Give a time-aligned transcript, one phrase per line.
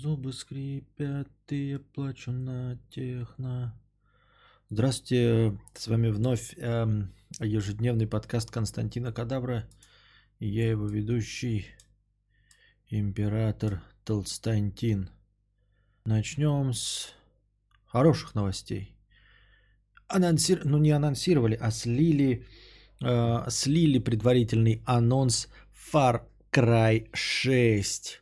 [0.00, 3.78] зубы скрипят, и я плачу на техно.
[4.70, 9.68] Здравствуйте, с вами вновь эм, ежедневный подкаст Константина Кадавра.
[10.38, 11.66] И я его ведущий,
[12.88, 15.10] император Толстантин.
[16.06, 17.12] Начнем с
[17.84, 18.96] хороших новостей.
[20.08, 20.64] Анонсир...
[20.64, 22.46] Ну, не анонсировали, а слили,
[23.02, 25.48] э, слили предварительный анонс
[25.92, 26.22] Far
[26.52, 28.19] Cry 6.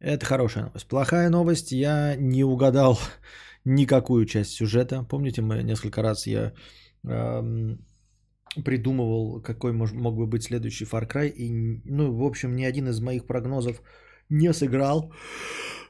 [0.00, 0.88] Это хорошая новость.
[0.88, 2.98] Плохая новость, я не угадал
[3.64, 5.04] никакую часть сюжета.
[5.08, 6.52] Помните, мы несколько раз я
[7.04, 7.78] эм,
[8.64, 11.28] придумывал, какой мож, мог бы быть следующий Far Cry.
[11.28, 13.82] И, ну, в общем, ни один из моих прогнозов
[14.30, 15.12] не сыграл.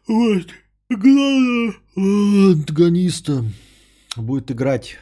[0.09, 0.49] Вот.
[0.89, 3.45] Главное, антагониста
[4.17, 4.99] будет играть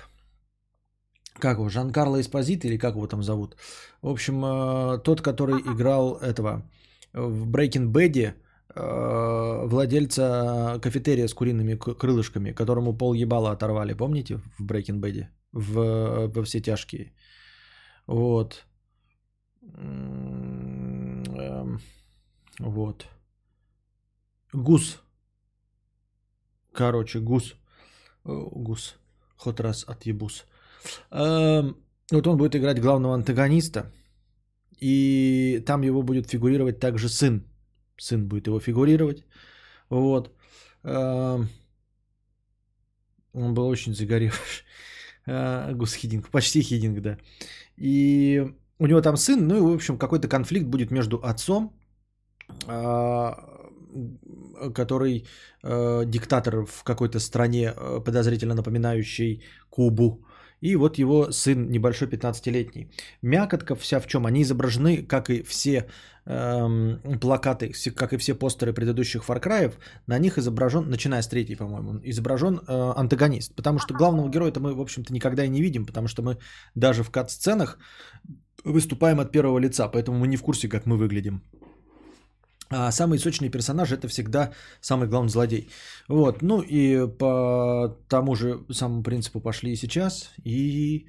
[1.39, 3.57] как его, Жан-Карло Эспозит или как его там зовут?
[4.03, 6.69] В общем, э, тот, который играл этого
[7.13, 8.35] в Breaking Bad, э,
[8.75, 16.45] владельца кафетерия с куриными крылышками, которому пол ебала оторвали, помните, в Breaking Bad, в, во
[16.45, 17.13] все тяжкие.
[18.07, 18.67] Вот.
[19.77, 21.81] Эм,
[22.59, 23.07] вот.
[24.53, 25.01] Гус.
[26.73, 27.55] Короче, гус.
[28.25, 28.97] Гус.
[29.37, 30.45] Хоть раз отъебус.
[31.11, 31.77] Эм,
[32.11, 33.93] вот он будет играть главного антагониста.
[34.81, 37.48] И там его будет фигурировать также сын.
[37.99, 39.25] Сын будет его фигурировать.
[39.91, 40.31] Вот.
[40.85, 41.49] Эм,
[43.33, 44.65] он был очень загоревший.
[45.27, 46.31] Э, Гус Хидинг.
[46.31, 47.19] Почти Хидинг, да.
[47.77, 48.47] И
[48.79, 51.73] у него там сын, ну и, в общем, какой-то конфликт будет между отцом,
[52.67, 53.33] э,
[54.75, 55.27] который
[55.63, 57.73] диктатор в какой-то стране,
[58.05, 60.27] подозрительно напоминающий Кубу,
[60.61, 62.91] и вот его сын небольшой 15-летний.
[63.23, 64.27] Мякотка вся в чем?
[64.27, 65.89] Они изображены, как и все
[66.29, 69.75] эм, плакаты, как и все постеры предыдущих Far Cry,
[70.07, 73.55] на них изображен, начиная с третьей, по-моему, изображен э, антагонист.
[73.55, 76.39] Потому что главного героя-то мы, в общем-то, никогда и не видим, потому что мы
[76.75, 77.79] даже в кат-сценах
[78.65, 81.43] выступаем от первого лица, поэтому мы не в курсе, как мы выглядим.
[82.71, 84.53] А самый сочный персонаж это всегда
[84.83, 85.71] самый главный злодей.
[86.09, 90.31] Вот, ну и по тому же самому принципу пошли и сейчас.
[90.45, 91.07] И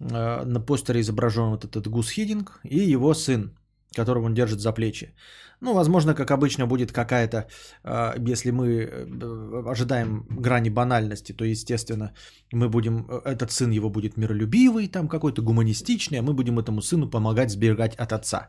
[0.00, 3.56] э, на постере изображен вот этот Гус Хидинг и его сын,
[3.96, 5.14] которого он держит за плечи.
[5.60, 7.48] Ну, возможно, как обычно, будет какая-то,
[7.84, 12.12] э, если мы э, ожидаем грани банальности, то, естественно,
[12.52, 17.10] мы будем, этот сын его будет миролюбивый, там какой-то гуманистичный, а мы будем этому сыну
[17.10, 18.48] помогать сберегать от отца.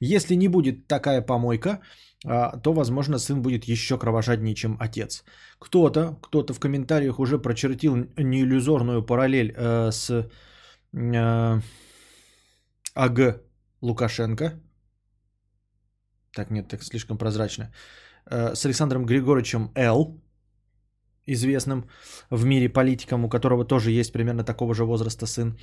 [0.00, 1.80] Если не будет такая помойка,
[2.26, 5.24] а, то, возможно, сын будет еще кровожаднее, чем отец.
[5.58, 10.10] Кто-то, кто-то в комментариях уже прочертил неиллюзорную параллель э, с
[10.92, 11.60] э,
[12.94, 13.40] АГ
[13.80, 14.60] Лукашенко.
[16.32, 17.72] Так, нет, так слишком прозрачно.
[18.30, 20.20] Э, с Александром Григорьевичем Л.,
[21.26, 21.88] известным
[22.30, 25.58] в мире политиком, у которого тоже есть примерно такого же возраста сын.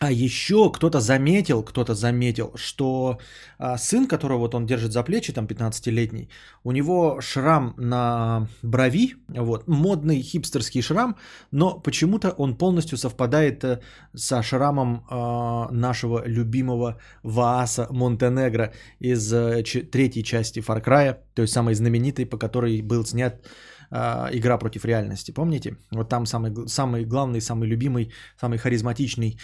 [0.00, 3.18] А еще кто-то заметил, кто-то заметил, что
[3.58, 6.28] а, сын, которого вот он держит за плечи, там 15-летний,
[6.62, 11.16] у него шрам на брови, вот, модный хипстерский шрам,
[11.50, 13.80] но почему-то он полностью совпадает э,
[14.14, 19.28] со шрамом а, нашего любимого Вааса Монтенегро из
[19.64, 23.48] ч- третьей части Far Cry, то есть самой знаменитой, по которой был снят э,
[23.90, 25.76] игра против реальности, помните?
[25.90, 29.38] Вот там самый, самый главный, самый любимый, самый харизматичный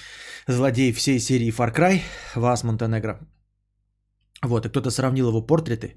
[0.47, 2.01] злодей всей серии Far Cry,
[2.35, 3.19] Вас Монтенегро.
[4.43, 5.97] Вот, и кто-то сравнил его портреты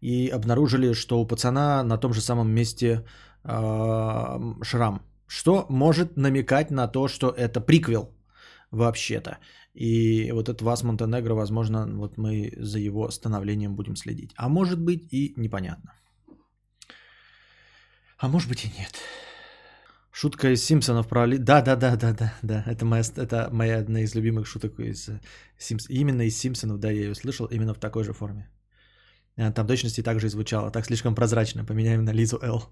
[0.00, 3.04] и обнаружили, что у пацана на том же самом месте
[3.44, 5.00] э, шрам.
[5.26, 8.10] Что может намекать на то, что это приквел
[8.70, 9.38] вообще-то.
[9.74, 14.32] И вот этот Вас Монтенегро, возможно, вот мы за его становлением будем следить.
[14.36, 15.92] А может быть и непонятно.
[18.24, 18.94] А может быть и нет.
[20.10, 21.36] Шутка из Симпсонов про Али.
[21.36, 22.64] Да, да, да, да, да, да.
[22.66, 25.20] Это моя, это моя одна из любимых шуток из э,
[25.58, 25.90] Симпс.
[25.90, 28.48] Именно из Симпсонов, да, я ее слышал, именно в такой же форме.
[29.36, 30.70] Там точности также и звучало.
[30.70, 31.66] Так слишком прозрачно.
[31.66, 32.62] Поменяем на Лизу Л.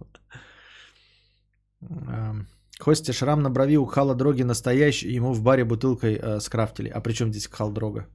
[2.79, 6.89] Костя, шрам на брови у Хала Дроги настоящий, ему в баре бутылкой э, скрафтили.
[6.89, 8.07] А при чем здесь Хал Дрога?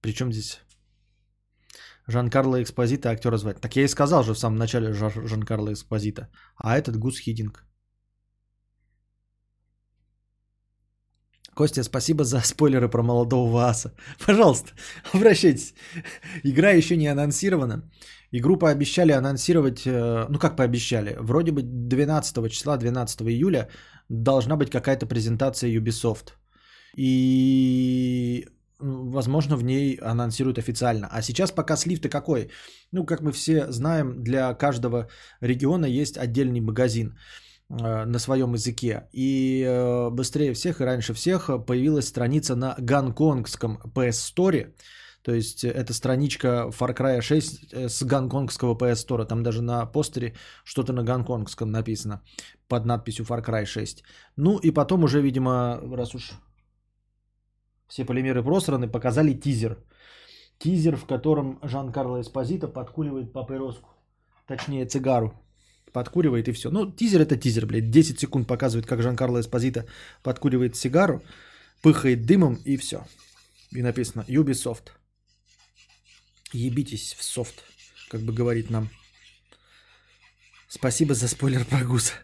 [0.00, 0.60] При чем здесь
[2.08, 3.60] Жан-Карло Экспозита актера звать.
[3.60, 6.28] Так я и сказал же в самом начале Жан-Карло Экспозита.
[6.56, 7.64] А этот Гус Хидинг.
[11.54, 13.92] Костя, спасибо за спойлеры про молодого аса.
[14.26, 14.72] Пожалуйста,
[15.14, 15.74] обращайтесь.
[16.44, 17.82] Игра еще не анонсирована.
[18.32, 23.68] Игру пообещали анонсировать, э, ну как пообещали, вроде бы 12 числа, 12 июля
[24.08, 26.34] должна быть какая-то презентация Ubisoft.
[26.96, 28.46] И
[28.78, 31.08] возможно, в ней анонсируют официально.
[31.10, 32.50] А сейчас пока слив-то какой?
[32.92, 35.08] Ну, как мы все знаем, для каждого
[35.40, 37.18] региона есть отдельный магазин
[37.70, 39.08] э, на своем языке.
[39.12, 44.72] И э, быстрее всех и раньше всех появилась страница на гонконгском PS Store.
[45.22, 49.26] То есть это страничка Far Cry 6 э, с гонконгского PS Store.
[49.26, 50.34] Там даже на постере
[50.64, 52.22] что-то на гонконгском написано
[52.68, 54.04] под надписью Far Cry 6.
[54.36, 56.32] Ну и потом уже, видимо, раз уж
[57.88, 59.78] все полимеры просраны, показали тизер.
[60.58, 63.88] Тизер, в котором Жан-Карло Эспозито подкуривает папироску.
[64.46, 65.32] Точнее, цигару.
[65.92, 66.70] Подкуривает и все.
[66.70, 67.90] Ну, тизер это тизер, блядь.
[67.90, 69.86] 10 секунд показывает, как Жан-Карло Эспозито
[70.22, 71.22] подкуривает сигару,
[71.82, 73.06] пыхает дымом и все.
[73.72, 74.90] И написано Ubisoft.
[76.52, 77.62] Ебитесь в софт,
[78.10, 78.88] как бы говорит нам.
[80.68, 82.14] Спасибо за спойлер про гуса.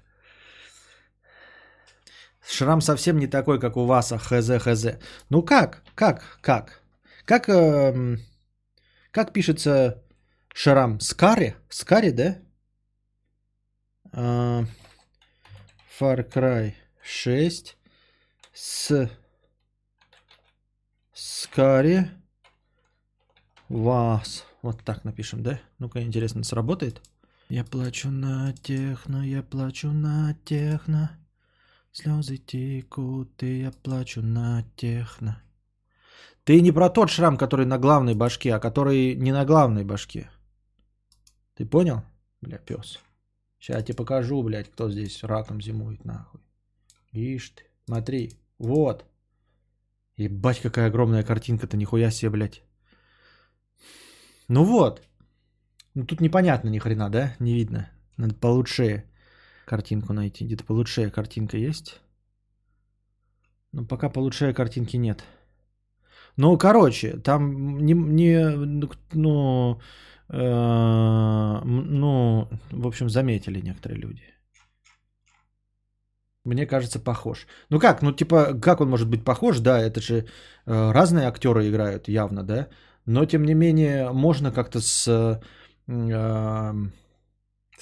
[2.46, 4.86] Шрам совсем не такой, как у вас, а хз, хз.
[5.30, 5.82] Ну как?
[5.94, 6.38] Как?
[6.40, 6.82] Как?
[7.24, 8.18] Как, э,
[9.10, 10.02] как пишется
[10.52, 11.00] шрам?
[11.00, 11.54] Скари?
[11.70, 12.38] Скари, да?
[14.12, 14.64] Э,
[15.98, 17.76] Far Cry 6
[18.52, 19.10] с
[21.14, 22.10] Скари
[23.68, 24.44] вас.
[24.60, 25.60] Вот так напишем, да?
[25.78, 27.00] Ну-ка, интересно, сработает?
[27.48, 31.10] Я плачу на техно, я плачу на техно.
[31.94, 35.40] Слезы текут, и я плачу на техно.
[36.42, 40.28] Ты не про тот шрам, который на главной башке, а который не на главной башке.
[41.54, 42.02] Ты понял?
[42.40, 42.98] Бля, пес.
[43.60, 46.40] Сейчас я тебе покажу, блядь, кто здесь раком зимует, нахуй.
[47.12, 48.32] Ишь ты, смотри.
[48.58, 49.04] Вот.
[50.16, 52.62] Ебать, какая огромная картинка-то, нихуя себе, блядь.
[54.48, 55.00] Ну вот.
[55.94, 57.36] Ну тут непонятно ни хрена, да?
[57.38, 57.88] Не видно.
[58.16, 59.04] Надо получше
[59.64, 60.44] картинку найти.
[60.44, 62.00] Где-то получше картинка есть?
[63.72, 65.24] Ну, пока получше картинки нет.
[66.36, 68.56] Ну, короче, там не, не
[69.12, 69.80] ну,
[70.28, 74.22] э, ну, в общем, заметили некоторые люди.
[76.44, 77.46] Мне кажется, похож.
[77.70, 79.60] Ну как, ну типа, как он может быть похож?
[79.60, 80.26] Да, это же
[80.66, 82.68] э, разные актеры играют явно, да.
[83.06, 85.40] Но тем не менее, можно как-то с э,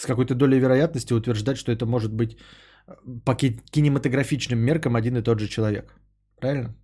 [0.02, 2.36] с какой-то долей вероятности утверждать, что это может быть
[2.86, 2.94] э,
[3.24, 5.94] по кинематографичным меркам один и тот же человек.
[6.40, 6.74] Правильно?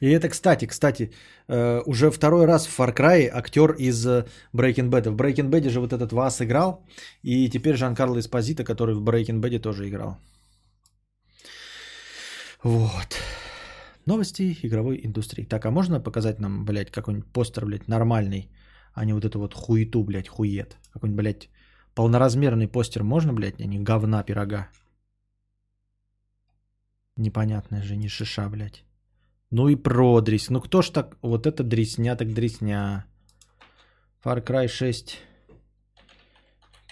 [0.00, 1.10] И это, кстати, кстати,
[1.48, 4.24] э, уже второй раз в Far Cry актер из э,
[4.54, 5.10] Breaking Bad.
[5.10, 6.86] В Breaking Bad же вот этот Вас играл,
[7.22, 10.16] и теперь Жан-Карло Эспозито, который в Breaking Bad тоже играл.
[12.62, 13.18] Вот.
[14.06, 15.44] Новости игровой индустрии.
[15.44, 18.48] Так, а можно показать нам, блядь, какой-нибудь постер, блядь, нормальный?
[18.94, 20.76] А не вот эту вот хуету, блядь, хует.
[20.92, 21.50] Какой-нибудь, блядь,
[21.94, 24.68] полноразмерный постер можно, блядь, а не говна пирога.
[27.16, 28.84] Непонятная же, не шиша, блядь.
[29.50, 30.50] Ну и продрись.
[30.50, 31.16] Ну кто ж так...
[31.22, 33.06] Вот это дресня так дресня.
[34.24, 35.20] Far Cry 6.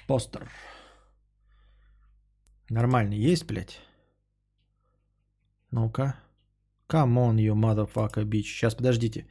[0.07, 0.49] Постер.
[2.69, 3.81] Нормальный есть, блядь?
[5.71, 6.15] Ну-ка.
[6.89, 8.43] Come on, you motherfucker bitch.
[8.43, 9.27] Сейчас, подождите.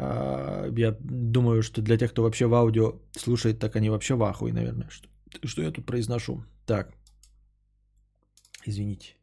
[0.00, 4.22] А, я думаю, что для тех, кто вообще в аудио слушает, так они вообще в
[4.22, 4.88] ахуе, наверное.
[4.88, 5.08] Что,
[5.44, 6.44] что я тут произношу?
[6.66, 6.94] Так.
[8.64, 9.16] Извините.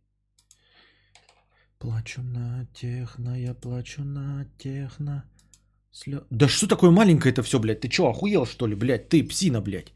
[1.80, 5.24] Плачу на техно, я плачу на техно.
[5.92, 6.26] Слё...
[6.30, 7.80] Да что такое маленькое это все, блядь?
[7.80, 9.08] Ты что, охуел, что ли, блядь?
[9.08, 9.94] Ты псина, блядь.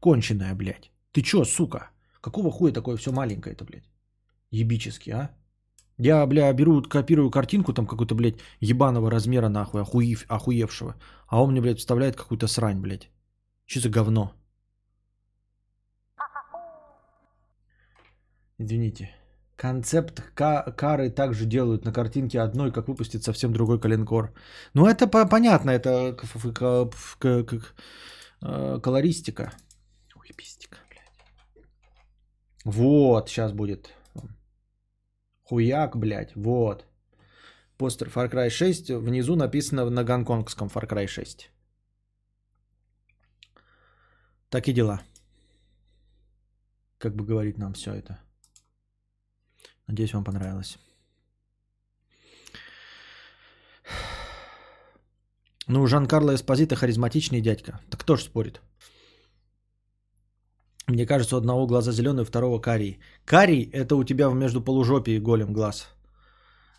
[0.00, 0.90] Конченая, блядь.
[1.12, 1.90] Ты что, сука?
[2.20, 3.88] Какого хуя такое все маленькое это, блядь?
[4.50, 5.30] Ебически, а?
[5.98, 10.94] Я, бля, беру, копирую картинку там какой-то, блядь, ебаного размера нахуй, охуев, охуевшего.
[11.26, 13.08] А он мне, блядь, вставляет какую-то срань, блядь.
[13.66, 14.32] Что за говно?
[18.58, 19.10] Извините.
[19.56, 24.34] Концепт кары также делают на картинке одной, как выпустит совсем другой калинкор.
[24.74, 26.14] Ну, это по- понятно, это
[27.18, 27.74] как
[28.42, 29.50] э, колористика.
[30.14, 31.64] Уебистика, блядь.
[32.64, 33.95] Вот, сейчас будет.
[35.48, 36.86] Хуяк, блядь, вот.
[37.78, 41.50] Постер Far Cry 6, внизу написано на гонконгском Far Cry 6.
[44.50, 45.02] Так и дела.
[46.98, 48.18] Как бы говорит нам все это.
[49.86, 50.78] Надеюсь, вам понравилось.
[55.68, 57.80] Ну, Жан-Карло Эспозито харизматичный дядька.
[57.90, 58.60] Так кто ж спорит?
[60.88, 63.00] Мне кажется, у одного глаза зеленый, у второго карий.
[63.24, 65.88] Карий– это у тебя между полужопием и голем глаз.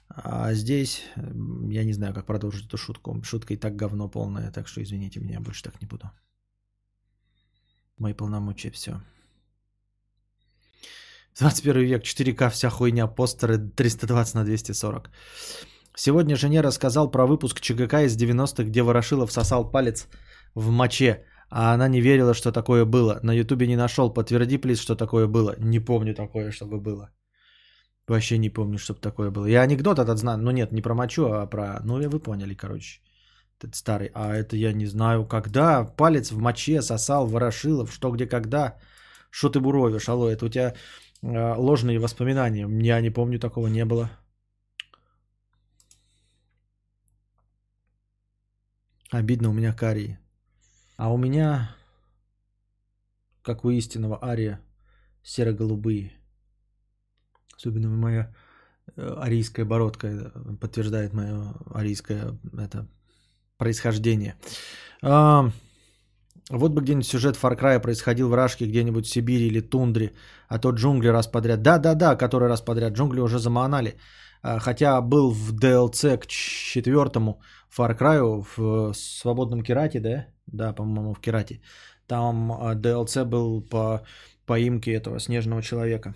[0.09, 1.03] А здесь
[1.69, 3.21] я не знаю, как продолжить эту шутку.
[3.23, 6.09] Шутка и так говно полное, так что извините меня, больше так не буду.
[7.97, 9.01] Мои полномочия, все.
[11.39, 15.09] 21 век, 4К, вся хуйня, постеры 320 на 240.
[15.95, 20.07] Сегодня жене рассказал про выпуск ЧГК из 90-х, где Ворошилов сосал палец
[20.55, 23.19] в моче, а она не верила, что такое было.
[23.23, 24.13] На ютубе не нашел.
[24.13, 25.55] Подтверди, плиз, что такое было.
[25.59, 27.09] Не помню такое, чтобы было.
[28.07, 29.45] Вообще не помню, чтобы такое было.
[29.47, 31.79] Я анекдот этот знаю, но нет, не про мочу, а про...
[31.83, 33.01] Ну, вы поняли, короче.
[33.59, 34.11] Этот старый.
[34.13, 38.77] А это я не знаю, когда палец в моче сосал Ворошилов, что, где, когда.
[39.29, 40.73] Что ты буровишь, алло, это у тебя
[41.21, 42.67] э, ложные воспоминания.
[42.83, 44.09] Я не помню, такого не было.
[49.11, 50.17] Обидно, у меня карии.
[50.97, 51.75] А у меня,
[53.43, 54.59] как у истинного ария,
[55.23, 56.11] серо-голубые.
[57.55, 58.33] Особенно моя
[58.95, 62.87] э, арийская бородка э, подтверждает мое арийское это,
[63.57, 64.35] происхождение.
[65.03, 65.51] А,
[66.49, 70.13] вот бы где-нибудь сюжет Far Cry происходил в Рашке, где-нибудь в Сибири или Тундре,
[70.47, 71.61] а то джунгли раз подряд.
[71.61, 72.93] Да-да-да, который раз подряд.
[72.93, 73.97] Джунгли уже заманали.
[74.41, 80.36] А, хотя был в DLC к четвертому Far Cry в свободном Керате, да?
[80.47, 81.61] Да, по-моему, в Керате.
[82.07, 84.05] Там а, DLC был по
[84.45, 86.13] поимке этого снежного человека.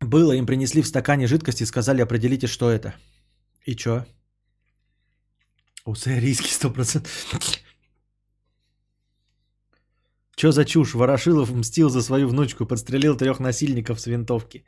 [0.00, 2.94] Было, им принесли в стакане жидкости и сказали, определите, что это.
[3.66, 4.04] И чё?
[5.84, 7.12] Уссурийский сто процентов.
[10.36, 10.94] Чё за чушь?
[10.94, 14.64] Ворошилов мстил за свою внучку, подстрелил трех насильников с винтовки.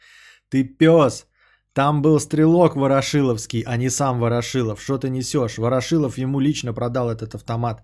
[0.48, 1.26] Ты пес!
[1.74, 4.80] Там был стрелок Ворошиловский, а не сам Ворошилов.
[4.82, 5.58] Что ты несешь?
[5.58, 7.82] Ворошилов ему лично продал этот автомат.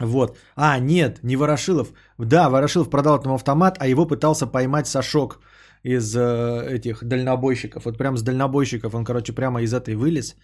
[0.00, 0.38] Вот.
[0.56, 1.92] А, нет, не Ворошилов.
[2.18, 5.40] Да, Ворошилов продал этому автомат, а его пытался поймать Сашок
[5.82, 7.84] из э, этих дальнобойщиков.
[7.84, 10.36] Вот прям с дальнобойщиков он, короче, прямо из этой вылез,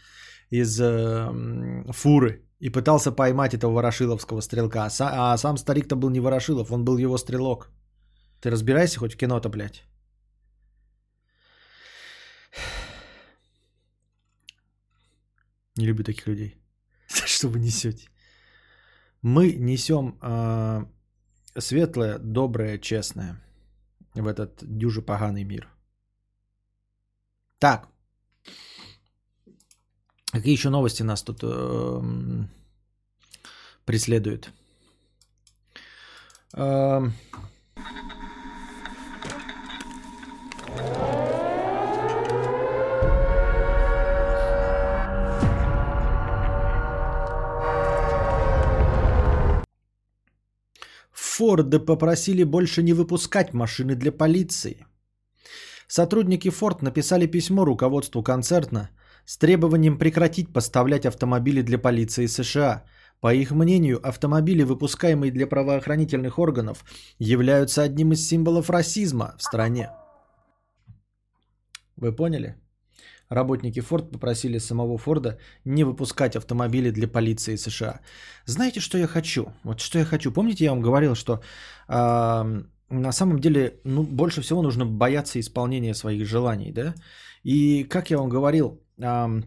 [0.50, 2.44] из э, фуры.
[2.60, 4.86] И пытался поймать этого Ворошиловского стрелка.
[5.00, 7.70] А, а сам старик-то был не Ворошилов, он был его стрелок.
[8.42, 9.89] Ты разбирайся хоть в кино-то, блядь.
[15.76, 16.57] Не люблю таких людей.
[17.07, 18.09] Что вы несете?
[19.23, 20.85] Мы несем э,
[21.59, 23.40] светлое, доброе, честное
[24.14, 25.69] в этот дюже поганый мир.
[27.59, 27.88] Так.
[30.33, 32.02] Какие еще новости нас тут э,
[33.85, 34.50] преследуют?
[36.54, 37.02] Э,
[51.40, 54.85] Форды попросили больше не выпускать машины для полиции.
[55.88, 58.90] Сотрудники Форд написали письмо руководству концерна
[59.25, 62.85] с требованием прекратить поставлять автомобили для полиции США.
[63.20, 66.85] По их мнению, автомобили, выпускаемые для правоохранительных органов,
[67.18, 69.88] являются одним из символов расизма в стране.
[71.97, 72.54] Вы поняли?
[73.30, 78.00] Работники Форд попросили самого Форда не выпускать автомобили для полиции США.
[78.44, 79.52] Знаете, что я хочу?
[79.64, 80.32] Вот что я хочу.
[80.32, 81.40] Помните, я вам говорил, что
[81.88, 86.94] э, на самом деле ну, больше всего нужно бояться исполнения своих желаний, да?
[87.44, 89.42] И как я вам говорил, э,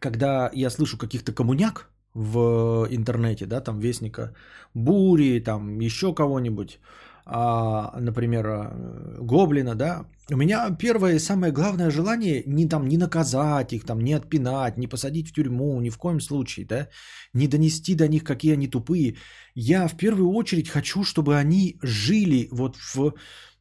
[0.00, 4.34] когда я слышу каких-то коммуняк в интернете, да, там Вестника
[4.74, 6.80] Бури, там еще кого-нибудь,
[7.26, 12.98] а, например, э, гоблина, да, у меня первое и самое главное желание не там не
[12.98, 16.88] наказать их, там, не отпинать, не посадить в тюрьму, ни в коем случае, да,
[17.32, 19.16] не донести до них, какие они тупые.
[19.54, 23.14] Я в первую очередь хочу, чтобы они жили вот в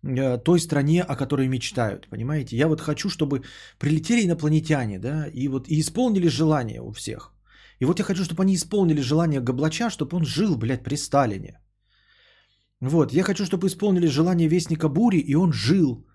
[0.04, 2.58] э, той стране, о которой мечтают, понимаете?
[2.58, 3.44] Я вот хочу, чтобы
[3.80, 7.34] прилетели инопланетяне, да, и вот и исполнили желание у всех.
[7.80, 11.63] И вот я хочу, чтобы они исполнили желание Гоблача, чтобы он жил, блядь, при Сталине.
[12.90, 16.06] Вот, я хочу, чтобы исполнили желание Вестника Бури, и он жил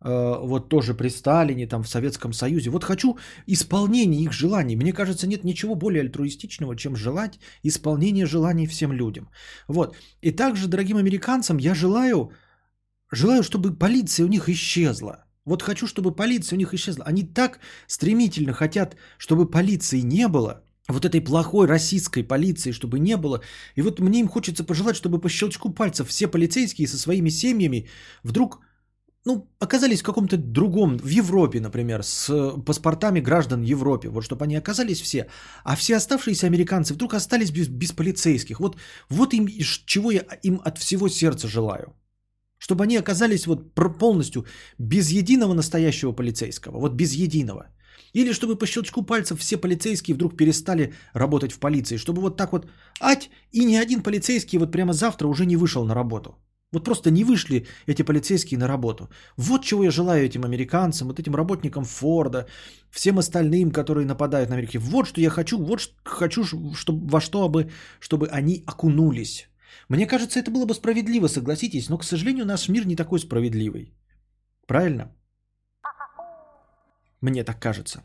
[0.00, 2.70] э, вот тоже при Сталине, там в Советском Союзе.
[2.70, 3.16] Вот хочу
[3.46, 4.76] исполнение их желаний.
[4.76, 9.30] Мне кажется, нет ничего более альтруистичного, чем желать исполнение желаний всем людям.
[9.68, 9.96] Вот.
[10.20, 12.32] И также, дорогим американцам, я желаю,
[13.12, 15.26] желаю, чтобы полиция у них исчезла.
[15.44, 17.04] Вот хочу, чтобы полиция у них исчезла.
[17.04, 23.16] Они так стремительно хотят, чтобы полиции не было– вот этой плохой российской полиции, чтобы не
[23.16, 23.40] было.
[23.76, 27.88] И вот мне им хочется пожелать, чтобы по щелчку пальцев все полицейские со своими семьями
[28.22, 28.60] вдруг
[29.26, 34.56] ну, оказались в каком-то другом, в Европе, например, с паспортами граждан Европе, вот чтобы они
[34.56, 35.26] оказались все,
[35.64, 38.60] а все оставшиеся американцы вдруг остались без, без полицейских.
[38.60, 38.76] Вот,
[39.10, 39.48] вот им,
[39.86, 41.92] чего я им от всего сердца желаю.
[42.58, 44.46] Чтобы они оказались вот полностью
[44.78, 47.66] без единого настоящего полицейского, вот без единого.
[48.16, 51.98] Или чтобы по щелчку пальцев все полицейские вдруг перестали работать в полиции.
[51.98, 52.66] Чтобы вот так вот,
[53.00, 56.30] ать, и ни один полицейский вот прямо завтра уже не вышел на работу.
[56.72, 59.08] Вот просто не вышли эти полицейские на работу.
[59.36, 62.46] Вот чего я желаю этим американцам, вот этим работникам Форда,
[62.90, 64.78] всем остальным, которые нападают на Америку.
[64.78, 66.44] Вот что я хочу, вот что хочу,
[66.74, 67.70] чтобы, во что бы,
[68.00, 69.50] чтобы они окунулись.
[69.88, 73.92] Мне кажется, это было бы справедливо, согласитесь, но, к сожалению, наш мир не такой справедливый.
[74.66, 75.12] Правильно?
[77.20, 78.02] Мне так кажется.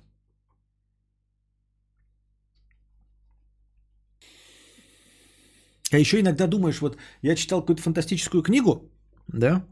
[5.91, 8.89] А еще иногда думаешь, вот я читал какую-то фантастическую книгу,
[9.27, 9.65] да,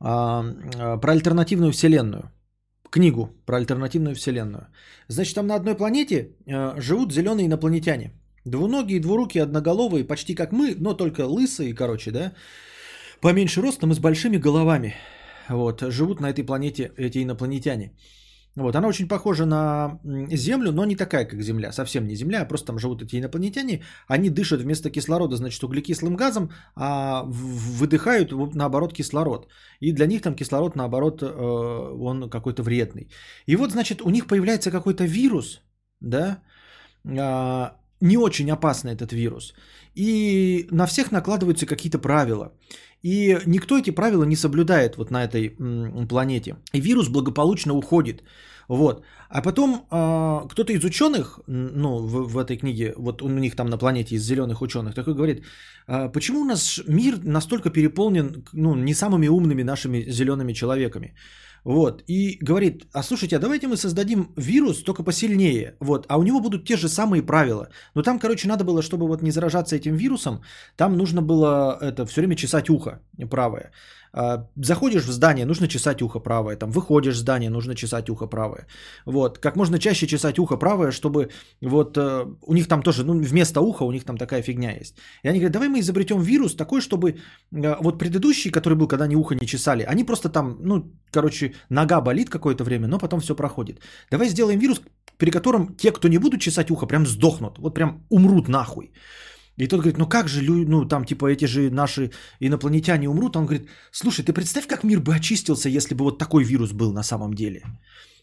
[0.00, 0.44] а,
[0.76, 2.30] а, про альтернативную вселенную.
[2.90, 4.68] Книгу про альтернативную вселенную.
[5.08, 8.12] Значит, там на одной планете а, живут зеленые инопланетяне.
[8.44, 12.32] Двуногие, двурукие, одноголовые, почти как мы, но только лысые, короче, да,
[13.20, 14.94] поменьше ростом и с большими головами.
[15.48, 17.92] Вот, живут на этой планете эти инопланетяне.
[18.56, 20.00] Вот, она очень похожа на
[20.32, 23.82] Землю, но не такая, как Земля, совсем не Земля, а просто там живут эти инопланетяне.
[24.08, 29.48] Они дышат вместо кислорода, значит, углекислым газом, а выдыхают, наоборот, кислород.
[29.80, 33.10] И для них там кислород, наоборот, э, он какой-то вредный.
[33.46, 35.60] И вот, значит, у них появляется какой-то вирус,
[36.00, 36.42] да,
[37.04, 39.54] а, не очень опасный этот вирус.
[39.94, 42.52] И на всех накладываются какие-то правила.
[43.02, 45.56] И никто эти правила не соблюдает вот на этой
[46.08, 46.56] планете.
[46.72, 48.22] И вирус благополучно уходит.
[48.68, 49.02] Вот.
[49.30, 53.68] А потом э, кто-то из ученых, ну, в, в этой книге, вот у них там
[53.68, 55.42] на планете из зеленых ученых, такой говорит,
[55.86, 61.14] э, почему у нас мир настолько переполнен, ну, не самыми умными нашими зелеными человеками.
[61.64, 66.22] Вот, и говорит, а слушайте, а давайте мы создадим вирус только посильнее, вот, а у
[66.22, 67.68] него будут те же самые правила.
[67.94, 70.42] Но там, короче, надо было, чтобы вот не заражаться этим вирусом,
[70.76, 73.00] там нужно было это все время чесать ухо
[73.30, 73.72] правое.
[74.12, 76.56] А, заходишь в здание, нужно чесать ухо правое.
[76.56, 78.66] Там выходишь в здание, нужно чесать ухо правое.
[79.06, 79.38] Вот.
[79.38, 81.28] Как можно чаще чесать ухо правое, чтобы
[81.62, 84.96] вот э, у них там тоже, ну, вместо уха у них там такая фигня есть.
[85.22, 89.04] И они говорят, давай мы изобретем вирус такой, чтобы э, вот предыдущий, который был, когда
[89.04, 93.20] они ухо не чесали, они просто там, ну, короче, нога болит какое-то время, но потом
[93.20, 93.80] все проходит.
[94.10, 94.80] Давай сделаем вирус,
[95.16, 98.92] при котором те, кто не будут чесать ухо, прям сдохнут, вот прям умрут нахуй.
[99.58, 103.36] И тот говорит, ну как же, ну там типа эти же наши инопланетяне умрут.
[103.36, 106.92] Он говорит, слушай, ты представь, как мир бы очистился, если бы вот такой вирус был
[106.92, 107.62] на самом деле.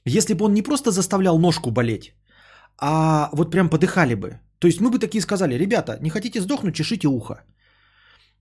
[0.06, 2.14] Если бы он не просто заставлял ножку болеть,
[2.78, 4.40] а вот прям подыхали бы.
[4.60, 7.44] То есть мы бы такие сказали, ребята, не хотите сдохнуть, чешите ухо.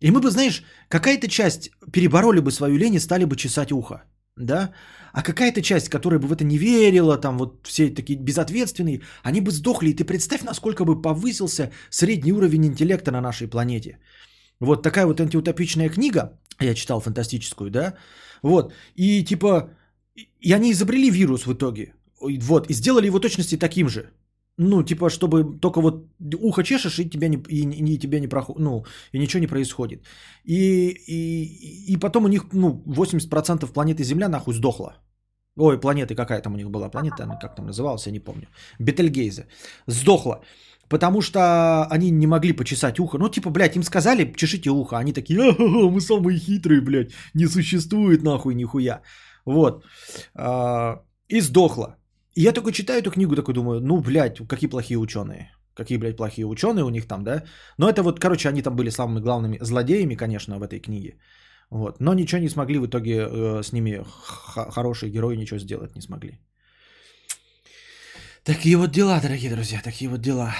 [0.01, 4.05] И мы бы, знаешь, какая-то часть перебороли бы свою лень и стали бы чесать ухо
[4.37, 4.73] да,
[5.13, 9.41] а какая-то часть, которая бы в это не верила, там вот все такие безответственные, они
[9.41, 13.99] бы сдохли, и ты представь, насколько бы повысился средний уровень интеллекта на нашей планете.
[14.61, 17.95] Вот такая вот антиутопичная книга, я читал фантастическую, да,
[18.43, 19.71] вот, и типа,
[20.41, 24.11] и они изобрели вирус в итоге, вот, и сделали его точности таким же,
[24.59, 28.29] ну, типа, чтобы только вот ухо чешешь, и тебя не, и, и, и тебя не
[28.29, 30.05] проход, ну, и ничего не происходит.
[30.45, 34.97] И, и, и потом у них, ну, 80% планеты Земля нахуй сдохла.
[35.57, 38.47] Ой, планеты какая там у них была планета, она как там называлась, я не помню.
[38.81, 39.47] Бетельгейзе.
[39.87, 40.43] Сдохла.
[40.89, 43.19] Потому что они не могли почесать ухо.
[43.19, 44.99] Ну, типа, блядь, им сказали, чешите ухо.
[44.99, 45.39] Они такие,
[45.91, 47.13] мы самые хитрые, блядь.
[47.35, 49.03] Не существует нахуй нихуя.
[49.45, 49.85] Вот.
[50.35, 51.97] А, и сдохла.
[52.37, 55.51] Я только читаю эту книгу, такой думаю, ну, блядь, какие плохие ученые.
[55.75, 57.45] Какие, блядь, плохие ученые у них там, да?
[57.79, 61.19] Но это вот, короче, они там были самыми главными злодеями, конечно, в этой книге.
[61.71, 62.01] Вот.
[62.01, 66.03] Но ничего не смогли в итоге э, с ними, х- хорошие герои ничего сделать не
[66.03, 66.39] смогли.
[68.45, 70.55] Такие вот дела, дорогие друзья, такие вот дела.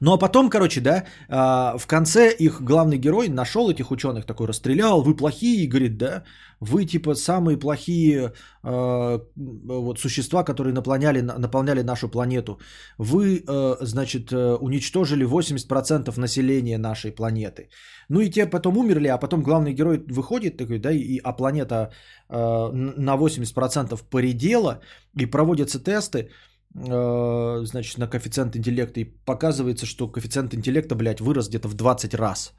[0.00, 4.46] Ну а потом, короче, да, а, в конце их главный герой нашел этих ученых, такой
[4.46, 6.24] расстрелял, вы плохие, говорит, да,
[6.60, 8.32] вы типа самые плохие
[8.62, 12.58] а, вот существа, которые наполняли, наполняли нашу планету.
[12.98, 17.68] Вы, а, значит, уничтожили 80% населения нашей планеты.
[18.08, 21.90] Ну и те потом умерли, а потом главный герой выходит такой, да, и, а планета
[22.28, 24.80] на 80% поредела,
[25.20, 26.30] и проводятся тесты, Э,
[26.76, 32.52] значит, на коэффициент интеллекта, и показывается, что коэффициент интеллекта, блядь, вырос где-то в 20 раз.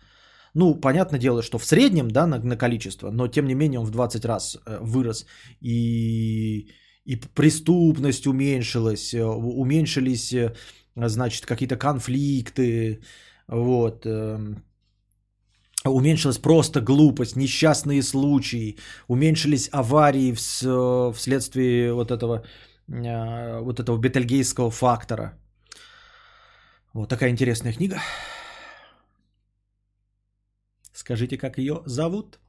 [0.54, 3.86] Ну, понятное дело, что в среднем, да, на, на количество, но тем не менее он
[3.86, 5.26] в 20 раз э, вырос.
[5.62, 6.72] И,
[7.06, 10.34] и преступность уменьшилась, э, уменьшились,
[10.96, 13.02] значит, какие-то конфликты,
[13.48, 14.64] вот, эм,
[15.86, 18.78] уменьшилась просто глупость, несчастные случаи,
[19.08, 20.34] уменьшились аварии
[21.14, 22.44] вследствие вот этого Э,
[22.90, 25.34] а, вот этого бетельгейского фактора.
[26.94, 28.00] Вот такая интересная книга.
[30.94, 32.40] Скажите, как ее зовут?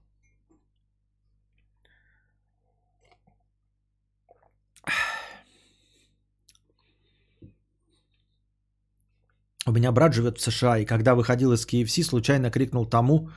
[9.66, 13.30] У меня брат живет в США, и когда выходил из KFC, случайно крикнул тому,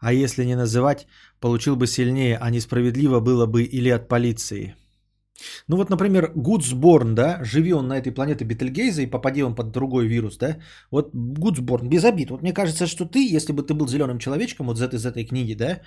[0.00, 1.06] а если не называть,
[1.40, 4.76] получил бы сильнее, а несправедливо было бы или от полиции–
[5.68, 9.72] ну вот, например, Гудсборн, да, живи он на этой планете Бетельгейза и попади он под
[9.72, 10.58] другой вирус, да,
[10.90, 12.30] вот Гудсборн, без обид.
[12.30, 15.06] Вот мне кажется, что ты, если бы ты был зеленым человечком, вот из этой, из
[15.06, 15.80] этой книги, да,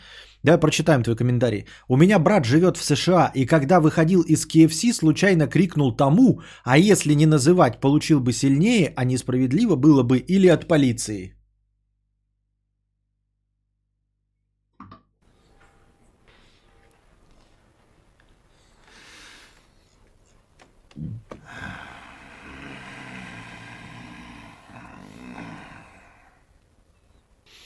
[0.43, 1.65] давай прочитаем твой комментарий.
[1.87, 6.77] У меня брат живет в США, и когда выходил из KFC, случайно крикнул тому, а
[6.77, 11.36] если не называть, получил бы сильнее, а несправедливо было бы или от полиции.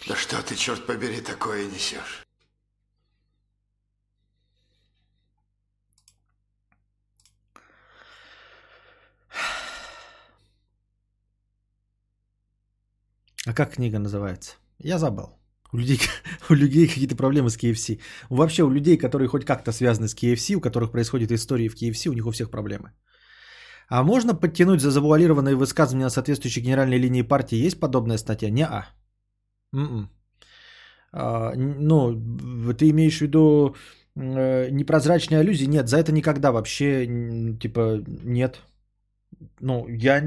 [0.08, 2.26] Да что ты, черт побери, такое несешь?
[13.46, 14.56] А как книга называется?
[14.80, 15.30] Я забыл.
[15.72, 16.00] У людей,
[16.50, 18.00] у людей какие-то проблемы с KFC.
[18.30, 22.10] Вообще у людей, которые хоть как-то связаны с KFC, у которых происходят истории в KFC,
[22.10, 22.92] у них у всех проблемы.
[23.88, 27.66] А можно подтянуть за завуалированные высказывания на соответствующей генеральной линии партии?
[27.66, 28.50] Есть подобная статья?
[28.50, 29.01] Не-а.
[29.74, 30.10] М-м.
[31.14, 33.76] А, ну, ты имеешь в виду
[34.16, 35.66] э, непрозрачные аллюзии?
[35.68, 37.08] Нет, за это никогда вообще,
[37.60, 38.62] типа, нет.
[39.60, 40.24] Ну, я,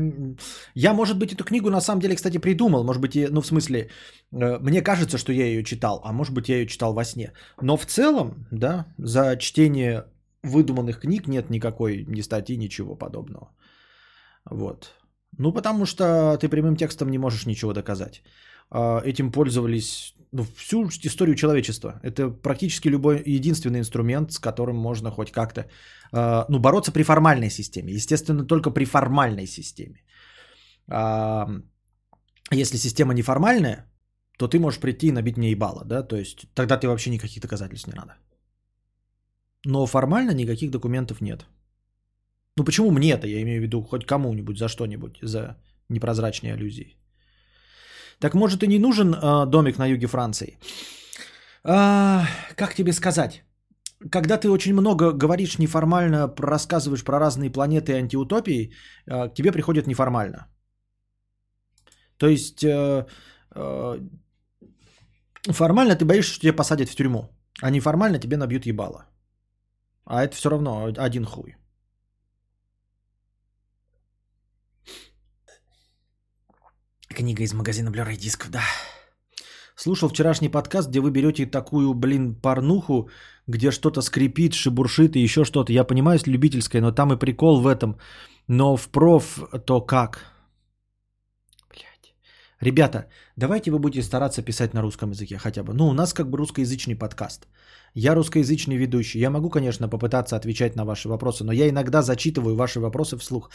[0.74, 2.85] я, может быть, эту книгу на самом деле, кстати, придумал.
[2.85, 3.88] Может быть, ну, в смысле,
[4.33, 7.33] э, мне кажется, что я ее читал, а может быть, я ее читал во сне.
[7.61, 10.04] Но в целом, да, за чтение
[10.42, 13.50] выдуманных книг нет никакой ни статьи, ничего подобного.
[14.50, 14.92] Вот.
[15.38, 18.22] Ну, потому что ты прямым текстом не можешь ничего доказать.
[18.74, 22.00] А, этим пользовались ну, всю историю человечества.
[22.02, 25.66] Это практически любой единственный инструмент, с которым можно хоть как-то
[26.12, 27.92] а, ну, бороться при формальной системе.
[27.92, 30.02] Естественно, только при формальной системе.
[30.88, 31.46] А,
[32.50, 33.87] если система неформальная,
[34.38, 37.42] то ты можешь прийти и набить мне ебало, да, то есть тогда ты вообще никаких
[37.42, 38.16] доказательств не надо.
[39.66, 41.46] Но формально никаких документов нет.
[42.56, 45.56] Ну почему мне-то, я имею в виду хоть кому-нибудь за что-нибудь, за
[45.88, 46.96] непрозрачные аллюзии.
[48.18, 50.59] Так может и не нужен э, домик на юге Франции?
[51.64, 53.42] А, как тебе сказать?
[54.11, 58.72] Когда ты очень много говоришь неформально, рассказываешь про разные планеты и антиутопии,
[59.07, 60.46] э, к тебе приходит неформально.
[62.18, 63.07] То есть э,
[63.55, 63.98] э,
[65.50, 67.29] формально ты боишься, что тебя посадят в тюрьму,
[67.62, 69.07] а неформально тебе набьют ебало.
[70.05, 71.57] А это все равно один хуй.
[77.14, 78.62] Книга из магазина Blu-ray дисков, да.
[79.77, 83.09] Слушал вчерашний подкаст, где вы берете такую, блин, порнуху,
[83.46, 85.72] где что-то скрипит, шебуршит и еще что-то.
[85.72, 87.98] Я понимаю, есть любительское, но там и прикол в этом.
[88.48, 90.24] Но в проф то как?
[91.70, 92.14] Блять.
[92.61, 95.72] Ребята, давайте вы будете стараться писать на русском языке хотя бы.
[95.72, 97.46] Ну, у нас как бы русскоязычный подкаст.
[97.94, 99.20] Я русскоязычный ведущий.
[99.20, 103.50] Я могу, конечно, попытаться отвечать на ваши вопросы, но я иногда зачитываю ваши вопросы вслух.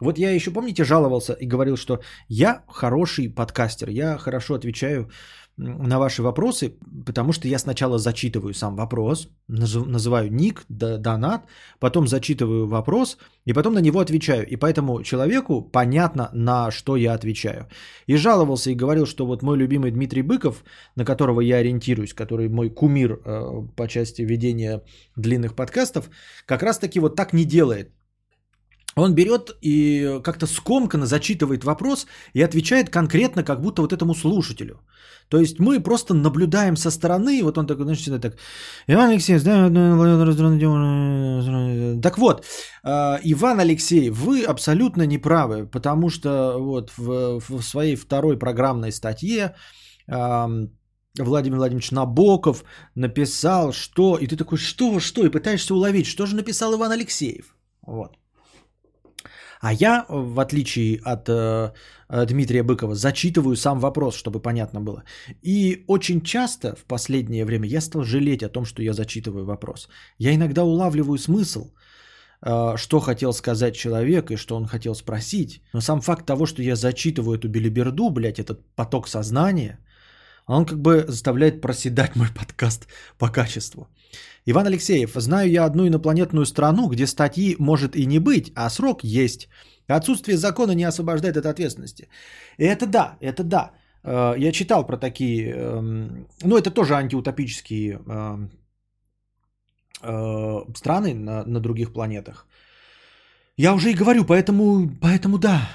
[0.00, 5.10] Вот я еще, помните, жаловался и говорил, что я хороший подкастер, я хорошо отвечаю
[5.60, 6.74] на ваши вопросы,
[7.06, 11.46] потому что я сначала зачитываю сам вопрос, называю ник, донат,
[11.78, 14.46] потом зачитываю вопрос, и потом на него отвечаю.
[14.46, 17.68] И поэтому человеку понятно, на что я отвечаю.
[18.06, 20.64] И жаловался и говорил, что вот мой любимый Дмитрий Быков,
[20.96, 24.82] на которого я ориентируюсь, который мой кумир э, по части ведения
[25.16, 26.10] длинных подкастов,
[26.46, 27.92] как раз таки вот так не делает
[28.96, 34.80] он берет и как-то скомканно зачитывает вопрос и отвечает конкретно, как будто вот этому слушателю.
[35.28, 38.36] То есть мы просто наблюдаем со стороны, вот он такой, значит, так,
[38.88, 39.70] Иван Алексеевич, да,
[42.02, 42.44] так вот,
[42.82, 49.54] а, Иван Алексеев, вы абсолютно неправы, потому что вот в, в своей второй программной статье
[51.18, 52.64] Владимир Владимирович Набоков
[52.96, 57.54] написал, что, и ты такой, что, что, и пытаешься уловить, что же написал Иван Алексеев.
[57.86, 58.19] Вот.
[59.60, 61.72] А я, в отличие от э,
[62.08, 65.04] э, Дмитрия Быкова, зачитываю сам вопрос, чтобы понятно было.
[65.42, 69.88] И очень часто в последнее время я стал жалеть о том, что я зачитываю вопрос.
[70.18, 71.72] Я иногда улавливаю смысл,
[72.42, 75.62] э, что хотел сказать человек и что он хотел спросить.
[75.74, 79.78] Но сам факт того, что я зачитываю эту белиберду, блядь, этот поток сознания,
[80.46, 83.88] он как бы заставляет проседать мой подкаст по качеству.
[84.46, 89.04] Иван Алексеев, знаю я одну инопланетную страну, где статьи может и не быть, а срок
[89.04, 89.48] есть.
[89.88, 92.08] Отсутствие закона не освобождает от ответственности.
[92.58, 93.70] И это да, это да.
[94.04, 98.50] Э, я читал про такие, эм, ну это тоже антиутопические эм,
[100.02, 102.46] э, страны на, на других планетах.
[103.56, 105.68] Я уже и говорю, поэтому, поэтому да.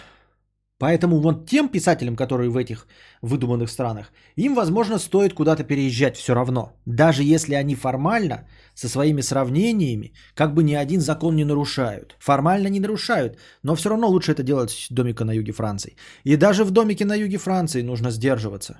[0.78, 2.88] Поэтому вот тем писателям, которые в этих
[3.22, 6.74] выдуманных странах, им, возможно, стоит куда-то переезжать все равно.
[6.86, 12.16] Даже если они формально со своими сравнениями как бы ни один закон не нарушают.
[12.20, 15.96] Формально не нарушают, но все равно лучше это делать в домике на юге Франции.
[16.26, 18.80] И даже в домике на юге Франции нужно сдерживаться.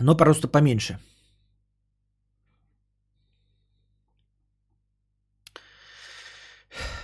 [0.00, 0.98] Но просто поменьше.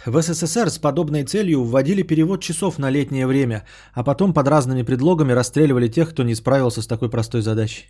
[0.06, 3.64] В СССР с подобной целью вводили перевод часов на летнее время,
[3.94, 7.86] а потом под разными предлогами расстреливали тех, кто не справился с такой простой задачей.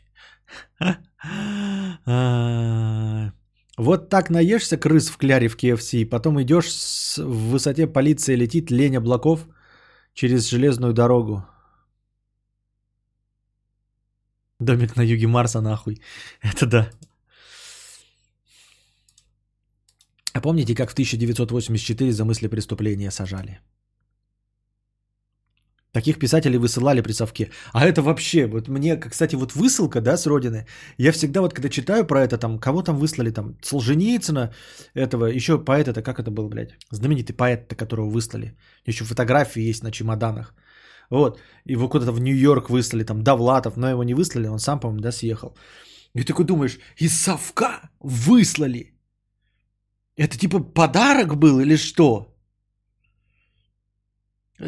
[3.76, 8.98] Вот так наешься крыс в кляре в KFC, потом идешь в высоте полиции летит лень
[8.98, 9.48] облаков
[10.12, 11.44] через железную дорогу.
[14.60, 16.00] Домик на юге Марса нахуй.
[16.40, 16.90] Это да.
[20.34, 23.60] А помните, как в 1984 за мысли преступления сажали?
[25.92, 27.50] Таких писателей высылали при совке.
[27.72, 30.66] А это вообще, вот мне, кстати, вот высылка, да, с родины.
[30.98, 34.52] Я всегда вот, когда читаю про это, там, кого там выслали, там, Солженицына,
[34.94, 38.56] этого, еще поэт это, как это был, блядь, знаменитый поэт, которого выслали.
[38.86, 40.54] Еще фотографии есть на чемоданах.
[41.10, 45.00] Вот, его куда-то в Нью-Йорк выслали, там, Довлатов, но его не выслали, он сам, по-моему,
[45.00, 45.56] да, съехал.
[46.12, 48.93] И ты такой думаешь, из совка выслали.
[50.16, 52.34] Это типа подарок был или что?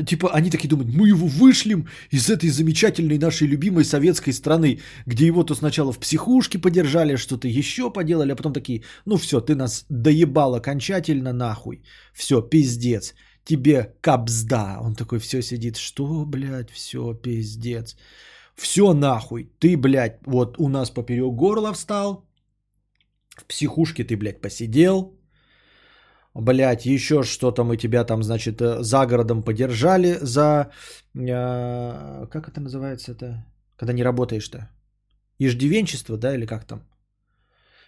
[0.06, 5.26] Типа они такие думают, мы его вышлем из этой замечательной нашей любимой советской страны, где
[5.26, 9.54] его то сначала в психушке подержали, что-то еще поделали, а потом такие, ну все, ты
[9.54, 11.84] нас доебал окончательно нахуй.
[12.12, 14.78] Все, пиздец, тебе капзда.
[14.80, 17.96] Он такой все сидит, что, блядь, все, пиздец.
[18.56, 22.26] Все нахуй, ты, блядь, вот у нас поперек горла встал,
[23.36, 25.15] в психушке ты, блядь, посидел,
[26.40, 30.70] блядь, еще что-то мы тебя там, значит, э, за городом подержали за...
[31.14, 33.44] Э, как это называется это?
[33.76, 34.70] Когда не работаешь-то?
[35.38, 36.82] Иждивенчество, да, или как там?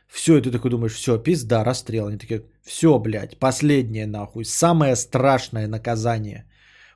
[0.06, 2.06] Все, и ты такой думаешь, все, пизда, расстрел.
[2.06, 6.46] Они такие, все, блядь, последнее нахуй, самое страшное наказание.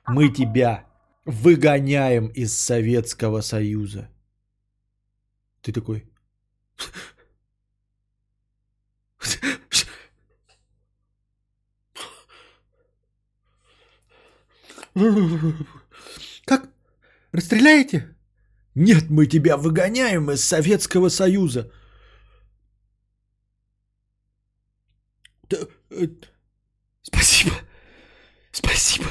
[0.07, 0.85] Мы тебя
[1.25, 4.09] выгоняем из Советского Союза.
[5.61, 6.03] Ты такой,
[16.45, 16.69] Как?
[17.31, 18.15] Расстреляете?
[18.75, 21.71] Нет, мы тебя выгоняем из Советского Союза.
[25.51, 26.07] Э,
[27.03, 27.53] спасибо.
[28.51, 29.05] Спасибо.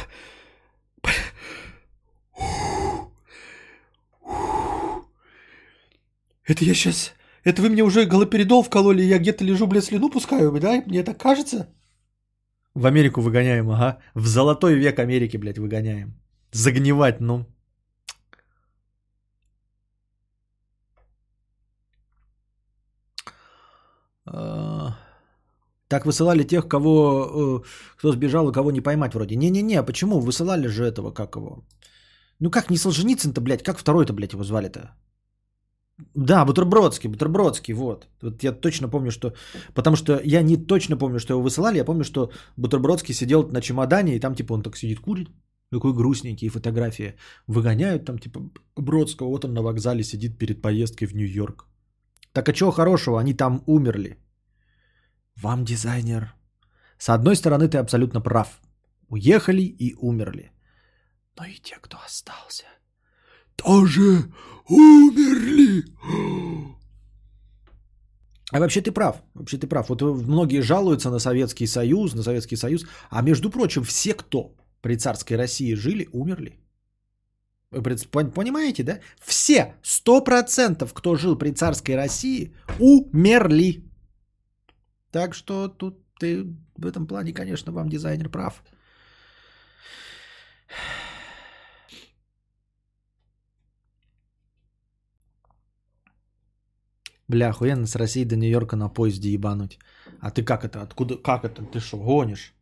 [6.45, 7.13] Это я сейчас...
[7.45, 10.83] Это вы мне уже галоперидол вкололи, я где-то лежу, блядь, слюну пускаю, да?
[10.87, 11.69] Мне так кажется?
[12.75, 13.99] В Америку выгоняем, ага.
[14.15, 16.15] В золотой век Америки, блядь, выгоняем.
[16.53, 17.47] Загнивать, ну.
[24.25, 24.97] А,
[25.89, 29.37] так высылали тех, кого, э, кто сбежал и кого не поймать вроде.
[29.37, 30.21] Не-не-не, а почему?
[30.21, 31.65] Высылали же этого, как его?
[32.41, 34.81] Ну как не Солженицын-то, блядь, как второй-то, блядь, его звали-то?
[36.15, 38.09] Да, Бутербродский, Бутербродский, вот.
[38.23, 39.33] Вот я точно помню, что...
[39.75, 41.79] Потому что я не точно помню, что его высылали.
[41.79, 45.29] Я помню, что Бутербродский сидел на чемодане, и там типа он так сидит, курит.
[45.71, 47.15] Такой грустненький, фотографии.
[47.47, 48.41] Выгоняют там типа
[48.77, 51.67] Бродского, вот он на вокзале сидит перед поездкой в Нью-Йорк.
[52.33, 54.19] Так а чего хорошего, они там умерли.
[55.37, 56.35] Вам, дизайнер.
[56.99, 58.61] С одной стороны, ты абсолютно прав.
[59.09, 60.53] Уехали и умерли.
[61.39, 62.65] Но и те, кто остался,
[63.57, 64.25] тоже
[64.69, 65.85] умерли.
[68.53, 69.89] А вообще ты прав, вообще ты прав.
[69.89, 74.97] Вот многие жалуются на Советский Союз, на Советский Союз, а между прочим, все, кто при
[74.97, 76.59] царской России жили, умерли.
[77.71, 77.83] Вы
[78.35, 79.01] понимаете, да?
[79.25, 83.83] Все, сто процентов, кто жил при царской России, умерли.
[85.11, 86.45] Так что тут ты
[86.77, 88.63] в этом плане, конечно, вам дизайнер прав.
[97.33, 99.79] Бля, охуенно с России до Нью-Йорка на поезде ебануть.
[100.21, 100.83] А ты как это?
[100.83, 101.17] Откуда?
[101.17, 101.63] Как это?
[101.73, 102.53] Ты что, гонишь?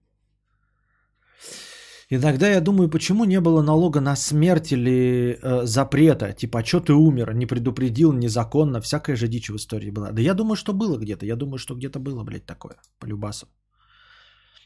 [2.12, 6.32] Иногда я думаю, почему не было налога на смерть или э, запрета.
[6.32, 8.80] Типа, а что ты умер, не предупредил, незаконно.
[8.80, 10.12] Всякая же дичь в истории была.
[10.12, 11.26] Да я думаю, что было где-то.
[11.26, 12.76] Я думаю, что где-то было, блядь, такое.
[12.98, 13.46] По любасу.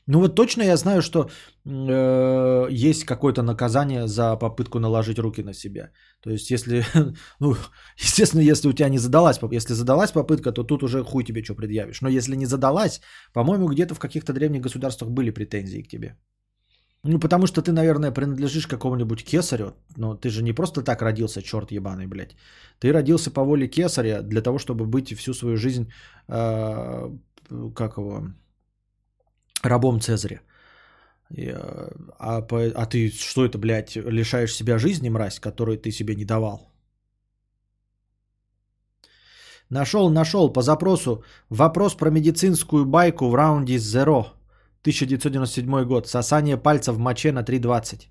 [0.06, 1.30] Ну вот точно я знаю, что
[1.64, 5.90] э, есть какое-то наказание за попытку наложить руки на себя.
[6.20, 6.84] То есть если,
[7.40, 7.56] ну,
[7.96, 11.54] естественно, если у тебя не задалась, если задалась попытка, то тут уже хуй тебе что
[11.54, 12.02] предъявишь.
[12.02, 13.00] Но если не задалась,
[13.32, 16.16] по-моему, где-то в каких-то древних государствах были претензии к тебе.
[17.06, 21.42] Ну, потому что ты, наверное, принадлежишь какому-нибудь кесарю, но ты же не просто так родился,
[21.42, 22.34] черт ебаный, блядь.
[22.78, 25.92] Ты родился по воле кесаря для того, чтобы быть всю свою жизнь,
[26.28, 27.10] э,
[27.74, 28.22] как его,
[29.66, 30.40] рабом Цезаря.
[31.36, 32.42] Э, а,
[32.74, 36.70] а ты что это, блядь, лишаешь себя жизни, мразь, которую ты себе не давал?
[39.70, 44.26] Нашел, нашел по запросу вопрос про медицинскую байку в раунде Zero.
[44.84, 46.06] 1997 год.
[46.06, 48.08] Сосание пальца в моче на 3.20.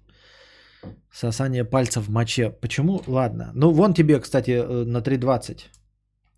[1.11, 2.49] Сосание пальца в моче.
[2.49, 3.01] Почему?
[3.07, 3.51] Ладно.
[3.53, 5.69] Ну, вон тебе, кстати, э, на 3.20.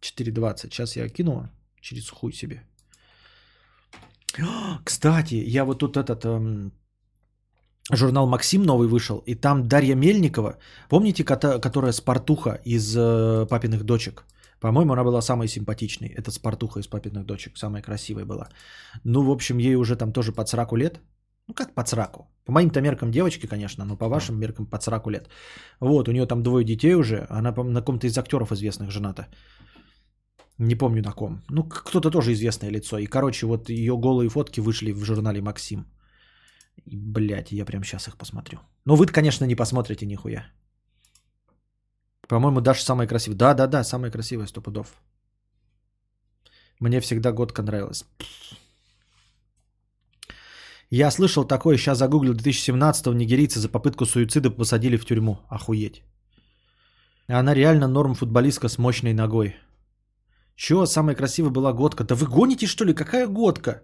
[0.02, 0.58] 4.20.
[0.70, 1.50] Сейчас я кину
[1.82, 2.64] через хуй себе.
[4.84, 6.72] Кстати, я вот тут этот эм,
[7.92, 10.58] журнал Максим новый вышел, и там Дарья Мельникова,
[10.90, 14.26] помните, которая Спартуха из э, папиных дочек?
[14.60, 16.08] По-моему, она была самой симпатичной.
[16.08, 18.50] Это Спартуха из папиных дочек, самая красивая была.
[19.04, 21.00] Ну, в общем, ей уже там тоже под сраку лет.
[21.48, 22.28] Ну, как под сраку?
[22.46, 25.30] По моим-то меркам девочки, конечно, но по вашим меркам под сраку лет.
[25.80, 27.28] Вот, у нее там двое детей уже.
[27.30, 29.28] Она на ком-то из актеров известных жената.
[30.58, 31.42] Не помню на ком.
[31.50, 32.98] Ну, кто-то тоже известное лицо.
[32.98, 35.86] И, короче, вот ее голые фотки вышли в журнале «Максим».
[36.86, 38.60] И, блядь, я прям сейчас их посмотрю.
[38.86, 40.46] Ну, вы конечно, не посмотрите нихуя.
[42.28, 43.38] По-моему, Даша самая красивая.
[43.38, 44.62] Да-да-да, самая красивая, сто.
[46.80, 48.06] Мне всегда Годка нравилась.
[50.90, 55.40] Я слышал такое, сейчас загуглил 2017-го нигерийца за попытку суицида посадили в тюрьму.
[55.50, 56.04] Охуеть.
[57.28, 59.56] Она реально норм футболистка с мощной ногой.
[60.56, 62.04] Чего самая красивая была Годка?
[62.04, 62.94] Да вы гоните что ли?
[62.94, 63.82] Какая Годка?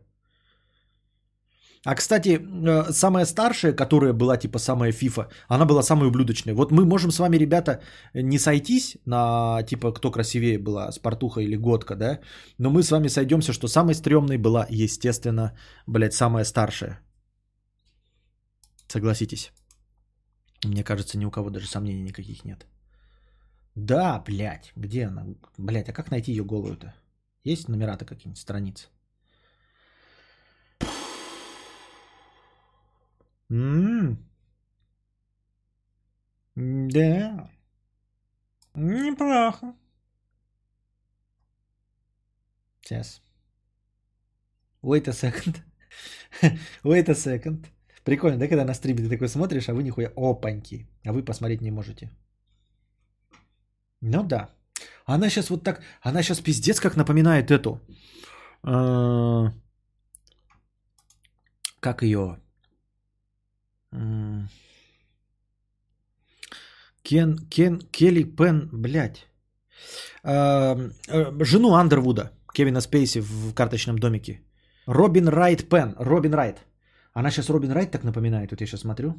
[1.83, 6.53] А, кстати, э, самая старшая, которая была типа самая фифа, она была самая ублюдочная.
[6.53, 7.81] Вот мы можем с вами, ребята,
[8.13, 12.19] не сойтись на типа кто красивее была, Спартуха или Годка, да?
[12.59, 15.57] Но мы с вами сойдемся, что самой стрёмной была, естественно,
[15.87, 16.99] блядь, самая старшая.
[18.87, 19.51] Согласитесь.
[20.65, 22.67] Мне кажется, ни у кого даже сомнений никаких нет.
[23.75, 25.25] Да, блядь, где она?
[25.57, 26.93] Блядь, а как найти ее голову-то?
[27.43, 28.87] Есть номера-то какие-нибудь, страницы?
[33.49, 34.17] М-м.
[36.55, 37.49] Да.
[38.75, 39.73] Неплохо.
[42.81, 43.21] Сейчас.
[44.81, 45.61] Wait a second.
[46.83, 47.67] Wait a second.
[48.03, 50.87] Прикольно, да, когда на стриме ты такой смотришь, а вы нихуя опаньки.
[51.05, 52.09] А вы посмотреть не можете.
[54.01, 54.49] Ну да.
[55.05, 57.79] Она сейчас вот так, она сейчас пиздец как напоминает эту.
[58.63, 59.51] Э,
[61.79, 62.37] как ее?
[67.03, 69.27] Кен, Кен, Келли Пен, блядь.
[70.23, 74.41] Э, э, жену Андервуда, Кевина Спейси в карточном домике.
[74.87, 76.65] Робин Райт Пен, Робин Райт.
[77.13, 79.15] Она сейчас Робин Райт так напоминает, вот я сейчас смотрю.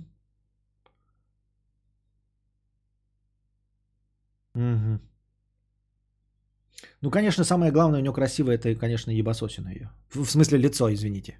[4.54, 5.00] Угу.
[7.02, 9.90] Ну, конечно, самое главное у нее красивое, это, конечно, ебасосина ее.
[10.14, 11.38] В смысле лицо, извините.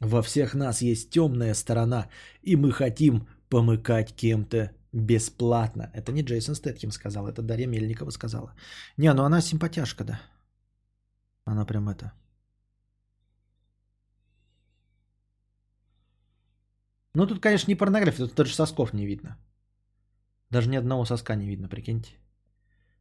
[0.00, 2.08] Во всех нас есть темная сторона,
[2.42, 5.90] и мы хотим помыкать кем-то бесплатно.
[5.94, 8.54] Это не Джейсон Стэтхем сказал, это Дарья Мельникова сказала.
[8.96, 10.20] Не, ну она симпатяшка, да.
[11.44, 12.12] Она прям это...
[17.14, 19.36] Ну тут, конечно, не порнография, тут даже сосков не видно.
[20.50, 22.12] Даже ни одного соска не видно, прикиньте.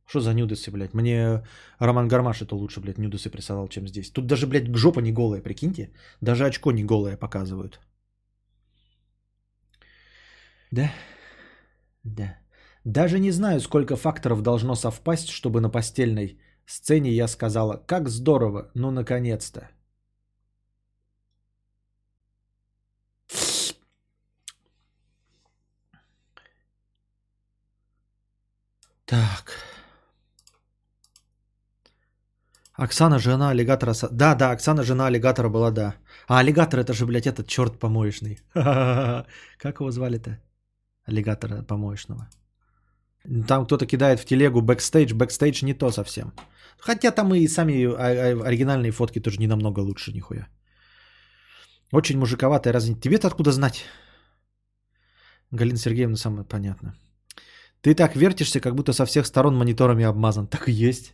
[0.05, 0.93] Что за нюдесы, блядь?
[0.93, 1.43] Мне
[1.79, 4.11] Роман Гармаш это лучше, блядь, нюдесы присылал, чем здесь.
[4.11, 5.89] Тут даже, блядь, жопа не голая, прикиньте.
[6.21, 7.79] Даже очко не голое показывают.
[10.71, 10.91] Да?
[12.03, 12.37] Да.
[12.83, 18.71] Даже не знаю, сколько факторов должно совпасть, чтобы на постельной сцене я сказала, как здорово,
[18.75, 19.69] ну наконец-то.
[29.11, 29.51] Так.
[32.73, 33.93] Оксана жена аллигатора.
[34.11, 35.95] Да, да, Оксана жена аллигатора была, да.
[36.27, 38.39] А аллигатор это же, блядь, этот черт помоечный.
[38.53, 40.39] Как его звали-то?
[41.09, 42.29] Аллигатора помоечного.
[43.47, 45.13] Там кто-то кидает в телегу бэкстейдж.
[45.13, 46.31] Бэкстейдж не то совсем.
[46.79, 47.73] Хотя там и сами
[48.47, 50.47] оригинальные фотки тоже не намного лучше, нихуя.
[51.91, 53.01] Очень мужиковатая разница.
[53.01, 53.83] Тебе-то откуда знать?
[55.51, 56.95] Галина Сергеевна самое понятно.
[57.81, 60.47] Ты так вертишься, как будто со всех сторон мониторами обмазан.
[60.47, 61.13] Так и есть.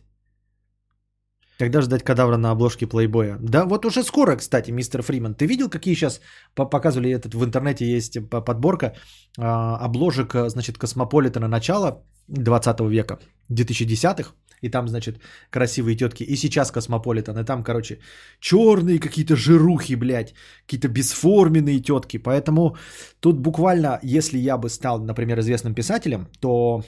[1.58, 3.36] Когда ждать кадавра на обложке плейбоя?
[3.40, 5.34] Да вот уже скоро, кстати, мистер Фриман.
[5.34, 6.20] Ты видел, какие сейчас
[6.54, 8.94] показывали этот в интернете есть подборка
[9.38, 13.18] а, обложек, значит, Космополитена начала 20 века,
[13.50, 16.24] 2010-х, и там, значит, красивые тетки.
[16.24, 17.98] И сейчас Космополитен, и там, короче,
[18.40, 20.34] черные какие-то жирухи, блядь,
[20.66, 22.18] какие-то бесформенные тетки.
[22.18, 22.76] Поэтому
[23.20, 26.82] тут буквально, если я бы стал, например, известным писателем, то,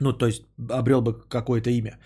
[0.00, 1.98] ну, то есть обрел бы какое-то имя,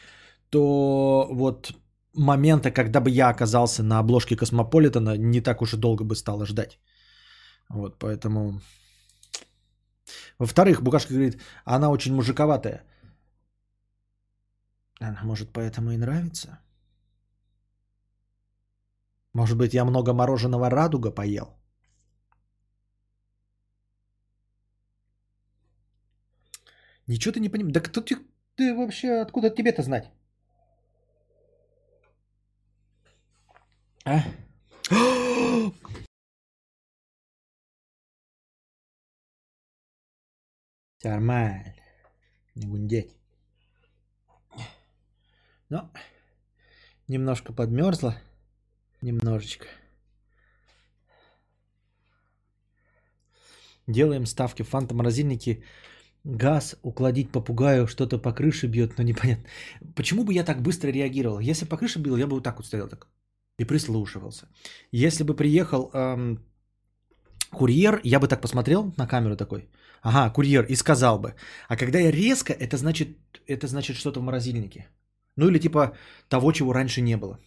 [0.51, 1.73] то вот
[2.15, 6.47] момента, когда бы я оказался на обложке Космополитена, не так уж и долго бы стало
[6.47, 6.79] ждать.
[7.69, 8.61] Вот, поэтому...
[10.39, 12.85] Во-вторых, Букашка говорит, она очень мужиковатая.
[15.03, 16.61] Она, может, поэтому и нравится?
[19.34, 21.57] Может быть, я много мороженого радуга поел?
[27.09, 27.74] Ничего ты не понимаешь.
[27.74, 28.16] Да кто ты,
[28.55, 30.11] ты вообще, откуда тебе-то знать?
[34.05, 34.22] А?
[41.05, 41.74] Нормально.
[42.55, 43.22] Не гундеть.
[45.73, 45.91] Но
[47.09, 48.14] немножко подмерзла.
[49.03, 49.66] Немножечко.
[53.87, 54.64] Делаем ставки.
[54.64, 55.64] Фанта морозильники.
[56.25, 59.49] Газ, укладить попугаю, что-то по крыше бьет, но непонятно.
[59.97, 61.41] Почему бы я так быстро реагировал?
[61.41, 63.09] Если по крыше бил, я бы вот так вот стоял так
[63.59, 64.49] и прислушивался.
[64.93, 66.39] Если бы приехал эм,
[67.51, 69.70] курьер, я бы так посмотрел на камеру такой.
[70.03, 71.35] Ага, курьер, и сказал бы.
[71.68, 73.16] А когда я резко, это значит,
[73.47, 74.87] это значит что-то в морозильнике.
[75.37, 75.97] Ну или типа
[76.28, 77.39] того, чего раньше не было.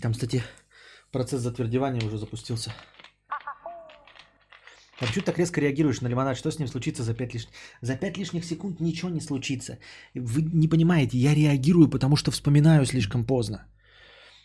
[0.00, 0.42] Там, кстати,
[1.12, 2.72] процесс затвердевания уже запустился.
[5.02, 6.36] А почему так резко реагируешь на лимонад?
[6.36, 7.52] Что с ним случится за 5 лишних...
[7.82, 9.78] За 5 лишних секунд ничего не случится.
[10.14, 13.66] Вы не понимаете, я реагирую, потому что вспоминаю слишком поздно.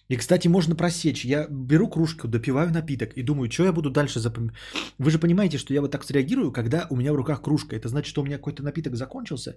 [0.10, 1.26] И, кстати, можно просечь.
[1.26, 4.56] Я беру кружку, допиваю напиток и думаю, что я буду дальше запоминать.
[4.98, 7.76] Вы же понимаете, что я вот так среагирую, когда у меня в руках кружка.
[7.76, 9.56] Это значит, что у меня какой-то напиток закончился.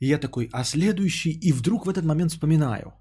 [0.00, 1.30] И я такой, а следующий...
[1.30, 2.92] И вдруг в этот момент вспоминаю.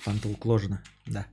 [0.00, 1.26] Фанта уложена, да.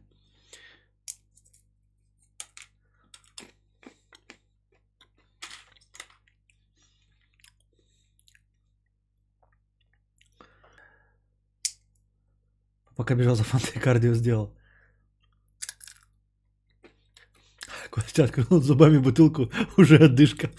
[12.96, 14.56] Пока бежал за фантой, кардио сделал.
[17.90, 20.52] Костя открыл зубами бутылку, уже отдышка.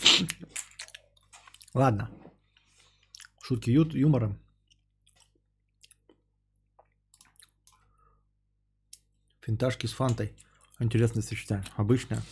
[1.75, 2.11] Ладно.
[3.43, 4.41] Шутки ют, юмором.
[9.43, 10.33] Финташки с фантой.
[10.79, 11.67] Интересное сочетание.
[11.77, 12.23] Обычное.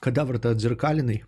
[0.00, 1.24] Кадавр-то отзеркаленный.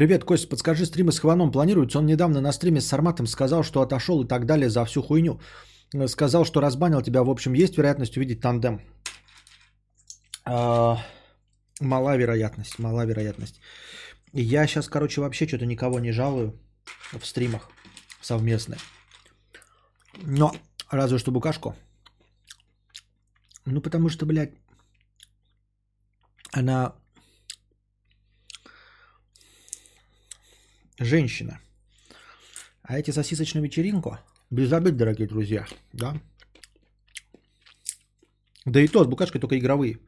[0.00, 1.98] Привет, Кость, подскажи, стримы с Хваном планируются?
[1.98, 5.40] Он недавно на стриме с Сарматом сказал, что отошел и так далее за всю хуйню.
[6.06, 7.22] Сказал, что разбанил тебя.
[7.22, 8.80] В общем, есть вероятность увидеть тандем?
[10.46, 10.96] А,
[11.80, 13.60] мала вероятность, мала вероятность.
[14.32, 16.58] Я сейчас, короче, вообще что-то никого не жалую
[17.12, 17.68] в стримах
[18.22, 18.76] совместно.
[20.22, 20.50] Но
[20.90, 21.74] разве что букашку.
[23.66, 24.54] Ну, потому что, блядь,
[26.52, 26.94] она
[31.00, 31.60] женщина.
[32.82, 34.18] А эти сосисочную вечеринку,
[34.50, 36.20] без обид, дорогие друзья, да?
[38.64, 39.98] Да и то с букашкой только игровые.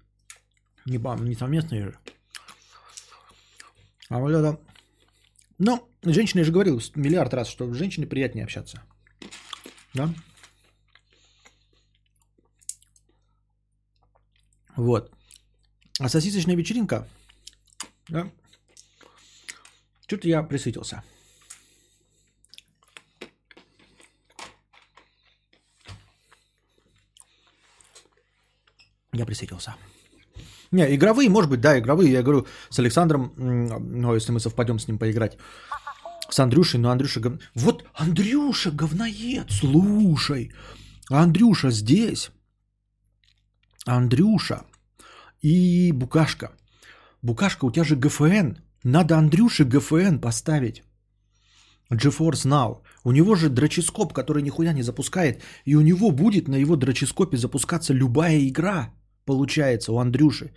[0.84, 1.98] Не, не совместные же.
[4.08, 4.60] А вот это...
[5.58, 8.82] Ну, женщина, я же говорил миллиард раз, что с женщиной приятнее общаться.
[9.94, 10.12] Да?
[14.76, 15.12] Вот.
[15.98, 17.08] А сосисочная вечеринка,
[18.08, 18.30] да,
[20.12, 21.02] что-то я присытился.
[29.14, 29.74] Я присытился.
[30.70, 32.12] Не, игровые, может быть, да, игровые.
[32.12, 35.38] Я говорю с Александром, ну, если мы совпадем с ним поиграть.
[36.30, 37.32] С Андрюшей, но Андрюша гов...
[37.54, 40.52] Вот Андрюша говноед, слушай.
[41.10, 42.30] Андрюша здесь.
[43.86, 44.64] Андрюша
[45.42, 46.52] и Букашка.
[47.22, 48.56] Букашка, у тебя же ГФН.
[48.84, 50.82] Надо Андрюше ГФН поставить.
[51.90, 52.80] GeForce Now.
[53.04, 57.36] У него же дроческоп, который нихуя не запускает, и у него будет на его дроческопе
[57.36, 58.92] запускаться любая игра,
[59.24, 60.52] получается, у Андрюши.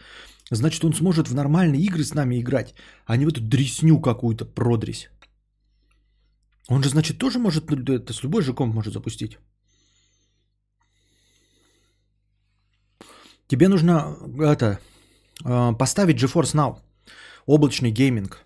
[0.51, 2.73] Значит, он сможет в нормальные игры с нами играть,
[3.05, 5.09] а не в эту дресню какую-то продресь.
[6.69, 9.37] Он же, значит, тоже может, ну, это с любой же комп может запустить.
[13.47, 14.79] Тебе нужно это,
[15.43, 16.79] а, поставить GeForce Now,
[17.45, 18.45] облачный гейминг.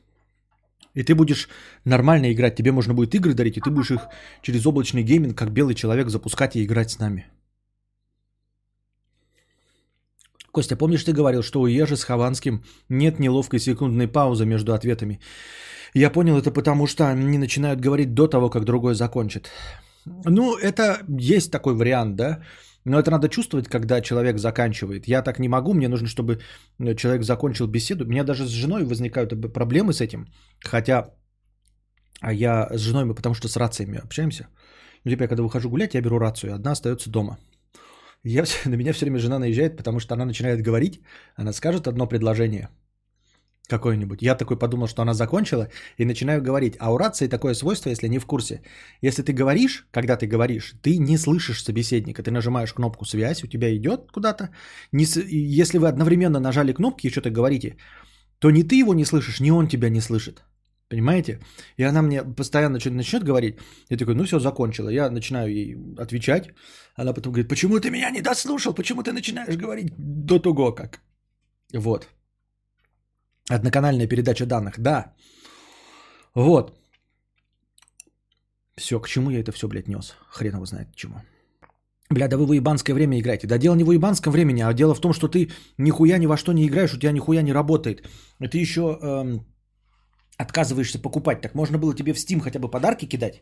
[0.95, 1.49] И ты будешь
[1.85, 2.55] нормально играть.
[2.55, 4.07] Тебе можно будет игры дарить, и ты будешь их
[4.41, 7.27] через облачный гейминг, как белый человек, запускать и играть с нами.
[10.51, 15.19] Костя, помнишь, ты говорил, что у Ежи с Хованским нет неловкой секундной паузы между ответами?
[15.93, 19.49] Я понял это потому, что они начинают говорить до того, как другой закончит.
[20.05, 22.43] Ну, это есть такой вариант, да?
[22.89, 25.07] Но это надо чувствовать, когда человек заканчивает.
[25.07, 26.39] Я так не могу, мне нужно, чтобы
[26.95, 28.05] человек закончил беседу.
[28.05, 30.25] У меня даже с женой возникают проблемы с этим.
[30.65, 31.13] Хотя
[32.21, 34.47] а я с женой, мы потому что с рациями общаемся.
[35.05, 37.37] Ну, типа, я когда выхожу гулять, я беру рацию, одна остается дома.
[38.23, 41.01] Я, на меня все время жена наезжает, потому что она начинает говорить,
[41.35, 42.69] она скажет одно предложение–
[43.69, 44.21] какой-нибудь.
[44.21, 45.67] Я такой подумал, что она закончила,
[45.97, 46.75] и начинаю говорить.
[46.79, 48.61] А у рации такое свойство, если не в курсе.
[49.01, 52.23] Если ты говоришь, когда ты говоришь, ты не слышишь собеседника.
[52.23, 54.49] Ты нажимаешь кнопку «Связь», у тебя идет куда-то.
[54.91, 55.05] Не,
[55.55, 57.77] если вы одновременно нажали кнопки и что-то говорите,
[58.39, 60.43] то ни ты его не слышишь, ни он тебя не слышит.
[60.89, 61.39] Понимаете?
[61.77, 63.57] И она мне постоянно что-то начнет говорить.
[63.89, 64.89] Я такой, ну все, закончила.
[64.89, 66.49] Я начинаю ей отвечать.
[66.95, 68.73] Она потом говорит, почему ты меня не дослушал?
[68.73, 70.99] Почему ты начинаешь говорить до того как?
[71.73, 72.07] Вот.
[73.49, 75.13] Одноканальная передача данных, да.
[76.35, 76.71] Вот.
[78.77, 80.15] Все, к чему я это все, блядь, нес?
[80.29, 81.15] Хрен его знает к чему.
[82.11, 83.47] Бля, да вы в уебанское время играете.
[83.47, 86.37] Да дело не в уебанском времени, а дело в том, что ты нихуя ни во
[86.37, 88.07] что не играешь, у тебя нихуя не работает.
[88.39, 89.45] И ты еще эм,
[90.37, 91.41] отказываешься покупать.
[91.41, 93.41] Так можно было тебе в Steam хотя бы подарки кидать.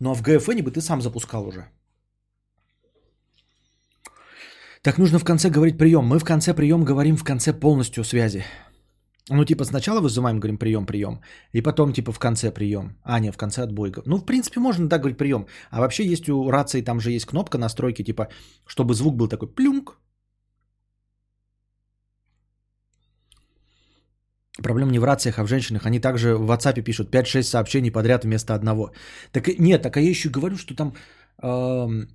[0.00, 1.68] Ну а в GFN бы ты сам запускал уже.
[4.82, 6.06] Так нужно в конце говорить прием.
[6.06, 8.44] Мы в конце прием говорим в конце полностью связи.
[9.30, 11.20] Ну, типа, сначала вызываем, говорим, прием, прием,
[11.52, 12.96] и потом, типа, в конце прием.
[13.02, 13.92] А, нет, в конце отбой.
[14.06, 15.46] Ну, в принципе, можно так говорить прием.
[15.70, 18.28] А вообще есть у рации, там же есть кнопка настройки, типа,
[18.66, 19.98] чтобы звук был такой плюнк.
[24.62, 25.86] Проблема не в рациях, а в женщинах.
[25.86, 28.92] Они также в WhatsApp пишут 5-6 сообщений подряд вместо одного.
[29.32, 30.94] Так нет, так а я еще говорю, что там
[31.42, 32.06] э,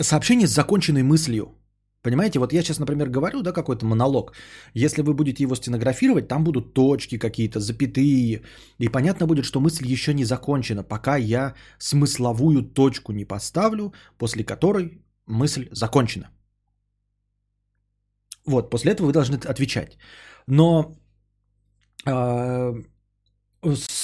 [0.00, 1.57] сообщение с законченной мыслью.
[2.02, 4.32] Понимаете, вот я сейчас, например, говорю, да, какой-то монолог.
[4.74, 8.42] Если вы будете его стенографировать, там будут точки какие-то, запятые.
[8.78, 14.44] И понятно будет, что мысль еще не закончена, пока я смысловую точку не поставлю, после
[14.44, 16.30] которой мысль закончена.
[18.46, 19.98] Вот, после этого вы должны отвечать.
[20.46, 20.96] Но
[22.06, 22.72] э,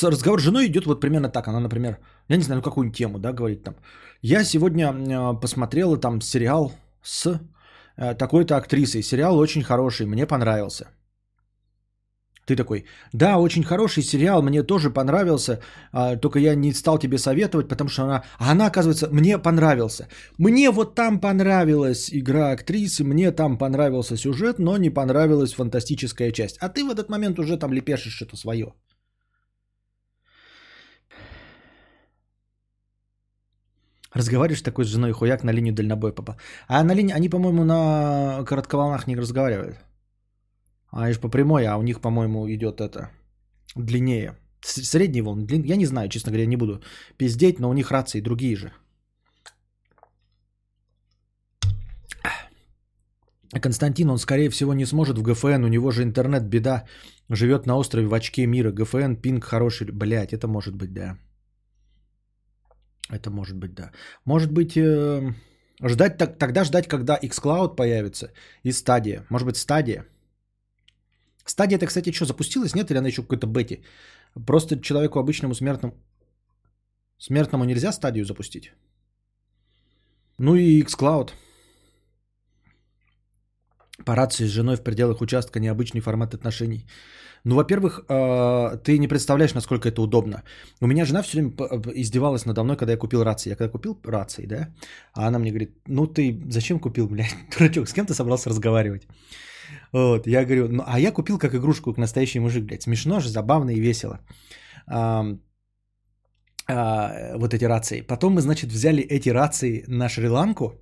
[0.02, 1.48] разговор с женой идет вот примерно так.
[1.48, 3.76] Она, например, я не знаю, какую-нибудь тему, да, говорит там.
[4.20, 6.72] Я сегодня э, посмотрела там сериал
[7.02, 7.40] с
[7.96, 9.02] такой-то актрисой.
[9.02, 10.86] Сериал очень хороший, мне понравился.
[12.46, 15.60] Ты такой, да, очень хороший сериал, мне тоже понравился,
[15.92, 20.08] а, только я не стал тебе советовать, потому что она, а она, оказывается, мне понравился.
[20.38, 26.58] Мне вот там понравилась игра актрисы, мне там понравился сюжет, но не понравилась фантастическая часть.
[26.60, 28.74] А ты в этот момент уже там лепешешь что-то свое.
[34.14, 36.36] Разговариваешь такой с женой, хуяк на линию дальнобой попал.
[36.68, 39.76] А на линии, они, по-моему, на коротковолнах не разговаривают.
[40.90, 43.10] Они же по прямой, а у них, по-моему, идет это
[43.74, 44.36] длиннее.
[44.60, 45.64] Средний волн, длин...
[45.64, 46.80] я не знаю, честно говоря, не буду
[47.16, 48.72] пиздеть, но у них рации другие же.
[53.60, 56.84] Константин, он, скорее всего, не сможет в ГФН, у него же интернет беда,
[57.28, 61.18] живет на острове в очке мира, ГФН, пинг хороший, блять, это может быть, да.
[63.10, 63.90] Это может быть, да.
[64.24, 65.34] Может быть, э,
[65.82, 68.32] ждать так, тогда ждать, когда xCloud появится
[68.62, 69.26] и стадия.
[69.30, 70.06] Может быть, стадия.
[71.44, 72.74] Стадия это, кстати, что, запустилась?
[72.74, 73.82] Нет, или она еще какой-то бете?
[74.46, 75.94] Просто человеку обычному смертному,
[77.18, 78.72] смертному нельзя стадию запустить.
[80.38, 81.32] Ну и xCloud.
[84.04, 86.86] По рации с женой в пределах участка необычный формат отношений.
[87.44, 90.42] Ну, во-первых, э, ты не представляешь, насколько это удобно.
[90.80, 91.52] У меня жена все время
[91.94, 93.50] издевалась надо мной, когда я купил рации.
[93.50, 94.68] Я когда купил рации, да,
[95.12, 99.06] а она мне говорит, ну ты зачем купил, блядь, дурачок, с кем ты собрался разговаривать?
[99.92, 102.82] Вот, я говорю, ну, а я купил как игрушку, к настоящий мужик, блядь.
[102.82, 104.18] Смешно же, забавно и весело.
[104.86, 105.36] А,
[107.36, 108.00] вот эти рации.
[108.00, 110.72] Потом мы, значит, взяли эти рации на Шри-Ланку,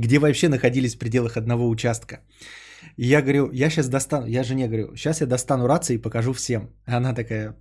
[0.00, 2.20] где вообще находились в пределах одного участка.
[2.96, 6.32] И я говорю, я сейчас достану, я жене говорю, сейчас я достану рации и покажу
[6.32, 6.70] всем.
[6.86, 7.54] Она такая,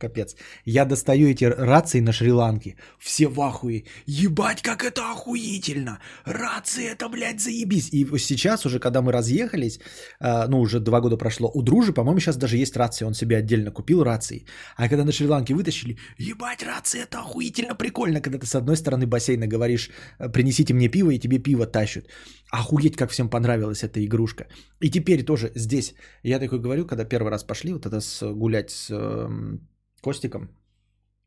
[0.00, 0.34] Капец.
[0.64, 2.76] Я достаю эти рации на Шри-Ланке.
[2.98, 3.84] Все в ахуе.
[4.06, 5.98] Ебать, как это охуительно.
[6.24, 7.90] Рации это, блядь, заебись.
[7.92, 9.78] И сейчас уже, когда мы разъехались,
[10.20, 13.06] а, ну, уже два года прошло, у дружи, по-моему, сейчас даже есть рации.
[13.06, 14.46] Он себе отдельно купил рации.
[14.76, 19.06] А когда на Шри-Ланке вытащили, ебать, рации это охуительно прикольно, когда ты с одной стороны
[19.06, 19.90] бассейна говоришь,
[20.32, 22.06] принесите мне пиво, и тебе пиво тащат.
[22.50, 24.46] Охуеть, как всем понравилась эта игрушка.
[24.80, 28.70] И теперь тоже здесь, я такой говорю, когда первый раз пошли вот это с, гулять
[28.70, 29.58] с э,
[30.00, 30.48] Костиком,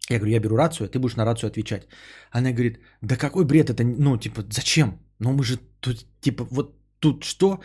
[0.09, 1.88] я говорю, я беру рацию, ты будешь на рацию отвечать.
[2.32, 4.99] Она говорит, да какой бред это, ну, типа, зачем?
[5.19, 7.61] Ну, мы же тут, типа, вот тут что?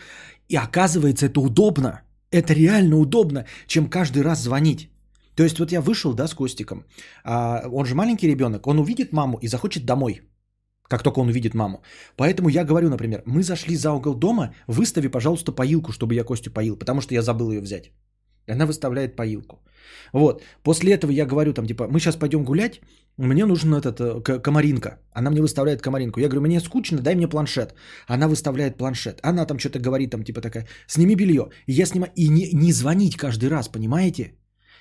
[0.47, 2.01] И оказывается, это удобно.
[2.31, 4.89] Это реально удобно, чем каждый раз звонить.
[5.35, 6.85] То есть вот я вышел, да, с Костиком,
[7.23, 10.21] а он же маленький ребенок, он увидит маму и захочет домой
[10.89, 11.81] как только он увидит маму.
[12.17, 16.51] Поэтому я говорю, например, мы зашли за угол дома, выстави, пожалуйста, поилку, чтобы я Костю
[16.51, 17.91] поил, потому что я забыл ее взять.
[18.47, 19.59] Она выставляет поилку.
[20.13, 20.43] Вот.
[20.63, 22.81] После этого я говорю там, типа, мы сейчас пойдем гулять,
[23.17, 24.89] мне нужен этот, э, комаринка.
[25.11, 26.19] Она мне выставляет комаринку.
[26.19, 27.73] Я говорю, мне скучно, дай мне планшет.
[28.07, 29.19] Она выставляет планшет.
[29.23, 31.49] Она там что-то говорит, там, типа такая, сними белье.
[31.67, 32.11] И я снимаю.
[32.15, 34.31] И не, не звонить каждый раз, понимаете?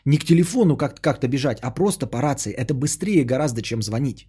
[0.04, 2.52] Не к телефону как- как-то бежать, а просто по рации.
[2.52, 4.28] Это быстрее гораздо, чем звонить.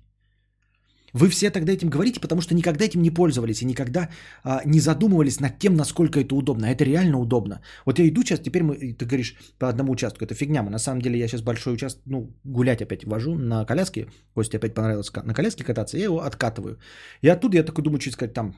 [1.13, 4.09] Вы все тогда этим говорите, потому что никогда этим не пользовались и никогда
[4.43, 6.67] а, не задумывались над тем, насколько это удобно.
[6.67, 7.61] А это реально удобно.
[7.85, 10.63] Вот я иду сейчас, теперь мы, ты говоришь по одному участку, это фигня.
[10.63, 14.07] Мы, на самом деле я сейчас большой участок, ну, гулять опять вожу на коляске.
[14.33, 16.77] Костя опять понравилось на коляске кататься, я его откатываю.
[17.21, 18.55] И оттуда я такой думаю, что сказать, там,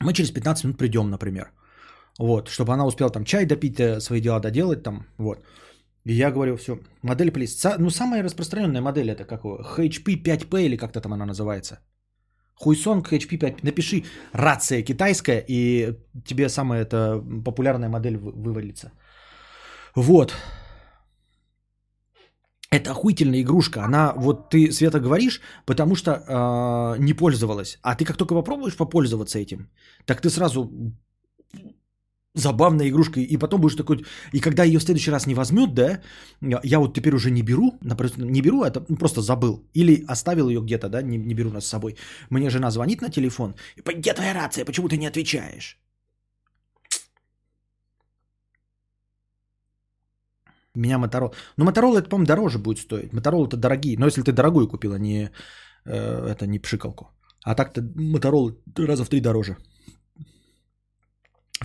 [0.00, 1.52] мы через 15 минут придем, например.
[2.18, 5.38] Вот, чтобы она успела там чай допить, э, свои дела доделать там, вот.
[6.06, 7.64] И я говорю, все, модель плиз.
[7.78, 9.62] Ну, самая распространенная модель это какого?
[9.62, 11.78] HP 5P или как-то там она называется.
[12.54, 13.62] Хуйсонг HP 5.
[13.62, 18.92] Напиши рация китайская, и тебе самая это популярная модель вывалится.
[19.96, 20.34] Вот.
[22.70, 23.84] Это охуительная игрушка.
[23.84, 27.78] Она, вот ты, Света, говоришь, потому что э, не пользовалась.
[27.82, 29.70] А ты как только попробуешь попользоваться этим,
[30.04, 30.70] так ты сразу
[32.34, 36.00] забавная игрушка, и потом будешь такой, и когда ее в следующий раз не возьмет, да,
[36.64, 37.78] я вот теперь уже не беру,
[38.16, 41.68] не беру, это просто забыл, или оставил ее где-то, да, не, не беру нас с
[41.68, 41.96] собой.
[42.30, 45.78] Мне жена звонит на телефон, где твоя рация, почему ты не отвечаешь?
[50.76, 51.32] Меня Моторола.
[51.56, 53.12] Ну, Моторола это, по-моему, дороже будет стоить.
[53.12, 53.96] Моторола это дорогие.
[53.96, 55.30] Но если ты дорогую купила, не,
[55.84, 57.12] э, это не пшикалку.
[57.44, 59.56] А так-то Моторола раза в три дороже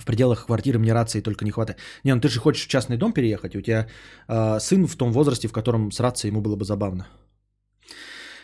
[0.00, 1.78] в пределах квартиры мне рации только не хватает.
[2.04, 3.86] Не, ну ты же хочешь в частный дом переехать, у тебя
[4.28, 7.06] э, сын в том возрасте, в котором с рацией ему было бы забавно.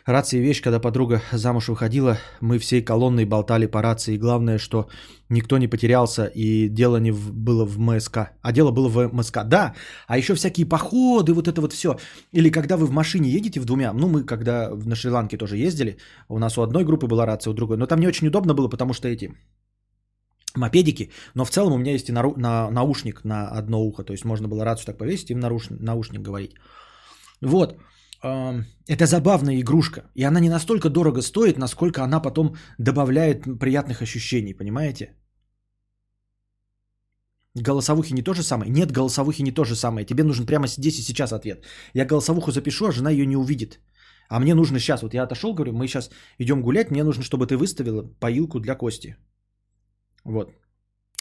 [0.07, 4.15] Рация вещь, когда подруга замуж выходила, мы всей колонной болтали по рации.
[4.15, 4.89] И главное, что
[5.29, 8.19] никто не потерялся, и дело не в, было в МСК.
[8.41, 9.39] А дело было в МСК.
[9.45, 9.75] Да,
[10.07, 11.97] а еще всякие походы, вот это вот все.
[12.31, 13.93] Или когда вы в машине едете в двумя.
[13.93, 15.97] Ну, мы когда на Шри-Ланке тоже ездили,
[16.29, 17.77] у нас у одной группы была рация, у другой.
[17.77, 19.35] Но там не очень удобно было, потому что эти
[20.57, 24.13] мопедики, но в целом у меня есть и нару- на, наушник на одно ухо, то
[24.13, 26.55] есть можно было рацию так повесить и в наруш- наушник говорить.
[27.41, 27.77] Вот,
[28.23, 34.55] это забавная игрушка, и она не настолько дорого стоит, насколько она потом добавляет приятных ощущений,
[34.55, 35.15] понимаете?
[37.55, 38.71] Голосовухи не то же самое?
[38.71, 40.07] Нет, голосовухи не то же самое.
[40.07, 41.65] Тебе нужен прямо здесь и сейчас ответ.
[41.95, 43.81] Я голосовуху запишу, а жена ее не увидит.
[44.29, 47.47] А мне нужно сейчас, вот я отошел, говорю, мы сейчас идем гулять, мне нужно, чтобы
[47.47, 49.17] ты выставила поилку для Кости.
[50.27, 50.51] Вот.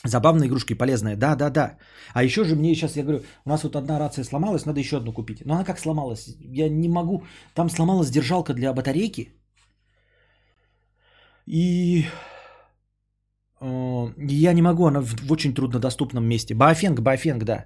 [0.05, 1.15] Забавная игрушка и полезная.
[1.15, 1.77] Да, да, да.
[2.13, 4.97] А еще же мне сейчас, я говорю, у нас вот одна рация сломалась, надо еще
[4.97, 5.45] одну купить.
[5.45, 6.35] Но она как сломалась?
[6.39, 7.23] Я не могу.
[7.53, 9.29] Там сломалась держалка для батарейки.
[11.47, 12.05] И
[13.61, 16.55] э, я не могу, она в, в очень труднодоступном месте.
[16.55, 17.65] Баофенг, Баофенг, да.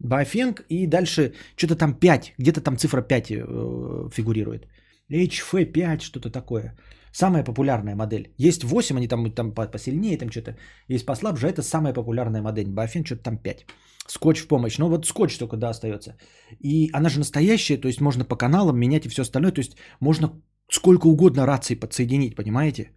[0.00, 4.66] Баофенг и дальше что-то там 5, где-то там цифра 5 э, фигурирует.
[5.10, 6.76] HF5, что-то такое.
[7.12, 8.34] Самая популярная модель.
[8.38, 10.56] Есть 8, они там, там посильнее, там что-то.
[10.88, 12.68] Есть послабже, это самая популярная модель.
[12.68, 13.66] Баффин что-то там 5.
[14.08, 14.78] Скотч в помощь.
[14.78, 16.16] Ну вот скотч только, да, остается.
[16.60, 19.52] И она же настоящая, то есть можно по каналам менять и все остальное.
[19.52, 20.30] То есть можно
[20.70, 22.92] сколько угодно раций подсоединить, понимаете?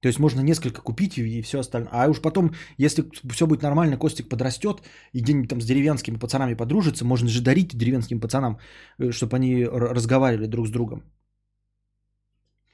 [0.00, 1.90] То есть можно несколько купить и все остальное.
[1.92, 4.82] А уж потом, если все будет нормально, Костик подрастет
[5.14, 8.58] и где-нибудь там с деревенскими пацанами подружится, можно же дарить деревенским пацанам,
[8.98, 11.04] э, чтобы они разговаривали друг с другом.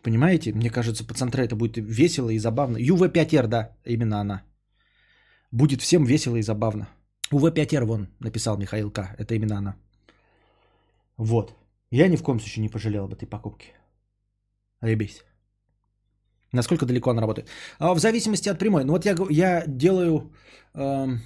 [0.03, 0.53] Понимаете?
[0.53, 2.79] Мне кажется, по центре это будет весело и забавно.
[2.79, 4.43] ЮВ-5Р, да, именно она.
[5.53, 6.89] Будет всем весело и забавно.
[7.33, 9.15] УВ-5Р вон написал Михаил К.
[9.19, 9.77] Это именно она.
[11.17, 11.55] Вот.
[11.91, 13.75] Я ни в коем случае не пожалел об этой покупке.
[14.83, 15.25] Ребись.
[16.53, 17.49] Насколько далеко она работает?
[17.79, 18.85] А в зависимости от прямой.
[18.85, 20.33] Ну вот я, я делаю...
[20.75, 21.21] Эм,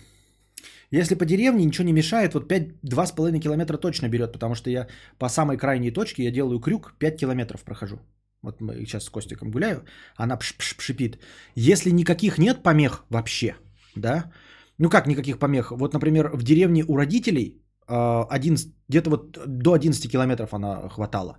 [0.90, 4.86] Если по деревне ничего не мешает, вот 5, 2,5 километра точно берет, потому что я
[5.18, 7.98] по самой крайней точке, я делаю крюк, 5 километров прохожу.
[8.44, 9.84] Вот мы сейчас с Костиком гуляю,
[10.16, 11.18] она пш -пш шипит.
[11.56, 13.54] Если никаких нет помех вообще,
[13.96, 14.30] да,
[14.78, 15.70] ну как никаких помех?
[15.70, 21.38] Вот, например, в деревне у родителей 11, а, где-то вот до 11 километров она хватала.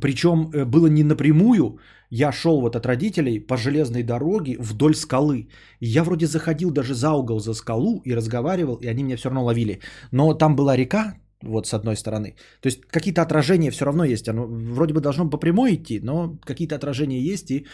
[0.00, 1.78] Причем э, было не напрямую,
[2.10, 5.48] я шел вот от родителей по железной дороге вдоль скалы.
[5.80, 9.44] Я вроде заходил даже за угол за скалу и разговаривал, и они меня все равно
[9.44, 9.80] ловили.
[10.12, 12.36] Но там была река, вот с одной стороны.
[12.60, 14.28] То есть какие-то отражения все равно есть.
[14.28, 17.50] Оно вроде бы должно по прямой идти, но какие-то отражения есть.
[17.50, 17.66] И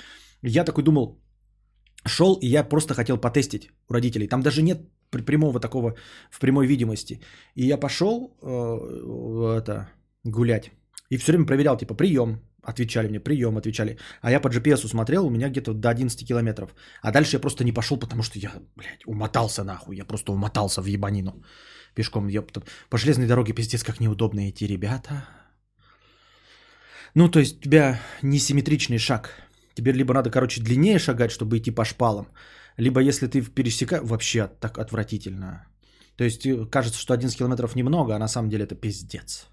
[0.43, 1.21] я такой думал,
[2.07, 4.29] шел, и я просто хотел потестить у родителей.
[4.29, 4.79] Там даже нет
[5.11, 5.95] прямого такого
[6.31, 7.21] в прямой видимости.
[7.55, 9.89] И я пошел э, это,
[10.25, 10.71] гулять.
[11.11, 13.99] И все время проверял, типа, прием, отвечали мне, прием, отвечали.
[14.23, 16.75] А я по GPS смотрел, у меня где-то до 11 километров.
[17.03, 19.97] А дальше я просто не пошел, потому что я, блядь, умотался нахуй.
[19.97, 21.43] Я просто умотался в ебанину
[21.95, 22.29] пешком.
[22.29, 22.43] Я,
[22.89, 25.27] по железной дороге пиздец как неудобно идти, ребята.
[27.15, 29.31] Ну, то есть у тебя несимметричный шаг.
[29.75, 32.29] Тебе либо надо, короче, длиннее шагать, чтобы идти по шпалам,
[32.77, 34.03] либо если ты пересекаешь...
[34.05, 35.67] Вообще так отвратительно.
[36.17, 39.47] То есть э, кажется, что 11 километров немного, а на самом деле это пиздец.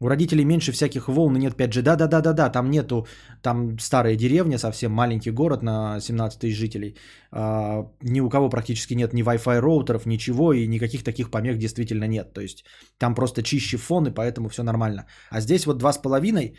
[0.00, 1.82] У родителей меньше всяких волн и нет 5G.
[1.82, 3.06] Да-да-да-да-да, там нету,
[3.42, 6.96] там старая деревня, совсем маленький город на 17 тысяч жителей.
[7.32, 12.04] А, ни у кого практически нет ни Wi-Fi роутеров, ничего, и никаких таких помех действительно
[12.04, 12.32] нет.
[12.32, 12.64] То есть
[12.98, 15.06] там просто чище фон, и поэтому все нормально.
[15.30, 16.54] А здесь вот 2,5,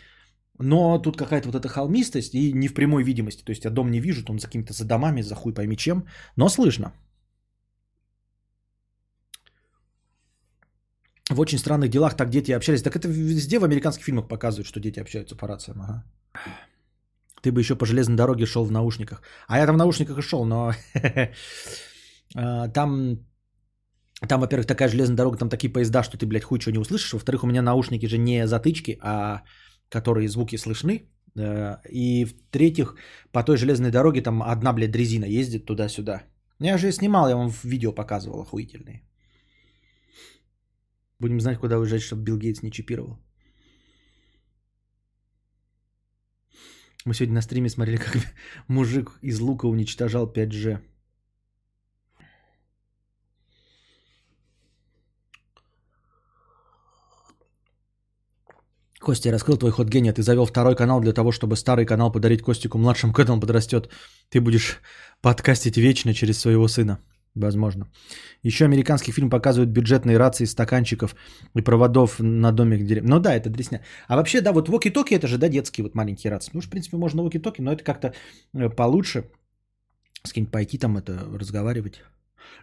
[0.59, 3.43] но тут какая-то вот эта холмистость и не в прямой видимости.
[3.43, 6.03] То есть я дом не вижу, там за какими-то за домами, за хуй пойми чем,
[6.35, 6.91] но слышно.
[11.29, 12.81] В очень странных делах так дети общались.
[12.81, 15.81] Так это везде в американских фильмах показывают, что дети общаются по рациям.
[15.81, 16.03] Ага.
[17.41, 19.21] Ты бы еще по железной дороге шел в наушниках.
[19.47, 20.73] А я там в наушниках и шел, но
[22.35, 23.19] а, там,
[24.27, 27.13] там, во-первых, такая железная дорога, там такие поезда, что ты, блядь, хуй чего не услышишь.
[27.13, 29.43] Во-вторых, у меня наушники же не затычки, а
[29.89, 31.09] которые звуки слышны.
[31.89, 32.95] И в-третьих,
[33.31, 36.23] по той железной дороге там одна, блядь, дрезина ездит туда-сюда.
[36.59, 39.08] Я же снимал, я вам в видео показывал охуительные.
[41.19, 43.19] Будем знать, куда уезжать, чтобы Билл Гейтс не чипировал.
[47.05, 48.17] Мы сегодня на стриме смотрели, как
[48.67, 50.79] мужик из лука уничтожал 5G.
[58.99, 60.13] Костя, я раскрыл твой ход гения.
[60.13, 63.89] Ты завел второй канал для того, чтобы старый канал подарить Костику младшему, когда он подрастет.
[64.29, 64.81] Ты будешь
[65.21, 66.99] подкастить вечно через своего сына.
[67.39, 67.87] Возможно.
[68.43, 71.15] Еще американский фильм показывают бюджетные рации стаканчиков
[71.55, 73.09] и проводов на домик деревьев.
[73.09, 73.81] Ну да, это дресня.
[74.07, 76.51] А вообще, да, вот воки-токи это же, да, детские вот маленькие рации.
[76.53, 78.13] Ну, в принципе, можно воки-токи, но это как-то
[78.53, 79.23] э, получше.
[80.23, 82.01] С кем-нибудь пойти там это разговаривать.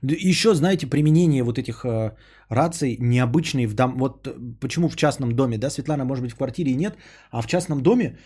[0.02, 2.10] Еще, знаете, применение вот этих э,
[2.50, 3.96] раций необычные в дом.
[3.98, 4.28] Вот
[4.60, 6.96] почему в частном доме, да, Светлана, может быть, в квартире и нет,
[7.30, 8.18] а в частном доме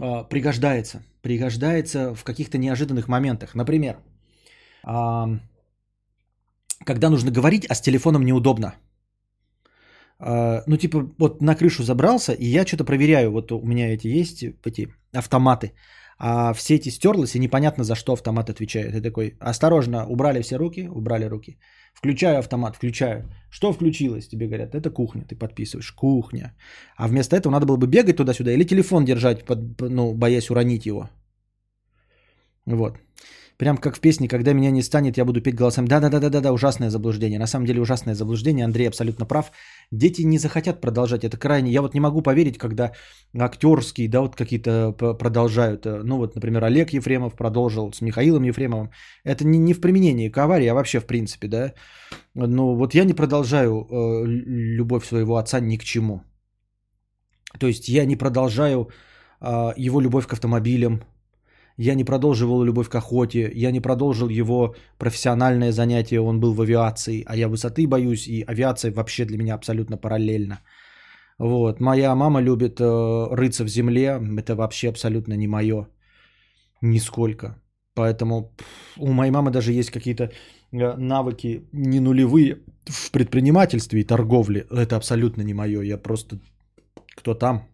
[0.00, 1.02] э, пригождается.
[1.22, 3.54] Пригождается в каких-то неожиданных моментах.
[3.54, 3.98] Например,
[4.84, 5.38] э,
[6.84, 8.74] когда нужно говорить, а с телефоном неудобно.
[10.18, 13.30] А, ну, типа, вот на крышу забрался, и я что-то проверяю.
[13.30, 15.72] Вот у меня эти есть, эти автоматы.
[16.18, 18.94] А в сети стерлось, и непонятно, за что автомат отвечает.
[18.94, 21.58] И такой, осторожно, убрали все руки, убрали руки.
[21.94, 23.28] Включаю автомат, включаю.
[23.50, 24.28] Что включилось?
[24.28, 26.54] Тебе говорят, это кухня, ты подписываешь, кухня.
[26.96, 30.86] А вместо этого надо было бы бегать туда-сюда или телефон держать, под, ну, боясь уронить
[30.86, 31.10] его.
[32.66, 32.98] Вот.
[33.62, 35.86] Прям как в песне, когда меня не станет, я буду петь голосом.
[35.86, 37.38] Да-да-да-да-да, ужасное заблуждение.
[37.38, 38.64] На самом деле ужасное заблуждение.
[38.64, 39.52] Андрей абсолютно прав.
[39.92, 41.22] Дети не захотят продолжать.
[41.22, 41.70] Это крайне...
[41.70, 42.90] Я вот не могу поверить, когда
[43.38, 45.84] актерские, да, вот какие-то продолжают.
[45.84, 48.90] Ну вот, например, Олег Ефремов продолжил с Михаилом Ефремовым.
[49.22, 51.72] Это не, не в применении к аварии, а вообще в принципе, да.
[52.34, 54.26] Ну вот я не продолжаю э,
[54.76, 56.22] любовь своего отца ни к чему.
[57.60, 58.88] То есть я не продолжаю
[59.40, 61.02] э, его любовь к автомобилям,
[61.76, 66.60] я не продолжил любовь к охоте, я не продолжил его профессиональное занятие, он был в
[66.60, 70.60] авиации, а я высоты боюсь, и авиация вообще для меня абсолютно параллельна.
[71.38, 71.80] Вот.
[71.80, 75.88] Моя мама любит э, рыться в земле, это вообще абсолютно не мое,
[76.80, 77.56] нисколько.
[77.94, 78.52] Поэтому
[78.98, 80.30] у моей мамы даже есть какие-то
[80.72, 84.66] э, навыки не нулевые в предпринимательстве и торговле.
[84.70, 85.82] Это абсолютно не мое.
[85.82, 86.38] Я просто
[87.16, 87.68] кто там,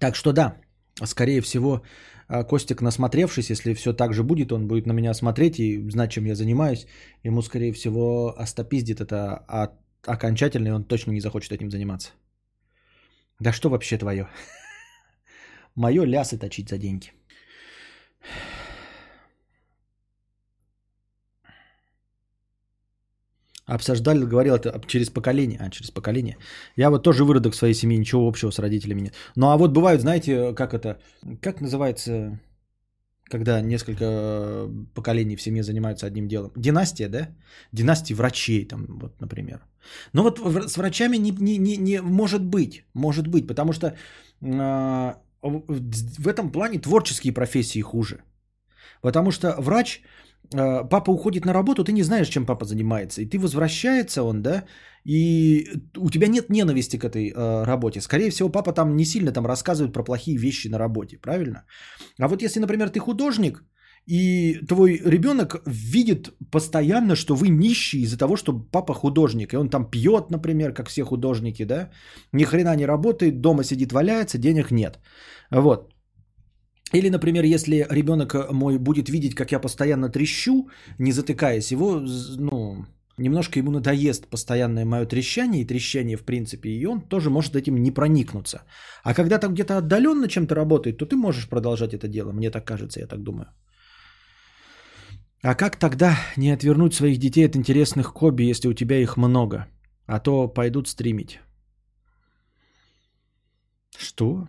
[0.00, 0.56] Так что да,
[1.04, 1.82] скорее всего,
[2.26, 6.10] а, Костик, насмотревшись, если все так же будет, он будет на меня смотреть и знать,
[6.10, 6.86] чем я занимаюсь.
[7.22, 9.72] Ему, скорее всего, остопиздит это а
[10.06, 12.10] окончательно, и он точно не захочет этим заниматься.
[13.40, 14.28] Да что вообще твое?
[15.74, 17.12] Мое лясы точить за деньги.
[23.70, 25.58] Обсуждали, говорил это через поколение.
[25.60, 26.36] А, через поколение.
[26.76, 29.14] Я вот тоже выродок своей семьи, ничего общего с родителями нет.
[29.36, 30.98] Ну а вот бывают, знаете, как это,
[31.40, 32.40] как называется,
[33.30, 36.50] когда несколько поколений в семье занимаются одним делом.
[36.56, 37.28] Династия, да?
[37.72, 39.60] Династия врачей, там, вот, например.
[40.12, 43.94] Но вот с врачами не, не, не, не может быть, может быть, потому что
[44.42, 48.18] э, в этом плане творческие профессии хуже.
[49.02, 50.02] Потому что врач,
[50.54, 53.22] э, папа уходит на работу, ты не знаешь, чем папа занимается.
[53.22, 54.64] И ты возвращается он, да,
[55.04, 58.00] и у тебя нет ненависти к этой э, работе.
[58.00, 61.64] Скорее всего, папа там не сильно там рассказывает про плохие вещи на работе, правильно?
[62.18, 63.64] А вот если, например, ты художник,
[64.06, 69.68] и твой ребенок видит постоянно, что вы нищие из-за того, что папа художник, и он
[69.68, 71.90] там пьет, например, как все художники, да,
[72.32, 74.98] ни хрена не работает, дома сидит, валяется, денег нет.
[75.50, 75.92] Вот.
[76.92, 80.68] Или, например, если ребенок мой будет видеть, как я постоянно трещу,
[80.98, 82.00] не затыкаясь, его,
[82.38, 82.84] ну,
[83.16, 87.76] немножко ему надоест постоянное мое трещание и трещание в принципе, и он тоже может этим
[87.76, 88.62] не проникнуться.
[89.04, 92.64] А когда там где-то отдаленно чем-то работает, то ты можешь продолжать это дело, мне так
[92.64, 93.46] кажется, я так думаю.
[95.42, 99.66] А как тогда не отвернуть своих детей от интересных хобби, если у тебя их много?
[100.06, 101.40] А то пойдут стримить.
[103.96, 104.48] Что?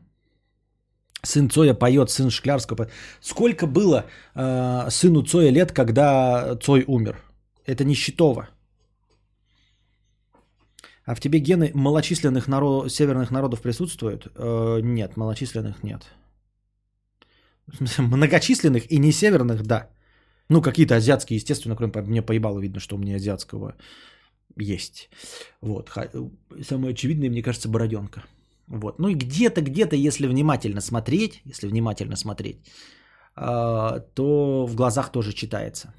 [1.23, 2.91] Сын Цоя поет, сын Шклярского поет.
[3.21, 4.05] Сколько было
[4.35, 7.17] э, сыну Цоя лет, когда Цой умер?
[7.65, 8.49] Это нищетово.
[11.05, 14.27] А в тебе гены малочисленных народ, северных народов присутствуют?
[14.35, 16.11] Э, нет, малочисленных нет.
[17.99, 19.89] Многочисленных и не северных, да.
[20.49, 23.75] Ну, какие-то азиатские, естественно, кроме мне поебало видно, что у меня азиатского
[24.57, 25.09] есть.
[25.61, 25.89] Вот.
[26.61, 28.23] Самое очевидное, мне кажется, бороденка.
[28.71, 28.99] Вот.
[28.99, 32.57] Ну и где-то, где-то, если внимательно смотреть, если внимательно смотреть,
[33.35, 35.93] а, то в глазах тоже читается.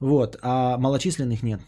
[0.00, 0.36] Вот.
[0.42, 1.60] А малочисленных нет.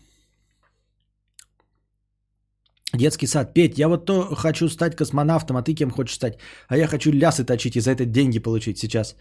[2.92, 3.55] Детский сад.
[3.55, 6.38] Петь, я вот то хочу стать космонавтом, а ты кем хочешь стать?
[6.68, 9.16] А я хочу лясы точить и за это деньги получить сейчас.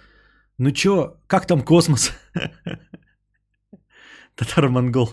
[0.57, 2.11] Ну чё, как там космос?
[4.36, 5.09] Татаро-монгол.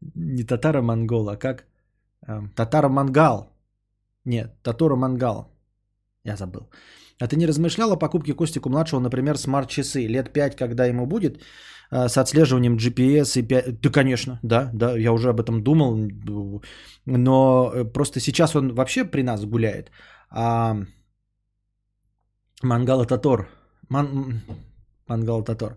[0.14, 1.66] Не татаро-монгол, а как?
[2.28, 3.52] Эм, татаро-монгал.
[4.24, 5.48] Нет, татаро-монгал.
[6.24, 6.68] Я забыл.
[7.20, 11.40] А ты не размышлял о покупке Костику младшего, например, смарт-часы лет 5, когда ему будет,
[11.90, 13.80] э, с отслеживанием GPS и 5...
[13.80, 16.10] Да, конечно, да, да, я уже об этом думал,
[17.06, 19.90] но э, просто сейчас он вообще при нас гуляет.
[20.30, 20.76] А
[22.62, 23.48] Мангал это Тор.
[23.88, 24.42] Ман...
[25.08, 25.76] Мангал Татор.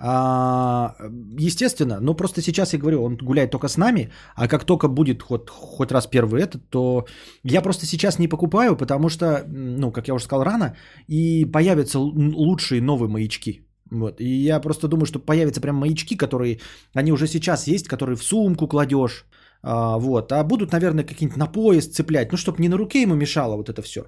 [0.00, 0.94] А,
[1.40, 5.22] естественно, но просто сейчас я говорю, он гуляет только с нами, а как только будет
[5.22, 7.06] хоть, хоть раз первый этот, то
[7.42, 10.76] я просто сейчас не покупаю, потому что, ну, как я уже сказал рано,
[11.08, 13.66] и появятся лучшие новые маячки.
[13.90, 14.20] Вот.
[14.20, 16.60] И я просто думаю, что появятся прям маячки, которые,
[16.94, 19.26] они уже сейчас есть, которые в сумку кладешь,
[19.62, 23.16] а, вот, а будут, наверное, какие-нибудь на пояс цеплять, ну, чтобы не на руке ему
[23.16, 24.02] мешало вот это все.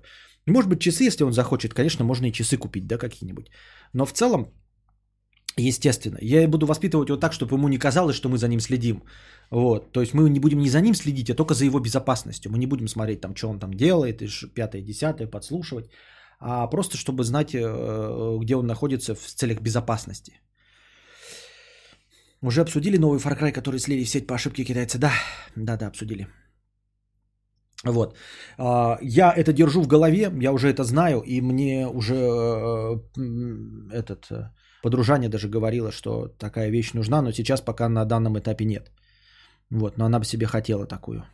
[0.46, 3.50] Может быть, часы, если он захочет, конечно, можно и часы купить, да, какие-нибудь.
[3.92, 4.52] Но в целом,
[5.56, 9.02] естественно, я буду воспитывать его так, чтобы ему не казалось, что мы за ним следим.
[9.50, 12.52] Вот, то есть мы не будем не за ним следить, а только за его безопасностью.
[12.52, 15.90] Мы не будем смотреть там, что он там делает, и пятое, десятое, подслушивать,
[16.38, 20.40] а просто чтобы знать, э, где он находится в целях безопасности.
[22.42, 24.98] Уже обсудили новый Far Cry, который слили в сеть по ошибке китайца?
[24.98, 25.12] Да,
[25.56, 26.26] да, да, обсудили.
[27.84, 28.16] Вот.
[28.58, 32.96] А, я это держу в голове, я уже это знаю, и мне уже э,
[33.92, 34.50] этот э,
[34.82, 38.90] подружание даже говорила, что такая вещь нужна, но сейчас пока на данном этапе нет.
[39.70, 41.24] Вот, но она бы себе хотела такую.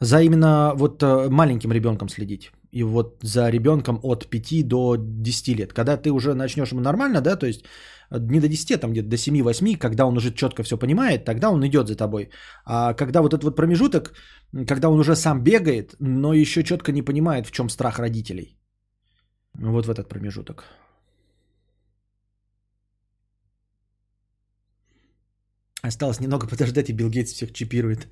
[0.00, 2.52] За именно вот э, маленьким ребенком следить.
[2.70, 5.72] И вот за ребенком от 5 до 10 лет.
[5.72, 7.64] Когда ты уже начнешь ему нормально, да, то есть
[8.10, 11.50] не до 10, а там где-то до 7-8, когда он уже четко все понимает, тогда
[11.50, 12.30] он идет за тобой.
[12.64, 14.14] А когда вот этот вот промежуток,
[14.66, 18.57] когда он уже сам бегает, но еще четко не понимает, в чем страх родителей.
[19.58, 20.64] Вот в этот промежуток.
[25.82, 28.08] Осталось немного подождать, и Билл Гейтс всех чипирует.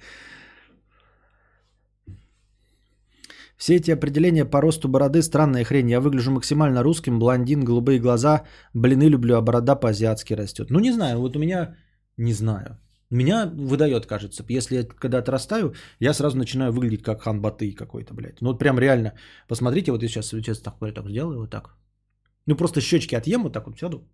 [3.56, 5.90] Все эти определения по росту бороды– странная хрень.
[5.90, 8.42] Я выгляжу максимально русским, блондин, голубые глаза,
[8.74, 10.70] блины люблю, а борода по-азиатски растет.
[10.70, 11.76] Ну, не знаю, вот у меня,
[12.16, 12.78] не знаю.
[13.10, 14.44] Меня выдает, кажется.
[14.48, 18.40] Если я когда отрастаю, я сразу начинаю выглядеть как хан Баты какой-то, блядь.
[18.40, 19.12] Ну, вот прям реально.
[19.48, 21.76] Посмотрите, вот я сейчас, сейчас так, так сделаю, вот так.
[22.46, 24.08] Ну, просто щечки отъем, вот так вот сяду.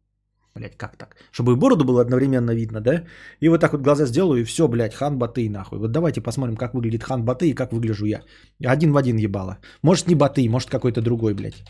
[0.55, 1.17] Блять, как так?
[1.33, 3.05] Чтобы и бороду было одновременно видно, да?
[3.41, 5.79] И вот так вот глаза сделаю, и все, блядь, хан Батый нахуй.
[5.79, 8.23] Вот давайте посмотрим, как выглядит хан Батый и как выгляжу я.
[8.65, 9.59] Один в один ебало.
[9.83, 11.65] Может не Батый, может какой-то другой, блядь.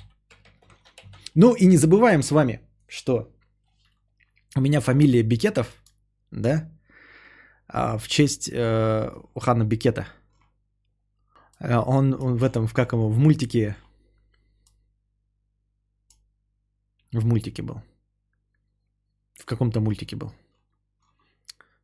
[1.35, 3.29] Ну и не забываем с вами, что
[4.57, 5.67] у меня фамилия Бикетов,
[6.33, 6.69] да?
[7.69, 10.07] А в честь э, хана Бикета.
[11.59, 13.77] Э, он, он в этом, в как его, в мультике.
[17.13, 17.83] В мультике был.
[19.35, 20.33] В каком-то мультике был.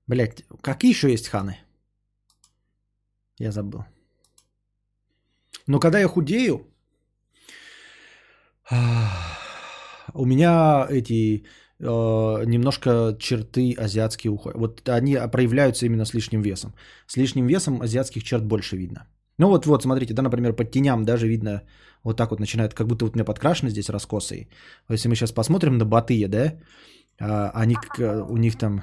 [0.06, 1.58] Блять, какие еще есть ханы?
[3.38, 3.84] Я забыл.
[5.66, 6.66] Но когда я худею,
[10.14, 11.46] у меня эти
[11.80, 11.84] э,
[12.46, 14.58] немножко черты азиатские уходят.
[14.58, 16.74] Вот они проявляются именно с лишним весом.
[17.06, 19.06] С лишним весом азиатских черт больше видно.
[19.38, 21.62] Ну вот, вот, смотрите, да, например, под теням даже видно,
[22.02, 24.48] вот так вот начинает, как будто вот у меня подкрашено здесь раскосой.
[24.90, 26.54] Если мы сейчас посмотрим на батые, да,
[27.20, 27.76] а, они,
[28.28, 28.82] у них там,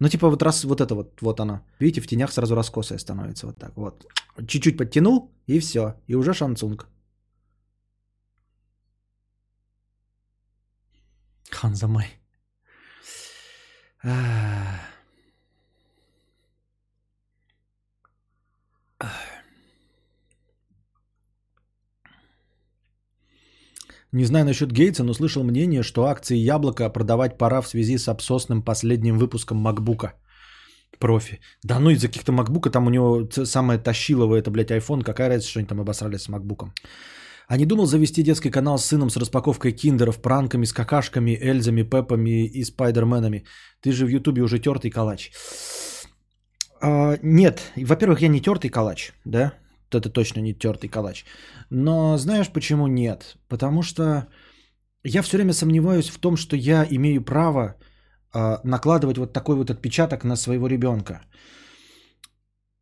[0.00, 3.46] ну типа вот раз, вот это вот, вот оно, видите, в тенях сразу раскосая становится
[3.46, 4.06] вот так, вот.
[4.46, 6.88] Чуть-чуть подтянул, и все, и уже шансунг.
[11.50, 12.06] Ханзамай.
[24.12, 28.08] Не знаю насчет Гейтса, но слышал мнение, что акции Яблока продавать пора в связи с
[28.08, 30.12] обсосным последним выпуском Макбука.
[31.00, 31.40] Профи.
[31.64, 35.02] Да ну из-за каких-то Макбука, там у него самое тащилово это, блядь, iPhone.
[35.02, 36.72] Какая разница, что они там обосрались с Макбуком.
[37.46, 41.82] А не думал завести детский канал с сыном с распаковкой киндеров, пранками, с какашками, эльзами,
[41.82, 43.44] пепами и спайдерменами?
[43.80, 45.30] Ты же в Ютубе уже тертый калач.
[46.80, 49.52] А, нет, во-первых, я не тертый калач, да?
[49.90, 51.24] Это точно не тертый калач.
[51.70, 53.36] Но знаешь почему нет?
[53.48, 54.26] Потому что
[55.04, 57.76] я все время сомневаюсь в том, что я имею право
[58.32, 61.20] а, накладывать вот такой вот отпечаток на своего ребенка.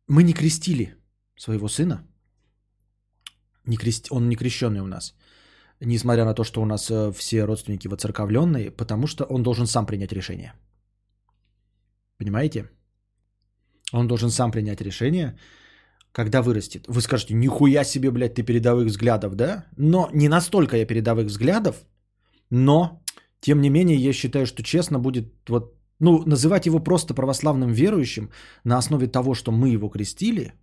[0.07, 0.95] Мы не крестили
[1.35, 2.07] своего сына
[3.65, 4.07] не крест...
[4.11, 5.15] он не крещенный у нас.
[5.79, 9.85] Несмотря на то, что у нас э, все родственники воцерковленные, потому что он должен сам
[9.85, 10.53] принять решение.
[12.17, 12.69] Понимаете?
[13.91, 15.37] Он должен сам принять решение,
[16.11, 16.85] когда вырастет.
[16.87, 19.65] Вы скажете, нихуя себе, блядь, ты передовых взглядов, да?
[19.77, 21.75] Но не настолько я передовых взглядов,
[22.49, 23.01] но,
[23.41, 28.29] тем не менее, я считаю, что честно будет вот, ну, называть его просто православным верующим
[28.63, 30.53] на основе того, что мы его крестили–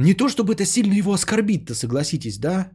[0.00, 2.70] не то, чтобы это сильно его оскорбит-то, согласитесь, да?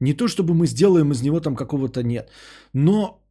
[0.00, 2.30] Не то, чтобы мы сделаем из него там какого-то нет.
[2.72, 3.24] Но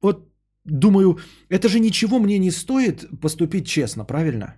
[0.00, 0.28] вот
[0.64, 1.18] думаю,
[1.48, 4.54] это же ничего мне не стоит поступить честно, правильно?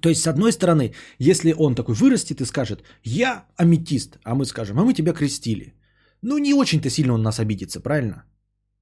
[0.00, 4.44] То есть, с одной стороны, если он такой вырастет и скажет, я аметист, а мы
[4.44, 5.74] скажем, а мы тебя крестили.
[6.22, 8.24] Ну, не очень-то сильно он нас обидится, правильно?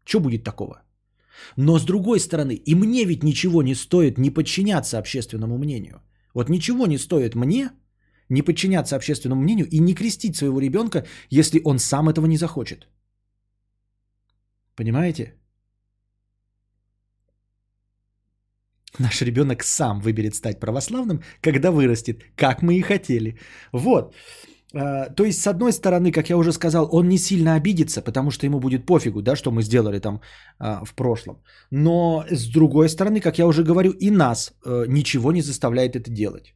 [0.05, 0.83] Что будет такого?
[1.57, 6.01] Но с другой стороны, и мне ведь ничего не стоит не подчиняться общественному мнению.
[6.35, 7.71] Вот ничего не стоит мне
[8.31, 12.89] не подчиняться общественному мнению и не крестить своего ребенка, если он сам этого не захочет.
[14.77, 15.35] Понимаете?
[18.99, 23.39] Наш ребенок сам выберет стать православным, когда вырастет, как мы и хотели.
[23.73, 24.15] Вот.
[24.75, 28.31] А, то есть, с одной стороны, как я уже сказал, он не сильно обидится, потому
[28.31, 30.21] что ему будет пофигу, да, что мы сделали там
[30.59, 31.43] а, в прошлом.
[31.71, 36.11] Но с другой стороны, как я уже говорю, и нас а, ничего не заставляет это
[36.11, 36.55] делать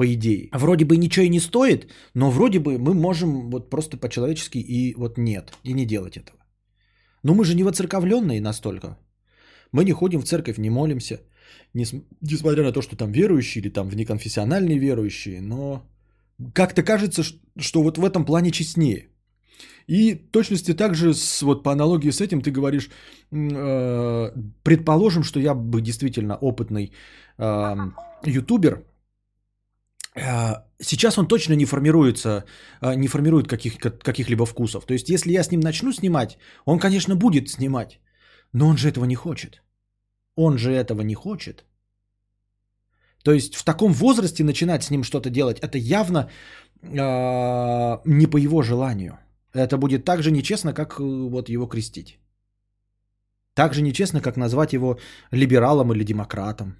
[0.00, 0.48] по идее.
[0.52, 4.94] Вроде бы ничего и не стоит, но вроде бы мы можем вот просто по-человечески и
[4.96, 6.38] вот нет, и не делать этого.
[7.22, 8.96] Но мы же не воцерковленные настолько.
[9.72, 11.20] Мы не ходим в церковь, не молимся,
[11.74, 15.82] несмотря на то, что там верующие или там внеконфессиональные верующие, но
[16.54, 17.22] как-то кажется,
[17.58, 19.08] что вот в этом плане честнее.
[19.86, 22.88] И точности также, с, вот по аналогии с этим, ты говоришь,
[23.32, 24.30] э,
[24.62, 26.92] предположим, что я бы действительно опытный
[27.36, 27.76] э,
[28.24, 28.84] ютубер,
[30.14, 32.44] сейчас он точно не формируется,
[32.82, 34.86] э, не формирует каких, каких-либо вкусов.
[34.86, 38.00] То есть, если я с ним начну снимать, он, конечно, будет снимать,
[38.52, 39.62] но он же этого не хочет.
[40.36, 41.64] Он же этого не хочет.
[43.22, 46.30] То есть в таком возрасте начинать с ним что-то делать, это явно
[46.82, 46.88] э,
[48.04, 49.18] не по его желанию.
[49.52, 52.18] Это будет так же нечестно, как э, вот его крестить.
[53.54, 54.98] Так же нечестно, как назвать его
[55.32, 56.76] либералом или демократом.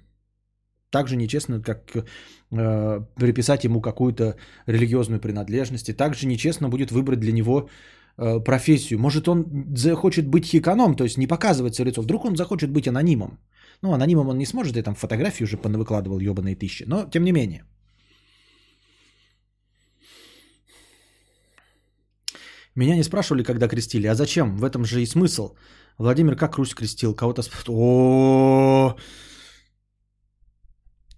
[0.91, 4.35] Так же нечестно, как э, приписать ему какую-то
[4.67, 5.89] религиозную принадлежность.
[5.89, 7.69] И также нечестно будет выбрать для него
[8.17, 8.99] э, профессию.
[8.99, 12.01] Может, он захочет быть хиканом, то есть не показывать свое лицо.
[12.01, 13.39] Вдруг он захочет быть анонимом.
[13.81, 16.83] Ну, анонимом он не сможет, я там фотографии уже понавыкладывал ебаные тысячи.
[16.87, 17.63] Но, тем не менее.
[22.75, 24.07] Меня не спрашивали, когда крестили.
[24.07, 24.57] А зачем?
[24.57, 25.55] В этом же и смысл.
[25.97, 27.15] Владимир как Русь крестил?
[27.15, 27.43] Кого-то...
[27.67, 28.95] О,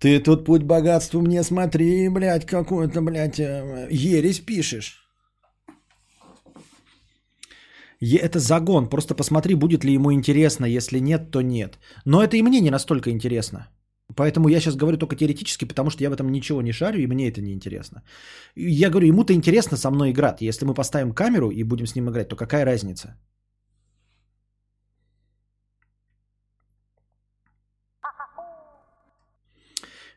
[0.03, 4.99] ты тут путь богатству мне смотри, блядь, какую-то, блядь, э, ересь пишешь.
[8.01, 8.89] Это загон.
[8.89, 10.65] Просто посмотри, будет ли ему интересно.
[10.65, 11.79] Если нет, то нет.
[12.05, 13.69] Но это и мне не настолько интересно.
[14.13, 17.07] Поэтому я сейчас говорю только теоретически, потому что я в этом ничего не шарю, и
[17.07, 18.03] мне это не интересно.
[18.57, 20.41] Я говорю, ему-то интересно со мной играть.
[20.41, 23.15] Если мы поставим камеру и будем с ним играть, то какая разница?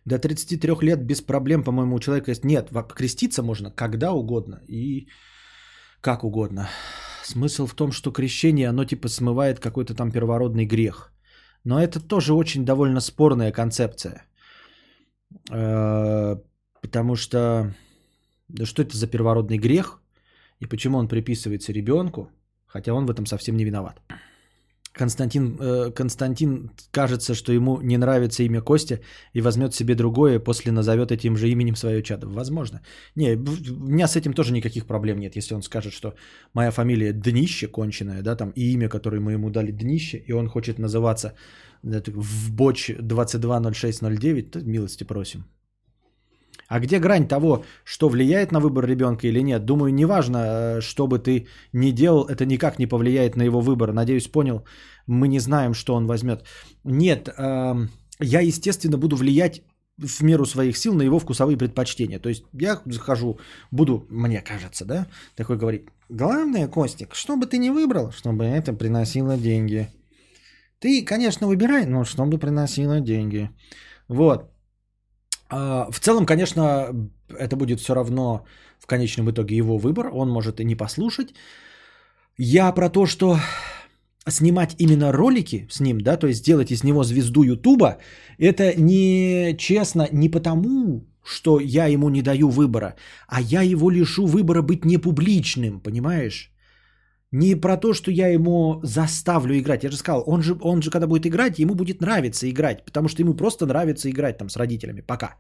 [0.07, 2.45] До 33 лет без проблем, по-моему, у человека есть...
[2.45, 5.09] Нет, креститься можно когда угодно и
[6.01, 6.69] как угодно.
[7.25, 11.13] Смысл в том, что крещение, оно типа смывает какой-то там первородный грех.
[11.65, 14.23] Но это тоже очень довольно спорная концепция.
[15.53, 16.37] Э,
[16.81, 17.75] потому что...
[18.49, 20.01] Да что это за первородный грех?
[20.61, 22.31] И почему он приписывается ребенку,
[22.67, 24.01] хотя он в этом совсем не виноват.
[24.97, 29.01] Константин, э, Константин кажется, что ему не нравится имя Костя
[29.35, 32.27] и возьмет себе другое, после назовет этим же именем свое чадо.
[32.27, 32.81] Возможно.
[33.17, 36.15] Не, у меня с этим тоже никаких проблем нет, если он скажет, что
[36.55, 40.49] моя фамилия Днище конченая, да, там, и имя, которое мы ему дали Днище, и он
[40.49, 41.35] хочет называться
[41.83, 45.45] в боч 220609, то милости просим.
[46.69, 49.65] А где грань того, что влияет на выбор ребенка или нет?
[49.65, 53.93] Думаю, неважно, э, что бы ты ни делал, это никак не повлияет на его выбор.
[53.93, 54.65] Надеюсь, понял.
[55.07, 56.45] Мы не знаем, что он возьмет.
[56.85, 57.91] Нет, эм,
[58.21, 59.63] я, естественно, буду влиять
[59.99, 62.19] в меру своих сил на его вкусовые предпочтения.
[62.19, 63.39] То есть я захожу,
[63.71, 65.07] буду, мне кажется, да,
[65.37, 65.87] такой говорить.
[66.09, 69.89] Главное, Костик, что бы ты ни выбрал, чтобы это приносило деньги.
[70.79, 73.51] Ты, конечно, выбирай, но чтобы приносило деньги.
[74.09, 74.51] Вот.
[75.49, 76.89] А, в целом, конечно,
[77.29, 78.45] это будет все равно
[78.79, 80.11] в конечном итоге его выбор.
[80.13, 81.35] Он может и не послушать.
[82.39, 83.39] Я про то, что
[84.29, 87.99] снимать именно ролики с ним, да, то есть сделать из него звезду Ютуба,
[88.39, 92.95] это не честно не потому, что я ему не даю выбора,
[93.29, 96.53] а я его лишу выбора быть непубличным, понимаешь?
[97.33, 99.85] Не про то, что я ему заставлю играть.
[99.85, 103.09] Я же сказал, он же, он же когда будет играть, ему будет нравиться играть, потому
[103.09, 105.37] что ему просто нравится играть там с родителями пока.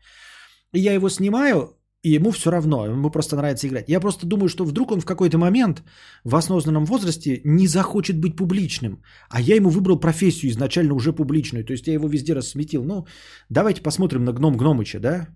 [0.72, 3.88] И я его снимаю, и ему все равно, ему просто нравится играть.
[3.88, 5.82] Я просто думаю, что вдруг он в какой-то момент
[6.24, 11.64] в осознанном возрасте не захочет быть публичным, а я ему выбрал профессию изначально уже публичную,
[11.64, 12.84] то есть я его везде рассметил.
[12.84, 13.06] Ну,
[13.50, 15.28] давайте посмотрим на Гном Гномыча, да?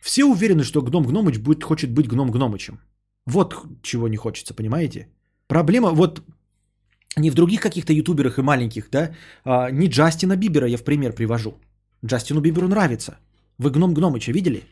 [0.00, 2.80] Все уверены, что Гном Гномыч будет, хочет быть Гном Гномычем.
[3.26, 5.08] Вот чего не хочется, понимаете?
[5.48, 6.22] Проблема вот
[7.16, 11.12] не в других каких-то ютуберах и маленьких, да, а, не Джастина Бибера я в пример
[11.12, 11.58] привожу.
[12.04, 13.18] Джастину Биберу нравится.
[13.58, 14.64] Вы Гном Гномыча видели?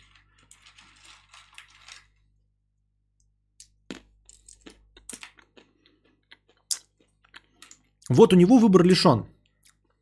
[8.10, 9.24] Вот у него выбор лишен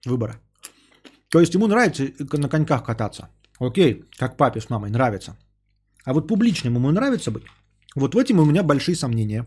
[0.04, 0.40] выбора.
[1.28, 2.04] То есть ему нравится
[2.38, 3.28] на коньках кататься.
[3.60, 5.36] Окей, как папе с мамой нравится.
[6.04, 7.44] А вот публичному ему нравится быть?
[7.94, 9.46] Вот в этом у меня большие сомнения.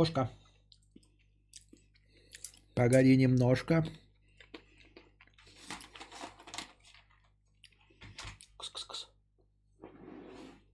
[0.00, 0.30] Кошка.
[2.74, 3.84] Погоди немножко.
[8.56, 9.08] Кс-кс-кс.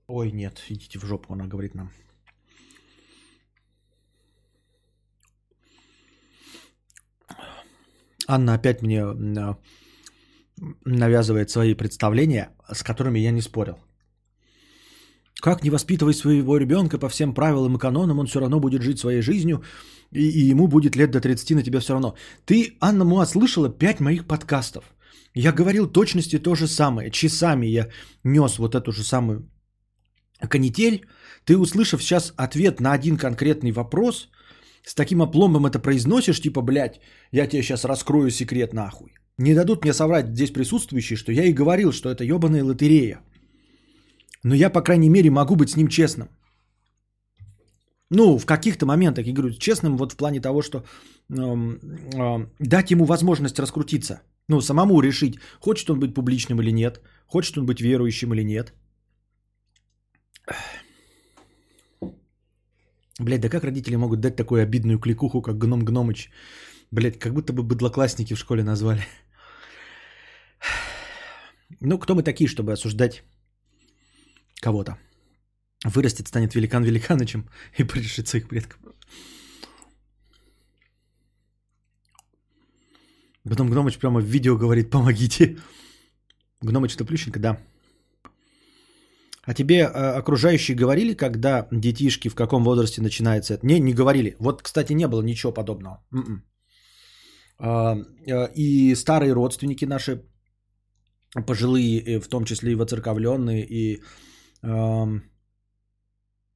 [0.06, 1.92] Ой, нет, идите в жопу, она говорит нам.
[8.28, 9.04] Анна опять мне
[10.84, 13.80] навязывает свои представления, с которыми я не спорил.
[15.40, 18.98] Как не воспитывать своего ребенка по всем правилам и канонам, он все равно будет жить
[18.98, 19.62] своей жизнью,
[20.10, 22.14] и, и ему будет лет до 30 на тебя все равно.
[22.44, 24.84] Ты, Анна Муа, слышала 5 моих подкастов.
[25.34, 27.10] Я говорил точности то же самое.
[27.10, 27.88] Часами я
[28.24, 29.50] нес вот эту же самую
[30.48, 31.06] канитель.
[31.44, 34.28] Ты, услышав сейчас ответ на один конкретный вопрос,
[34.86, 37.00] с таким опломбом это произносишь, типа, блядь,
[37.32, 39.12] я тебе сейчас раскрою секрет нахуй.
[39.38, 43.20] Не дадут мне соврать здесь присутствующие, что я и говорил, что это ебаная лотерея.
[44.46, 46.28] Но я, по крайней мере, могу быть с ним честным.
[48.10, 52.90] Ну, в каких-то моментах, я говорю, честным вот в плане того, что э, э, дать
[52.92, 54.20] ему возможность раскрутиться.
[54.48, 58.72] Ну, самому решить, хочет он быть публичным или нет, хочет он быть верующим или нет.
[63.18, 66.30] Блять, да как родители могут дать такую обидную кликуху, как Гном Гномыч?
[66.92, 69.02] Блять, как будто бы быдлоклассники в школе назвали.
[71.80, 73.24] Ну, кто мы такие, чтобы осуждать
[74.60, 74.96] кого-то.
[75.84, 78.78] Вырастет, станет великан великанычем и порешит своих предков.
[83.48, 85.56] Потом Гномыч прямо в видео говорит, помогите.
[86.62, 87.58] Гномыч Плющенко, да.
[89.46, 93.64] А тебе э, окружающие говорили, когда детишки в каком возрасте начинается это?
[93.66, 94.34] Не, не говорили.
[94.40, 96.04] Вот, кстати, не было ничего подобного.
[96.12, 96.42] М-м.
[97.58, 97.96] А,
[98.26, 100.22] э, и старые родственники наши,
[101.46, 104.02] пожилые, в том числе и воцерковленные, и...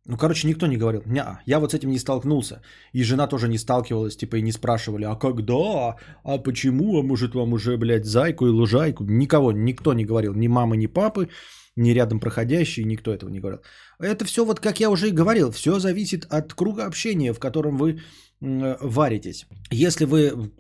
[0.06, 1.02] Ну, короче, никто не говорил.
[1.06, 2.62] Ня, я вот с этим не столкнулся.
[2.92, 5.96] И жена тоже не сталкивалась, типа, и не спрашивали, а когда?
[6.24, 6.98] А почему?
[6.98, 9.04] А может вам уже, блядь, зайку и лужайку?
[9.04, 10.34] Никого, никто не говорил.
[10.34, 11.28] Ни мамы, ни папы
[11.80, 13.62] ни рядом проходящий, никто этого не говорил.
[13.98, 17.78] Это все, вот как я уже и говорил, все зависит от круга общения, в котором
[17.78, 18.00] вы
[18.40, 19.46] варитесь.
[19.70, 20.50] Если вы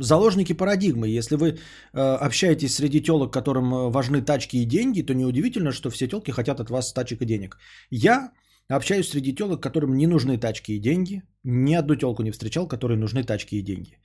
[0.00, 1.56] заложники парадигмы, если вы э,
[1.92, 6.60] общаетесь среди телок, которым э, важны тачки и деньги, то неудивительно, что все телки хотят
[6.60, 7.58] от вас тачек и денег.
[7.90, 8.30] Я
[8.68, 11.22] общаюсь среди телок, которым не нужны тачки и деньги.
[11.42, 13.98] Ни одну телку не встречал, которой нужны тачки и деньги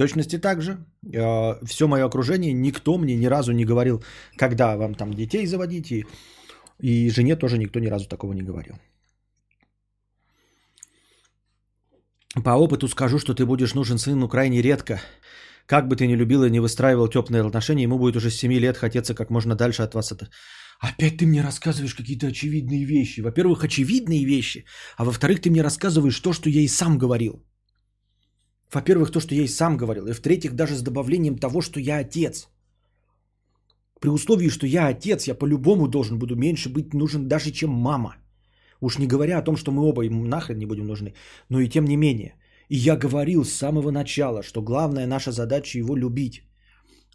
[0.00, 0.76] точности так же.
[1.14, 4.02] Э, все мое окружение, никто мне ни разу не говорил,
[4.38, 5.92] когда вам там детей заводить.
[5.92, 6.06] И,
[6.82, 8.74] и жене тоже никто ни разу такого не говорил.
[12.44, 15.00] По опыту скажу, что ты будешь нужен сыну крайне редко.
[15.66, 18.52] Как бы ты ни любил и не выстраивал теплые отношения, ему будет уже с 7
[18.52, 20.28] лет хотеться как можно дальше от вас это.
[20.80, 23.20] Опять ты мне рассказываешь какие-то очевидные вещи.
[23.20, 24.64] Во-первых, очевидные вещи,
[24.96, 27.44] а во-вторых, ты мне рассказываешь то, что я и сам говорил.
[28.72, 30.06] Во-первых, то, что я и сам говорил.
[30.06, 32.48] И в-третьих, даже с добавлением того, что я отец.
[34.00, 38.16] При условии, что я отец, я по-любому должен буду меньше быть нужен даже, чем мама.
[38.80, 41.14] Уж не говоря о том, что мы оба ему нахрен не будем нужны.
[41.48, 42.34] Но и тем не менее.
[42.68, 46.42] И я говорил с самого начала, что главная наша задача его любить.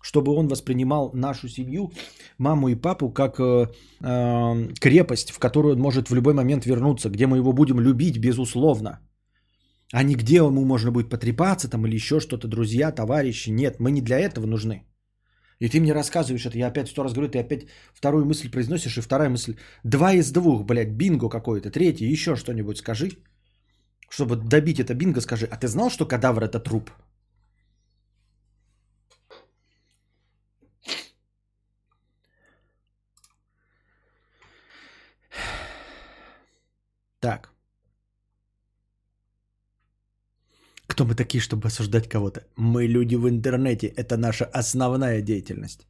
[0.01, 1.91] Чтобы он воспринимал нашу семью,
[2.37, 3.67] маму и папу, как э,
[4.01, 8.19] э, крепость, в которую он может в любой момент вернуться, где мы его будем любить
[8.19, 8.99] безусловно.
[9.93, 13.49] А не где ему можно будет потрепаться там или еще что-то, друзья, товарищи.
[13.51, 14.83] Нет, мы не для этого нужны.
[15.59, 18.97] И ты мне рассказываешь это, я опять сто раз говорю, ты опять вторую мысль произносишь,
[18.97, 23.09] и вторая мысль, два из двух, блядь, бинго какое-то, третий, еще что-нибудь скажи.
[24.09, 26.91] Чтобы добить это бинго, скажи, а ты знал, что кадавр это труп?
[37.19, 37.54] Так.
[40.87, 42.41] Кто мы такие, чтобы осуждать кого-то?
[42.55, 43.87] Мы люди в интернете.
[43.87, 45.87] Это наша основная деятельность.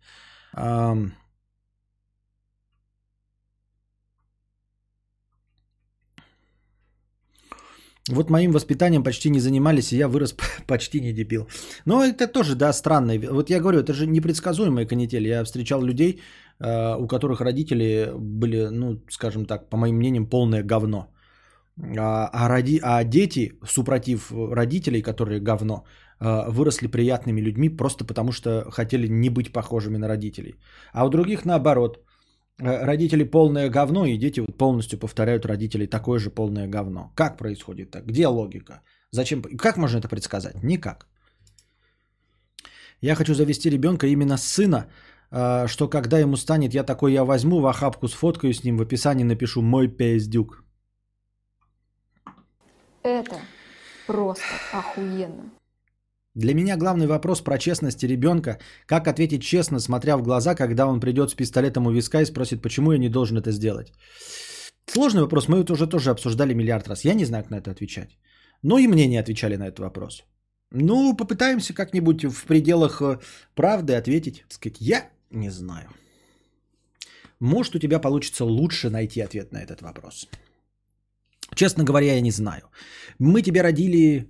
[8.12, 10.36] Вот моим воспитанием почти не занимались, и я вырос
[10.68, 11.48] почти не дебил.
[11.86, 13.14] Но это тоже, да, странно.
[13.32, 15.28] Вот я говорю, это же непредсказуемая канитель.
[15.28, 16.22] Я встречал людей,
[16.60, 21.15] а, у которых родители были, ну, скажем так, по моим мнениям, полное говно.
[21.78, 25.84] А, а, роди, а дети, супротив родителей, которые говно,
[26.20, 30.56] а, выросли приятными людьми просто потому, что хотели не быть похожими на родителей.
[30.94, 32.00] А у других наоборот.
[32.62, 37.12] Э, родители полное говно, и дети вот полностью повторяют родителей такое же полное говно.
[37.16, 38.06] Как происходит так?
[38.06, 38.82] Где логика?
[39.12, 39.42] Зачем?
[39.42, 40.64] Как можно это предсказать?
[40.64, 41.08] Никак.
[43.02, 44.88] Я хочу завести ребенка именно сына,
[45.32, 48.82] а, что когда ему станет, я такой, я возьму в охапку, сфоткаю с ним, в
[48.82, 50.65] описании напишу «мой пиздюк».
[53.06, 53.40] Это
[54.08, 55.52] просто охуенно.
[56.34, 58.58] Для меня главный вопрос про честность ребенка.
[58.88, 62.62] Как ответить честно, смотря в глаза, когда он придет с пистолетом у виска и спросит,
[62.64, 63.94] почему я не должен это сделать.
[64.88, 67.06] Сложный вопрос, мы это уже тоже обсуждали миллиард раз.
[67.06, 68.18] Я не знаю, как на это отвечать.
[68.64, 70.24] Но и мне не отвечали на этот вопрос.
[70.72, 73.20] Ну, попытаемся как-нибудь в пределах э,
[73.54, 74.44] правды ответить.
[74.50, 75.90] Сказать, я не знаю.
[77.40, 80.28] Может, у тебя получится лучше найти ответ на этот вопрос.
[81.56, 82.62] Честно говоря, я не знаю.
[83.20, 84.30] Мы тебя родили,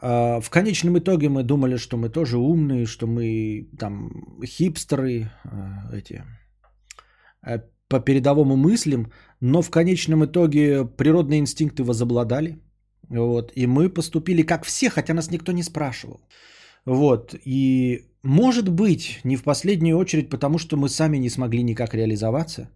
[0.00, 4.10] а, в конечном итоге мы думали, что мы тоже умные, что мы там
[4.44, 6.24] хипстеры, а, эти,
[7.42, 12.58] а, по передовому мыслим, но в конечном итоге природные инстинкты возобладали.
[13.08, 16.20] Вот, и мы поступили как все, хотя нас никто не спрашивал.
[16.86, 21.94] Вот, и может быть, не в последнюю очередь, потому что мы сами не смогли никак
[21.94, 22.70] реализоваться.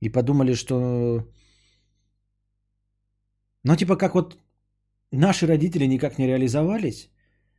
[0.00, 1.24] И подумали, что
[3.64, 4.38] но типа как вот
[5.12, 7.10] наши родители никак не реализовались,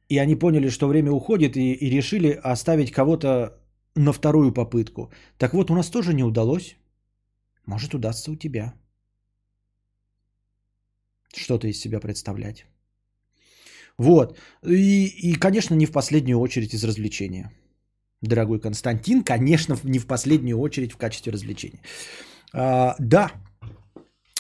[0.09, 3.57] и они поняли, что время уходит, и, и решили оставить кого-то
[3.95, 5.11] на вторую попытку.
[5.37, 6.75] Так вот, у нас тоже не удалось.
[7.65, 8.73] Может, удастся у тебя.
[11.33, 12.65] Что-то из себя представлять.
[13.97, 14.37] Вот.
[14.65, 17.51] И, и, конечно, не в последнюю очередь из развлечения.
[18.21, 21.79] Дорогой Константин, конечно, не в последнюю очередь в качестве развлечения.
[22.53, 23.31] А, да,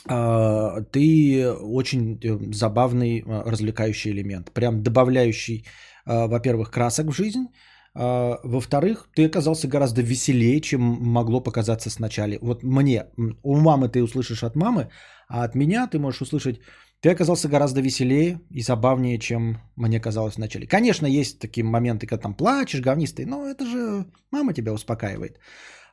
[0.05, 5.65] ты очень э, забавный а, развлекающий элемент, прям добавляющий,
[6.05, 7.47] а, во-первых, красок в жизнь,
[7.93, 12.37] А, во-вторых, ты оказался гораздо веселее, чем могло показаться сначала.
[12.41, 13.05] Вот мне,
[13.43, 14.89] у мамы ты услышишь от мамы,
[15.27, 16.61] а от меня ты можешь услышать,
[17.01, 20.67] ты оказался гораздо веселее и забавнее, чем мне казалось вначале.
[20.67, 25.39] Конечно, есть такие моменты, когда там плачешь, говнистый, но это же мама тебя успокаивает.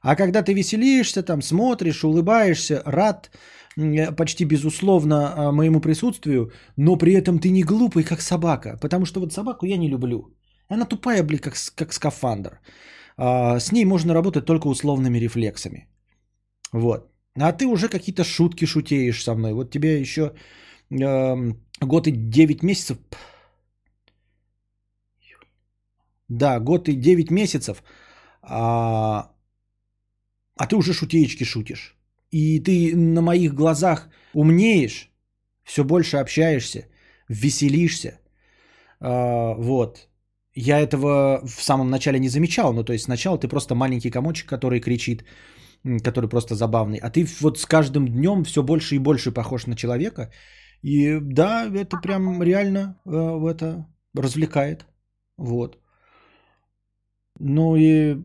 [0.02, 3.30] А когда ты веселишься, там смотришь, улыбаешься, рад
[4.16, 8.76] почти безусловно а, моему присутствию, но при этом ты не глупый, как собака.
[8.80, 10.34] Потому что вот собаку я не люблю.
[10.68, 12.60] Она тупая, блин, как, как скафандр.
[13.16, 15.88] А, с ней можно работать только условными рефлексами.
[16.72, 17.10] Вот.
[17.40, 19.52] А ты уже какие-то шутки шутеешь со мной.
[19.52, 20.32] Вот тебе еще
[20.90, 22.98] э, год и 9 месяцев.
[26.28, 27.82] Да, год и 9 месяцев.
[28.42, 29.30] А,
[30.56, 31.97] а ты уже шутеечки шутишь.
[32.30, 35.10] И ты на моих глазах умнеешь,
[35.64, 36.88] все больше общаешься,
[37.28, 38.20] веселишься.
[39.00, 40.08] А, вот.
[40.54, 42.72] Я этого в самом начале не замечал.
[42.72, 45.24] Ну, то есть сначала ты просто маленький комочек, который кричит,
[46.04, 46.98] который просто забавный.
[46.98, 50.30] А ты вот с каждым днем все больше и больше похож на человека.
[50.82, 54.86] И да, это прям реально э, это развлекает.
[55.36, 55.78] Вот.
[57.38, 58.16] Ну и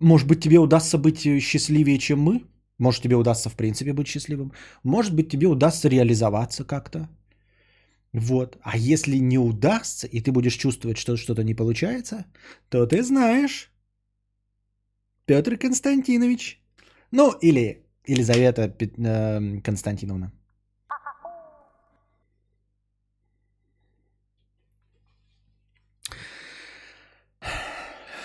[0.00, 2.42] может быть тебе удастся быть счастливее, чем мы?
[2.78, 4.52] Может тебе удастся в принципе быть счастливым?
[4.84, 7.08] Может быть тебе удастся реализоваться как-то?
[8.12, 8.56] Вот.
[8.62, 12.24] А если не удастся, и ты будешь чувствовать, что что-то не получается,
[12.68, 13.70] то ты знаешь,
[15.26, 16.60] Петр Константинович.
[17.10, 20.32] Ну, или Елизавета э, Константиновна.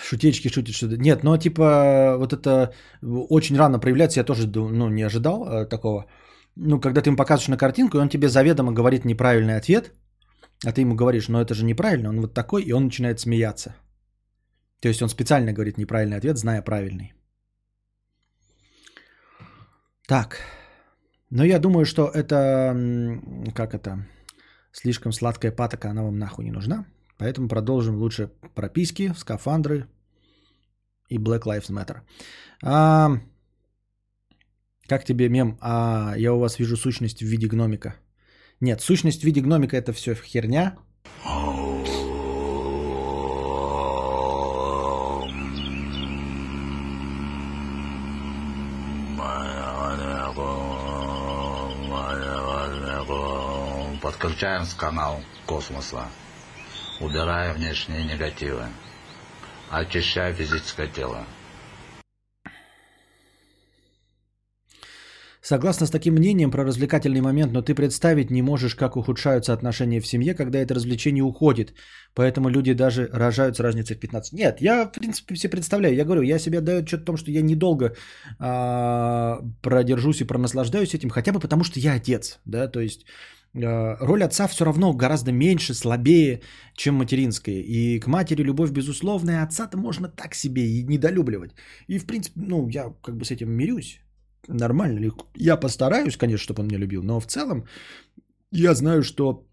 [0.04, 0.96] Шутечки шутит что-то.
[0.96, 2.72] Нет, но типа вот это
[3.02, 4.20] очень рано проявляется.
[4.20, 6.06] Я тоже ну, не ожидал э, такого
[6.56, 9.92] ну, когда ты ему показываешь на картинку, и он тебе заведомо говорит неправильный ответ,
[10.64, 13.74] а ты ему говоришь, ну это же неправильно, он вот такой, и он начинает смеяться.
[14.80, 17.14] То есть он специально говорит неправильный ответ, зная правильный.
[20.06, 20.40] Так.
[21.30, 22.76] Но я думаю, что это,
[23.54, 24.06] как это,
[24.72, 26.86] слишком сладкая патока, она вам нахуй не нужна.
[27.18, 29.86] Поэтому продолжим лучше прописки, скафандры
[31.08, 32.00] и Black Lives Matter.
[32.62, 33.18] А,
[34.86, 35.58] как тебе мем?
[35.60, 37.96] А я у вас вижу сущность в виде гномика.
[38.60, 40.76] Нет, сущность в виде гномика это все херня.
[54.02, 56.08] Подключаем с канал космоса,
[57.00, 58.64] убирая внешние негативы,
[59.70, 61.24] очищая физическое тело.
[65.46, 70.00] Согласно с таким мнением про развлекательный момент, но ты представить не можешь, как ухудшаются отношения
[70.00, 71.74] в семье, когда это развлечение уходит.
[72.14, 74.32] Поэтому люди даже рожают с разницей в 15.
[74.32, 75.94] Нет, я, в принципе, все представляю.
[75.94, 77.94] Я говорю, я себе отдаю отчет о том, что я недолго
[78.38, 82.38] а, продержусь и пронаслаждаюсь этим, хотя бы потому, что я отец.
[82.46, 82.66] Да?
[82.66, 83.04] То есть
[83.54, 86.40] роль отца все равно гораздо меньше, слабее,
[86.74, 87.60] чем материнская.
[87.60, 91.54] И к матери любовь безусловная, а отца-то можно так себе и недолюбливать.
[91.88, 94.00] И, в принципе, ну, я как бы с этим мирюсь
[94.48, 95.12] нормально?
[95.36, 97.64] Я постараюсь, конечно, чтобы он меня любил, но в целом
[98.50, 99.46] я знаю, что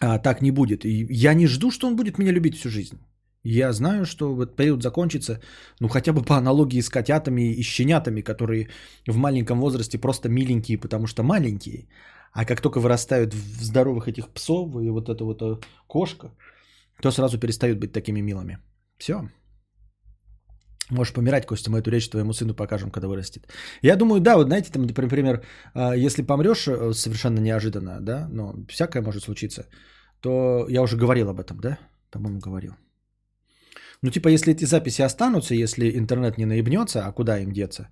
[0.00, 0.84] а, так не будет.
[0.84, 2.98] И я не жду, что он будет меня любить всю жизнь.
[3.44, 5.40] Я знаю, что вот период закончится,
[5.80, 8.68] ну хотя бы по аналогии с котятами и щенятами, которые
[9.06, 11.86] в маленьком возрасте просто миленькие, потому что маленькие.
[12.32, 15.56] А как только вырастают в здоровых этих псов и вот эта вот э,
[15.86, 16.30] кошка,
[17.02, 18.58] то сразу перестают быть такими милыми.
[18.98, 19.28] Все.
[20.90, 23.46] Можешь помирать, Костя, мы эту речь твоему сыну покажем, когда вырастет.
[23.82, 25.42] Я думаю, да, вот знаете, там, например,
[25.74, 29.66] а, если помрешь э, совершенно неожиданно, да, но всякое может случиться,
[30.20, 31.78] то я уже говорил об этом, да?
[32.10, 32.72] По-моему, говорил.
[34.02, 37.88] Ну, типа, если эти записи останутся, если интернет не наебнется, а куда им деться,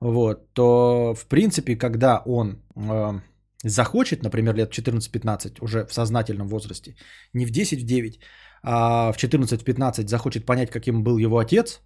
[0.00, 3.20] вот, то, в принципе, когда он э,
[3.64, 6.94] захочет, например, лет 14-15, уже в сознательном возрасте,
[7.34, 8.20] не в 10, в 9,
[8.62, 11.80] а в 14-15 захочет понять, каким был его отец,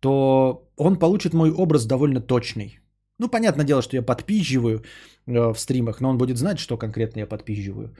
[0.00, 2.78] то он получит мой образ довольно точный.
[3.18, 4.78] Ну, понятное дело, что я подпизживаю
[5.26, 7.96] э, в стримах, но он будет знать, что конкретно я подпизживаю.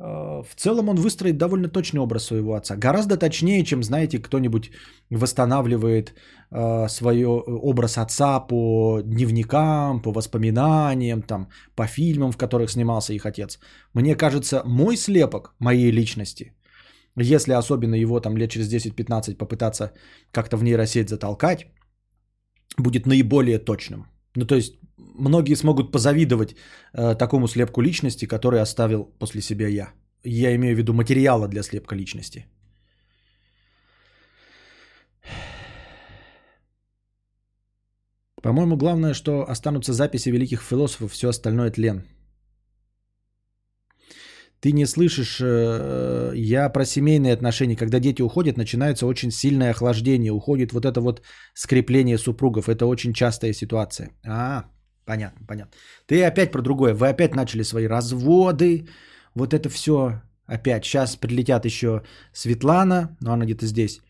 [0.00, 2.76] Э, в целом он выстроит довольно точный образ своего отца.
[2.76, 4.70] Гораздо точнее, чем, знаете, кто-нибудь
[5.10, 6.14] восстанавливает
[6.50, 13.26] э, свой образ отца по дневникам, по воспоминаниям, там, по фильмам, в которых снимался их
[13.26, 13.58] отец.
[13.94, 16.54] Мне кажется, мой слепок моей личности–
[17.16, 19.92] если особенно его там лет через 10-15 попытаться
[20.32, 21.66] как-то в нейросеть затолкать,
[22.78, 24.06] будет наиболее точным.
[24.36, 24.79] Ну, то есть,
[25.14, 26.54] многие смогут позавидовать
[26.92, 29.92] э, такому слепку личности, который оставил после себя я.
[30.24, 32.46] Я имею в виду материала для слепка личности.
[38.42, 42.04] По-моему, главное, что останутся записи великих философов, все остальное тлен.
[44.60, 47.76] Ты не слышишь, э, я про семейные отношения.
[47.76, 50.32] Когда дети уходят, начинается очень сильное охлаждение.
[50.32, 51.22] Уходит вот это вот
[51.54, 52.68] скрепление супругов.
[52.68, 54.10] Это очень частая ситуация.
[54.24, 55.72] А, -а, -а понятно, понятно.
[56.06, 56.94] Ты опять про другое.
[56.94, 58.88] Вы опять начали свои разводы.
[59.34, 60.84] Вот это все опять.
[60.84, 62.02] Сейчас прилетят еще
[62.32, 64.00] Светлана, но она где-то здесь.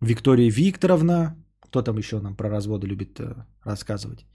[0.00, 1.36] Виктория Викторовна.
[1.60, 3.34] Кто там еще нам про разводы любит э,
[3.64, 4.26] рассказывать?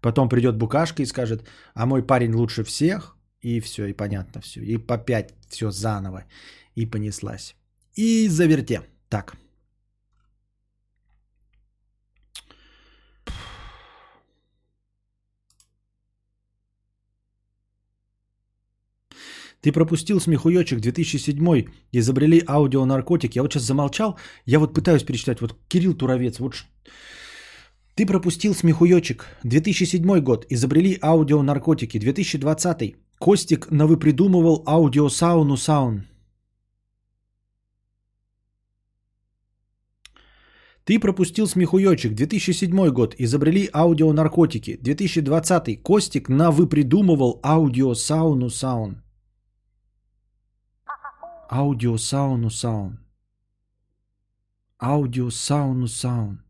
[0.00, 3.16] Потом придет Букашка и скажет, а мой парень лучше всех.
[3.42, 4.60] И все, и понятно все.
[4.60, 6.24] И по пять все заново.
[6.76, 7.54] И понеслась.
[7.94, 8.80] И заверте.
[9.08, 9.36] Так.
[19.64, 23.34] Ты пропустил смехуёчек 2007 изобрели аудионаркотик.
[23.34, 25.40] Я вот сейчас замолчал, я вот пытаюсь перечитать.
[25.40, 26.66] Вот Кирилл Туровец, вот
[27.94, 31.98] ты пропустил смехуёчек 2007 год, изобрели аудионаркотики.
[31.98, 36.04] 2020 Костик навыпридумывал аудиосауну саун.
[40.84, 44.76] Ты пропустил смехуёчек 2007 год, изобрели аудионаркотики.
[44.76, 49.03] 2020 Костик навыпридумывал аудиосауну саун.
[51.53, 52.99] Аудиосауну саун.
[54.77, 56.43] Аудиосауну саун.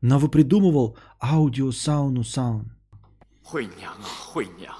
[0.00, 2.70] Навыпридумывал аудиосауну саун.
[3.42, 4.74] 惠娘啊，惠娘，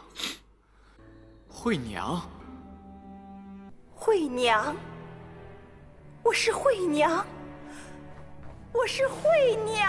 [1.49, 2.21] 惠娘，
[3.95, 4.75] 惠娘，
[6.25, 7.25] 我是惠娘，
[8.73, 9.87] 我是惠娘。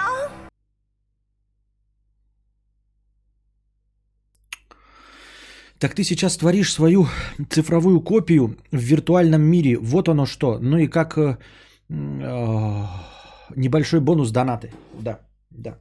[5.83, 7.09] Так ты сейчас творишь свою
[7.51, 9.77] цифровую копию в виртуальном мире.
[9.77, 10.59] Вот оно что.
[10.61, 11.37] Ну и как э,
[11.89, 12.87] э,
[13.57, 14.71] небольшой бонус донаты.
[15.01, 15.19] Да,
[15.51, 15.79] да.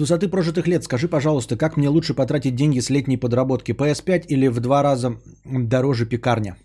[0.00, 3.72] Высоты прожитых лет скажи, пожалуйста, как мне лучше потратить деньги с летней подработки?
[3.72, 6.56] PS5 или в два раза дороже пекарня?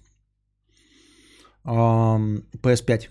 [1.64, 3.10] Ам, PS5.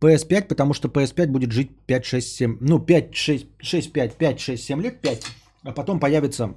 [0.00, 4.40] PS5, потому что PS5 будет жить 5, 6, 7, ну 5, 6, 6, 5, 5,
[4.40, 5.26] 6, 7 лет, 5,
[5.64, 6.54] а потом появятся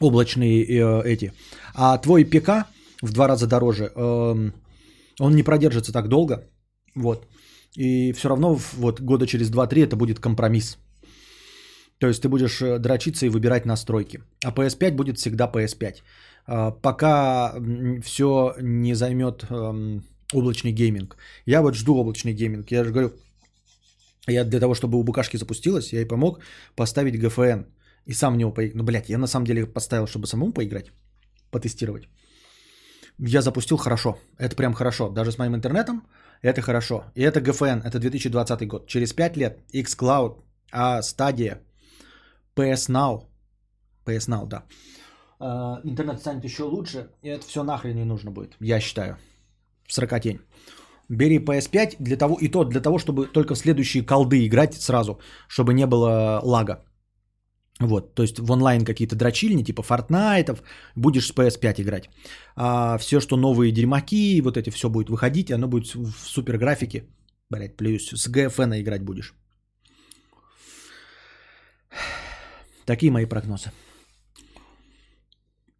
[0.00, 1.32] облачные э, эти.
[1.74, 2.66] А твой ПК
[3.02, 4.52] в два раза дороже, эм,
[5.20, 6.48] он не продержится так долго,
[6.96, 7.26] вот.
[7.76, 10.78] И все равно вот года через 2-3 это будет компромисс.
[11.98, 14.20] То есть ты будешь э, дрочиться и выбирать настройки.
[14.44, 15.96] А PS5 будет всегда PS5.
[16.46, 17.54] А, Пока
[18.02, 21.16] все не займет эм, облачный гейминг.
[21.46, 22.70] Я вот жду облачный гейминг.
[22.70, 23.12] Я же говорю,
[24.26, 26.40] я для того, чтобы у Букашки запустилось, я ей помог
[26.76, 27.66] поставить GFN.
[28.06, 28.74] И сам в него поиграть.
[28.76, 30.92] Ну, блядь, я на самом деле поставил, чтобы самому поиграть,
[31.50, 32.08] потестировать.
[33.18, 34.18] Я запустил хорошо.
[34.38, 35.10] Это прям хорошо.
[35.10, 36.02] Даже с моим интернетом
[36.42, 37.04] это хорошо.
[37.14, 38.86] И это GFN, это 2020 год.
[38.86, 40.36] Через 5 лет xCloud,
[40.72, 41.60] а Stadia
[42.58, 43.22] PS Now,
[44.04, 44.62] PS Now, да.
[45.40, 49.16] А, Интернет станет еще лучше, и это все нахрен не нужно будет, я считаю.
[49.88, 50.40] Сорокотень.
[51.08, 55.20] Бери PS5 для того, и то для того, чтобы только в следующие колды играть сразу,
[55.48, 56.84] чтобы не было лага.
[57.80, 60.60] Вот, то есть в онлайн какие-то дрочильни, типа Fortnite,
[60.96, 62.10] будешь с PS5 играть.
[62.56, 67.04] А все, что новые дерьмаки, вот эти все будет выходить, оно будет в супер графике.
[67.50, 69.34] Блять, плюс с GFN играть будешь.
[72.88, 73.70] Такие мои прогнозы.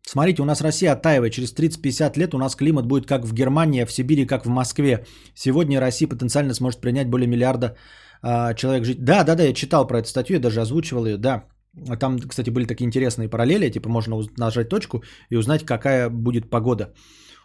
[0.02, 1.32] Смотрите, у нас Россия оттаивает.
[1.32, 4.48] Через 30-50 лет у нас климат будет как в Германии, а в Сибири как в
[4.48, 5.06] Москве.
[5.35, 7.76] Сегодня Россия потенциально сможет принять более миллиарда
[8.22, 9.05] а, человек жить.
[9.05, 11.44] Да, да, да, я читал про эту статью, я даже озвучивал ее, да.
[11.89, 16.51] А Там, кстати, были такие интересные параллели, типа можно нажать точку и узнать, какая будет
[16.51, 16.93] погода.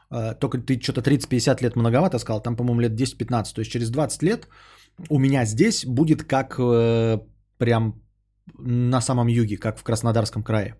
[0.10, 3.53] А, Только ты что-то 30-50 лет многовато сказал, там, по-моему, лет 10-15.
[3.56, 4.48] То есть через 20 лет
[5.10, 7.19] у меня здесь будет как э,
[7.57, 8.03] прям
[8.57, 10.76] на самом юге, как в Краснодарском крае.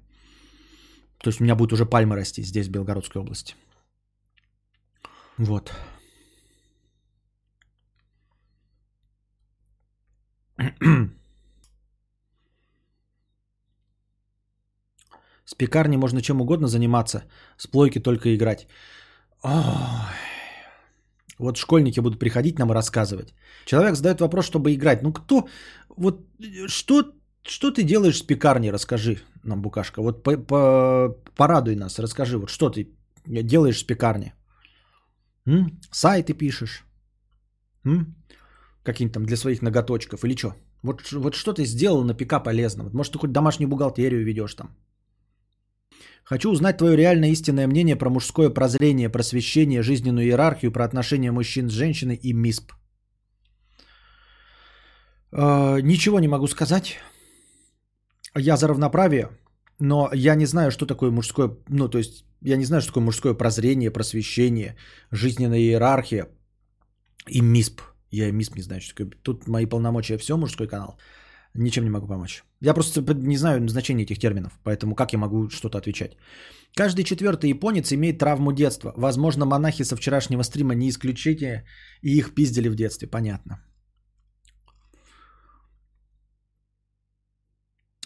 [1.18, 3.56] То есть у меня будут уже пальмы расти здесь, в Белгородской области.
[5.38, 5.72] Вот.
[15.45, 17.26] С пекарней можно чем угодно заниматься,
[17.57, 18.68] с плойки только играть.
[19.44, 19.53] Ой.
[21.40, 23.34] Вот школьники будут приходить нам и рассказывать.
[23.65, 25.03] Человек задает вопрос, чтобы играть.
[25.03, 25.48] Ну кто,
[25.98, 26.22] вот
[26.68, 27.14] что,
[27.48, 30.02] что ты делаешь с пекарней, расскажи нам, Букашка.
[30.02, 32.88] Вот по, по- порадуй нас, расскажи, вот что ты
[33.26, 34.34] делаешь с пекарней.
[35.45, 35.80] М?
[35.91, 36.84] Сайты пишешь?
[37.86, 38.15] М?
[38.84, 40.56] Какие-нибудь там для своих ноготочков или что?
[40.84, 42.90] Вот, вот что ты сделал на ПК полезного?
[42.94, 44.76] Может, ты хоть домашнюю бухгалтерию ведешь там?
[46.24, 51.70] Хочу узнать твое реально истинное мнение про мужское прозрение, просвещение, жизненную иерархию, про отношения мужчин
[51.70, 52.72] с женщиной и МИСП.
[55.32, 56.98] Э, ничего не могу сказать.
[58.35, 59.30] Я за равноправие,
[59.80, 63.03] но я не знаю, что такое мужское, ну, то есть, я не знаю, что такое
[63.03, 64.76] мужское прозрение, просвещение,
[65.11, 66.27] жизненная иерархия
[67.27, 67.81] и МИСП.
[68.11, 69.11] Я МИСП не знаю, что такое.
[69.23, 70.97] Тут мои полномочия все, мужской канал.
[71.55, 72.43] Ничем не могу помочь.
[72.61, 76.18] Я просто не знаю значения этих терминов, поэтому как я могу что-то отвечать?
[76.76, 78.93] Каждый четвертый японец имеет травму детства.
[78.97, 81.65] Возможно, монахи со вчерашнего стрима не исключение,
[82.01, 83.07] и их пиздили в детстве.
[83.07, 83.61] Понятно.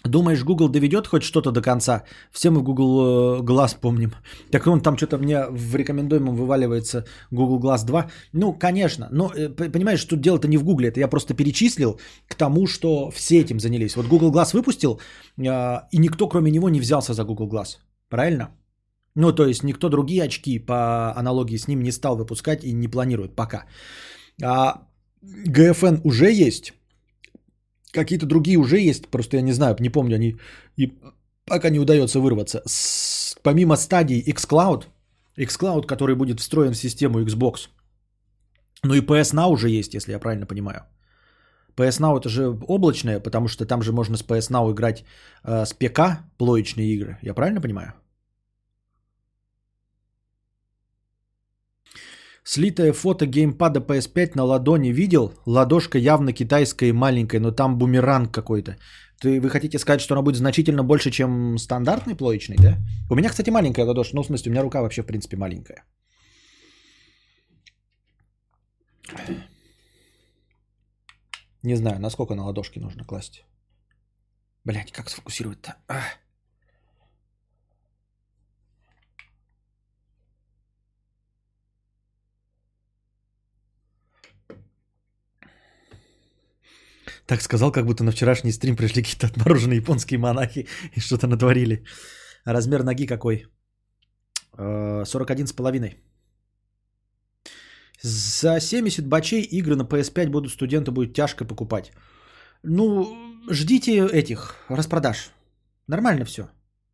[0.07, 2.03] Думаешь, Google доведет хоть что-то до конца?
[2.31, 4.11] Все мы Google э, Glass помним.
[4.51, 8.09] Так он там что-то мне в рекомендуемом вываливается Google Glass 2.
[8.33, 9.07] Ну, конечно.
[9.11, 10.85] Но э, понимаешь, что дело-то не в Google.
[10.85, 13.95] Это я просто перечислил к тому, что все этим занялись.
[13.95, 14.99] Вот Google Glass выпустил,
[15.37, 15.43] э,
[15.91, 17.77] и никто кроме него не взялся за Google Glass.
[18.09, 18.49] Правильно?
[19.15, 22.87] Ну, то есть никто другие очки по аналогии с ним не стал выпускать и не
[22.87, 23.65] планирует пока.
[24.43, 24.87] А
[25.23, 26.73] GFN уже есть.
[27.97, 30.37] Какие-то другие уже есть, просто я не знаю, не помню, они
[30.77, 30.93] и
[31.45, 32.61] пока не удается вырваться.
[32.65, 34.83] С, помимо стадий xCloud,
[35.37, 37.69] xCloud, который будет встроен в систему Xbox,
[38.83, 40.81] ну и PS Now уже есть, если я правильно понимаю.
[41.75, 45.03] PS Now это же облачное, потому что там же можно с PS Now играть
[45.43, 45.99] э, с ПК
[46.37, 47.17] плоечные игры.
[47.23, 47.93] Я правильно понимаю?
[52.49, 55.33] Слитое фото геймпада PS5 на ладони видел?
[55.45, 58.77] Ладошка явно китайская и маленькая, но там бумеранг какой-то.
[59.19, 62.77] Ты, вы хотите сказать, что она будет значительно больше, чем стандартный плоечный, да?
[63.09, 64.15] У меня, кстати, маленькая ладошка.
[64.15, 65.83] Ну, в смысле, у меня рука вообще, в принципе, маленькая.
[71.63, 73.43] Не знаю, насколько на ладошки нужно класть.
[74.63, 75.75] Блять, как сфокусировать-то?
[75.89, 76.17] Ах.
[87.27, 91.83] Так сказал, как будто на вчерашний стрим пришли какие-то отмороженные японские монахи и что-то натворили.
[92.45, 93.45] Размер ноги какой?
[94.57, 95.97] 41 э, с половиной.
[98.01, 101.91] За 70 бачей игры на PS5 будут студенты будет тяжко покупать.
[102.63, 103.05] Ну,
[103.49, 105.31] ждите этих распродаж.
[105.87, 106.49] Нормально все.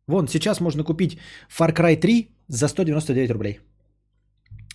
[0.08, 3.60] Вон, сейчас можно купить Far Cry 3 за 199 рублей.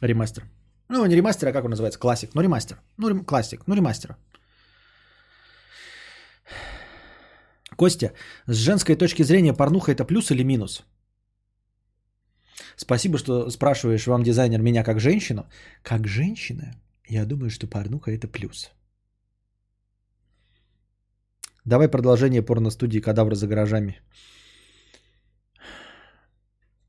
[0.02, 0.44] Ремастер.
[0.90, 2.00] Ну, не ремастер, а как он называется?
[2.00, 2.30] Классик.
[2.34, 2.78] Ну, ремастер.
[2.98, 3.26] Ну, рем...
[3.26, 3.68] классик.
[3.68, 4.16] Ну, ремастер.
[7.80, 8.12] Костя,
[8.48, 10.84] с женской точки зрения порнуха это плюс или минус?
[12.76, 15.44] Спасибо, что спрашиваешь вам, дизайнер, меня как женщину.
[15.82, 16.74] Как женщина,
[17.08, 18.72] я думаю, что порнуха это плюс.
[21.66, 24.02] Давай продолжение порно-студии «Кадавра за гаражами».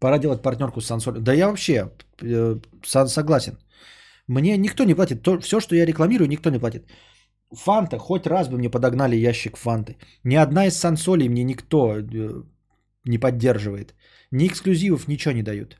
[0.00, 1.20] Пора делать партнерку с Сансоль.
[1.20, 1.92] Да я вообще
[2.22, 2.60] э,
[3.06, 3.58] согласен.
[4.26, 5.22] Мне никто не платит.
[5.22, 6.82] То, все, что я рекламирую, никто не платит.
[7.52, 9.96] Фанта, хоть раз бы мне подогнали ящик фанты.
[10.24, 12.42] Ни одна из сансолей мне никто э,
[13.04, 13.94] не поддерживает.
[14.30, 15.76] Ни эксклюзивов, ничего не дают.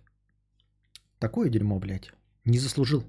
[1.18, 2.12] Такое дерьмо, блядь.
[2.44, 3.04] Не заслужил.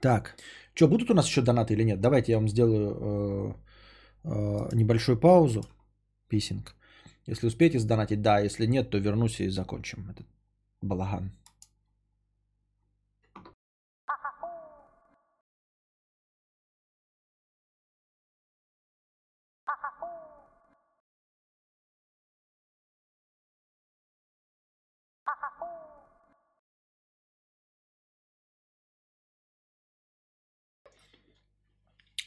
[0.00, 0.36] Так.
[0.74, 2.00] Что, будут у нас еще донаты или нет?
[2.00, 3.54] Давайте я вам сделаю э,
[4.24, 5.62] э, небольшую паузу.
[6.28, 6.74] Писинг.
[7.26, 8.40] Если успеете сдонатить, да.
[8.40, 10.26] Если нет, то вернусь и закончим этот
[10.82, 11.30] балаган.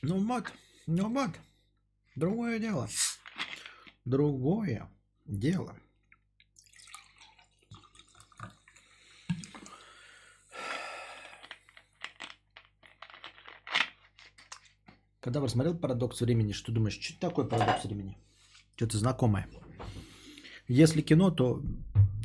[0.07, 0.53] Ну вот,
[0.85, 1.31] ну вот.
[2.15, 2.87] Другое дело.
[4.05, 4.87] Другое
[5.25, 5.75] дело.
[15.21, 18.15] Когда посмотрел «Парадокс времени», что думаешь, что такое «Парадокс времени»?
[18.75, 19.47] Что-то знакомое.
[20.67, 21.63] Если кино, то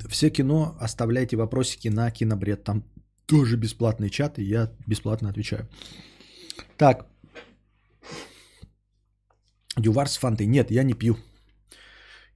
[0.07, 2.63] все кино оставляйте вопросики на Кинобред.
[2.63, 2.85] Там
[3.25, 5.67] тоже бесплатный чат, и я бесплатно отвечаю.
[6.77, 7.07] Так,
[9.83, 10.47] Дювар с фантой.
[10.47, 11.17] Нет, я не пью.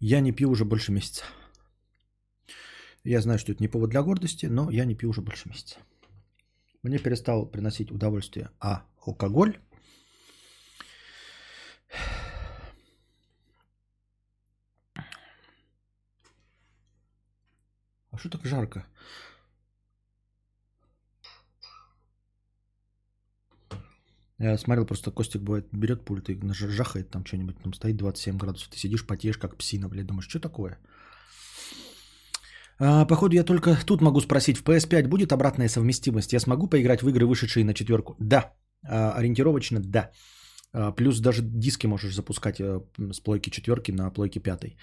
[0.00, 1.24] Я не пью уже больше месяца.
[3.04, 5.78] Я знаю, что это не повод для гордости, но я не пью уже больше месяца.
[6.82, 8.84] Мне перестал приносить удовольствие А.
[9.06, 9.58] Алкоголь.
[18.10, 18.86] А что так жарко?
[24.38, 28.68] Я смотрел, просто Костик бывает берет пульт и жахает там что-нибудь, там стоит 27 градусов,
[28.68, 30.78] ты сидишь, потеешь, как псина, блядь, думаешь, что такое?
[32.80, 36.32] А, походу, я только тут могу спросить, в PS5 будет обратная совместимость?
[36.32, 38.16] Я смогу поиграть в игры, вышедшие на четверку?
[38.18, 38.52] Да,
[38.82, 40.10] А, ориентировочно да.
[40.72, 42.80] А, Плюс даже диски можешь запускать э,
[43.12, 44.76] с плойки четверки на плойке пятой.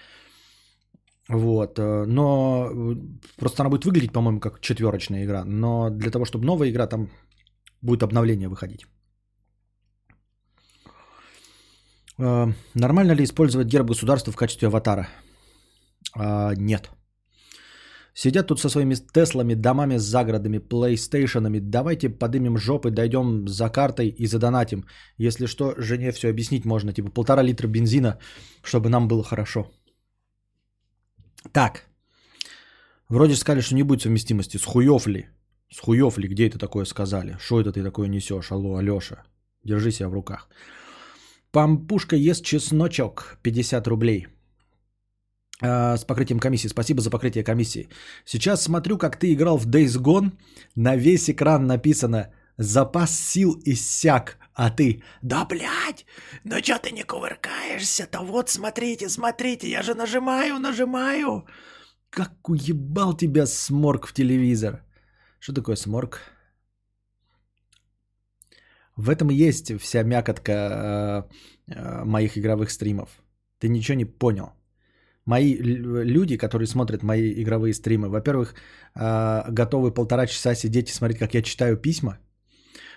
[1.28, 2.96] Вот, э, но э,
[3.36, 7.10] просто она будет выглядеть, по-моему, как четверочная игра, но для того, чтобы новая игра, там
[7.82, 8.86] будет обновление выходить.
[8.86, 8.88] Э,
[12.18, 15.08] Нормально ли использовать герб государства в качестве аватара?
[16.14, 16.90] А, Нет.
[18.14, 21.60] Сидят тут со своими Теслами, домами с загородами, плейстейшенами.
[21.60, 24.84] Давайте подымем жопы, дойдем за картой и задонатим.
[25.16, 26.92] Если что, жене все объяснить можно.
[26.92, 28.18] Типа полтора литра бензина,
[28.62, 29.70] чтобы нам было хорошо.
[31.52, 31.86] Так.
[33.08, 34.58] Вроде сказали, что не будет совместимости.
[34.58, 35.28] С хуев ли?
[35.70, 36.28] С хуев ли?
[36.28, 37.36] Где это такое сказали?
[37.40, 38.52] Что это ты такое несешь?
[38.52, 39.24] Алло, Алеша.
[39.64, 40.48] Держи себя в руках.
[41.52, 43.38] Пампушка ест чесночок.
[43.42, 44.26] 50 рублей.
[45.62, 46.68] А, с покрытием комиссии.
[46.68, 47.88] Спасибо за покрытие комиссии.
[48.24, 50.32] Сейчас смотрю, как ты играл в Days Gone.
[50.74, 54.38] На весь экран написано «Запас сил иссяк».
[54.54, 56.04] А ты «Да, блядь,
[56.44, 58.20] ну чё ты не кувыркаешься-то?
[58.20, 61.46] Вот смотрите, смотрите, я же нажимаю, нажимаю».
[62.10, 64.82] Как уебал тебя сморк в телевизор.
[65.38, 66.20] Что такое сморк?
[68.96, 73.22] В этом и есть вся мякотка э, э, моих игровых стримов.
[73.58, 74.52] Ты ничего не понял.
[75.24, 78.54] Мои люди, которые смотрят мои игровые стримы, во-первых,
[78.94, 82.18] э, готовы полтора часа сидеть и смотреть, как я читаю письма.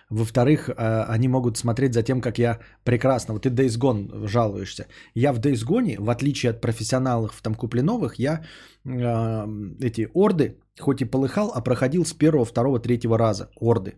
[0.10, 3.34] Во-вторых, они могут смотреть за тем, как я прекрасно...
[3.34, 4.86] Вот ты Days Gone жалуешься.
[5.16, 8.44] Я в Days Gone, в отличие от профессионалов там купленовых, я
[8.86, 13.50] эти орды, хоть и полыхал, а проходил с первого, второго, третьего раза.
[13.60, 13.96] Орды.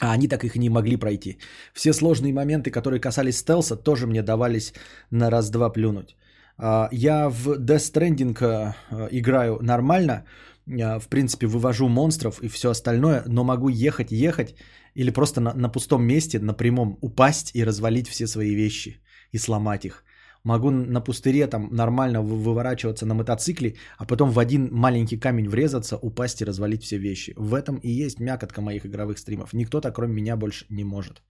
[0.00, 1.38] А они так их не могли пройти.
[1.72, 4.72] Все сложные моменты, которые касались стелса, тоже мне давались
[5.10, 6.16] на раз-два плюнуть.
[6.58, 10.24] А, Я в Death Stranding э, играю нормально,
[10.66, 14.54] а, в принципе, вывожу монстров и все остальное, но могу ехать, ехать
[14.94, 19.00] или просто на, на пустом месте, на прямом, упасть и развалить все свои вещи
[19.32, 20.04] и сломать их.
[20.46, 25.48] Могу на пустыре там нормально вы- выворачиваться на мотоцикле, а потом в один маленький камень
[25.48, 27.34] врезаться, упасть и развалить все вещи.
[27.36, 29.52] В этом и есть мякотка моих игровых стримов.
[29.54, 31.22] Никто так, кроме меня, больше не может.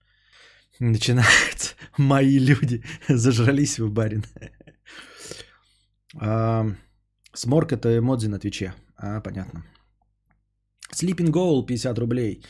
[0.79, 1.75] Начинается.
[1.97, 4.23] Мои люди зажрались в барин.
[6.21, 6.67] А,
[7.33, 8.73] Сморк это эмодзи на Твиче.
[8.97, 9.65] А, понятно.
[10.93, 12.43] Sleeping Goal 50 рублей.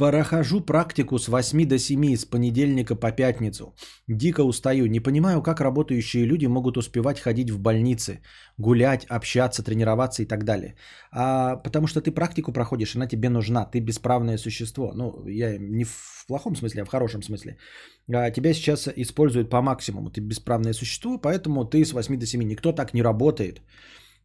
[0.00, 3.74] Прохожу практику с 8 до 7, с понедельника по пятницу.
[4.08, 4.86] Дико устаю.
[4.86, 8.22] Не понимаю, как работающие люди могут успевать ходить в больницы,
[8.58, 10.74] гулять, общаться, тренироваться и так далее.
[11.12, 13.66] А, потому что ты практику проходишь, она тебе нужна.
[13.66, 14.92] Ты бесправное существо.
[14.94, 17.58] Ну, я не в плохом смысле, а в хорошем смысле.
[18.10, 20.10] А, тебя сейчас используют по максимуму.
[20.10, 22.42] Ты бесправное существо, поэтому ты с 8 до 7.
[22.42, 23.60] Никто так не работает.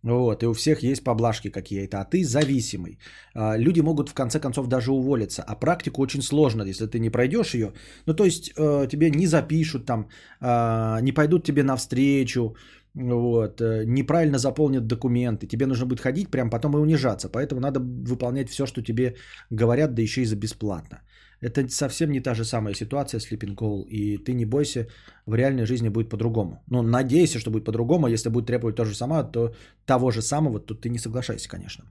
[0.06, 2.99] Вот, и у всех есть поблажки какие-то, а ты зависимый.
[3.34, 7.10] А, Люди могут в конце концов даже уволиться, а практику очень сложно, если ты не
[7.10, 7.73] пройдешь ее.
[8.06, 10.07] Ну, то есть э, тебе не запишут там,
[10.40, 12.56] а, не пойдут тебе навстречу,
[12.94, 17.80] вот, э, неправильно заполнят документы, тебе нужно будет ходить прям потом и унижаться, поэтому надо
[17.80, 19.15] выполнять все, что тебе
[19.49, 21.02] говорят, да еще и за бесплатно.
[21.41, 24.88] Это совсем не та же самая ситуация с Call, и ты не бойся,
[25.26, 26.64] в реальной жизни будет по-другому.
[26.68, 29.53] Ну, надейся, что будет по-другому, а если будет требовать то же самое, то
[29.86, 31.84] того же самого, то ты не соглашайся, конечно.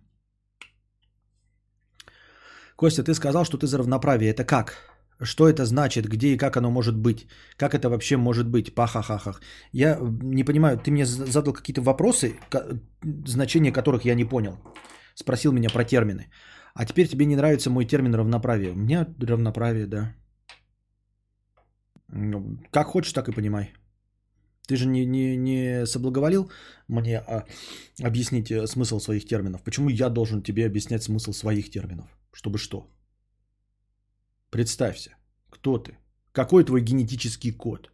[2.76, 4.30] Костя, ты сказал, что ты за равноправие.
[4.30, 4.94] Это как?
[5.22, 6.08] Что это значит?
[6.08, 7.26] Где и как оно может быть?
[7.56, 8.74] Как это вообще может быть?
[8.74, 9.40] Пахахахах.
[9.72, 12.34] Я не понимаю, ты мне за- задал какие-то вопросы,
[13.26, 14.58] значение которых я не понял.
[15.14, 16.30] Спросил меня про термины.
[16.74, 18.72] А теперь тебе не нравится мой термин равноправие.
[18.72, 20.14] У меня равноправие, да.
[22.08, 23.72] Ну, как хочешь, так и понимай.
[24.66, 26.50] Ты же не, не, не соблаговолил
[26.88, 27.44] мне а,
[28.02, 29.62] объяснить э, смысл своих терминов.
[29.62, 32.06] Почему я должен тебе объяснять смысл своих терминов?
[32.32, 32.90] Чтобы что?
[34.50, 35.10] Представься,
[35.50, 35.98] кто ты?
[36.32, 37.90] Какой твой генетический код?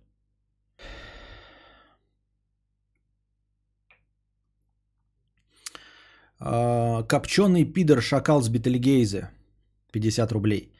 [6.41, 9.31] Копченый пидор шакал с Бетельгейзе.
[9.93, 10.73] 50 рублей.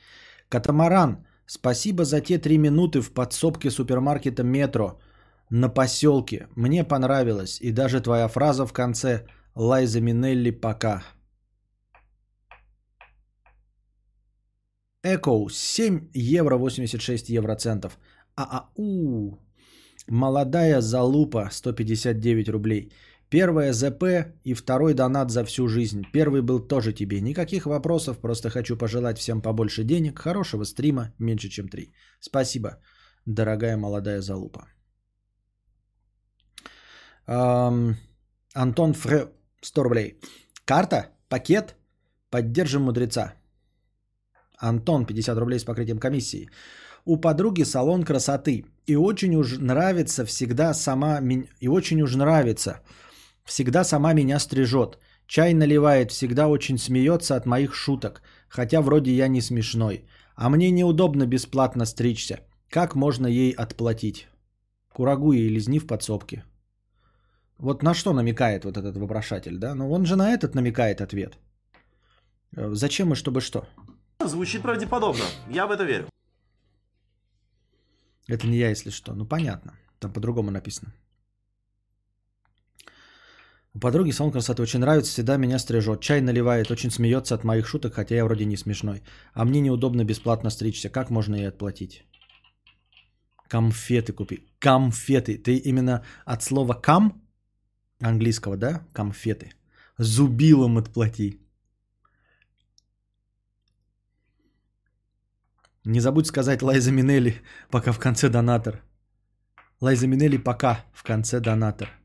[0.49, 4.99] Катамаран, спасибо за те три минуты в подсобке супермаркета Метро
[5.51, 6.49] на поселке.
[6.57, 7.61] Мне понравилось.
[7.61, 11.03] И даже твоя фраза в конце «Лайза Минелли, пока».
[15.03, 17.99] Эко 7 евро 86 евроцентов.
[18.37, 19.39] ААУ.
[20.09, 22.93] Молодая залупа 159 рублей.
[23.31, 24.03] Первое ЗП
[24.45, 26.03] и второй донат за всю жизнь.
[26.13, 27.21] Первый был тоже тебе.
[27.21, 31.93] Никаких вопросов, просто хочу пожелать всем побольше денег, хорошего стрима, меньше чем три.
[32.21, 32.71] Спасибо,
[33.27, 34.67] дорогая молодая залупа.
[37.27, 37.97] Ам,
[38.55, 39.29] Антон Фре,
[39.63, 40.21] 100 рублей.
[40.65, 41.77] Карта, пакет,
[42.31, 43.35] поддержим мудреца.
[44.59, 46.51] Антон, 50 рублей с покрытием комиссии.
[47.05, 48.65] У подруги салон красоты.
[48.87, 51.21] И очень уж нравится всегда сама...
[51.61, 52.81] И очень уж нравится.
[53.45, 54.99] Всегда сама меня стрижет.
[55.27, 58.23] Чай наливает, всегда очень смеется от моих шуток.
[58.49, 60.05] Хотя вроде я не смешной.
[60.35, 62.41] А мне неудобно бесплатно стричься.
[62.69, 64.29] Как можно ей отплатить?
[64.93, 66.45] Курагу ей лизни в подсобке.
[67.59, 69.75] Вот на что намекает вот этот вопрошатель, да?
[69.75, 71.39] Ну он же на этот намекает ответ.
[72.57, 73.69] Э, Зачем и чтобы что?
[74.25, 75.25] Звучит правдеподобно.
[75.51, 76.09] Я в это верю.
[78.27, 79.15] Это не я, если что.
[79.15, 79.73] Ну, понятно.
[79.99, 80.93] Там по-другому написано.
[83.75, 86.01] У подруги салон красоты очень нравится, всегда меня стрижет.
[86.01, 89.03] Чай наливает, очень смеется от моих шуток, хотя я вроде не смешной.
[89.33, 90.91] А мне неудобно бесплатно стричься.
[90.91, 92.05] Как можно ей отплатить?
[93.49, 94.49] Конфеты купи.
[94.59, 95.39] Конфеты.
[95.39, 97.23] Ты именно от слова кам
[98.01, 98.83] английского, да?
[98.93, 99.53] Конфеты.
[99.99, 101.41] Зубилом отплати.
[105.85, 107.41] Не забудь сказать Лайза Минелли,
[107.71, 108.83] пока в конце донатор.
[109.81, 112.00] Лайза Минелли пока в конце донатор.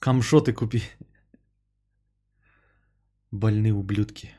[0.00, 0.82] Камшоты купи.
[3.30, 4.30] Больные ублюдки.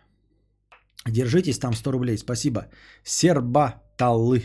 [1.07, 2.65] Держитесь там 100 рублей, спасибо.
[3.03, 4.43] Серба Таллы.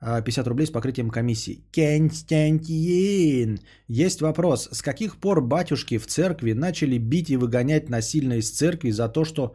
[0.00, 1.64] А, 50 рублей с покрытием комиссии.
[1.72, 3.58] Константин.
[3.86, 4.68] Есть вопрос.
[4.72, 9.24] С каких пор батюшки в церкви начали бить и выгонять насильно из церкви за то,
[9.24, 9.54] что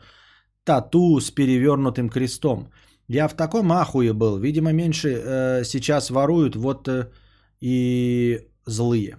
[0.63, 2.71] тату с перевернутым крестом?
[3.09, 4.37] Я в таком ахуе был.
[4.39, 7.11] Видимо, меньше э, сейчас воруют, вот э,
[7.59, 9.17] и злые.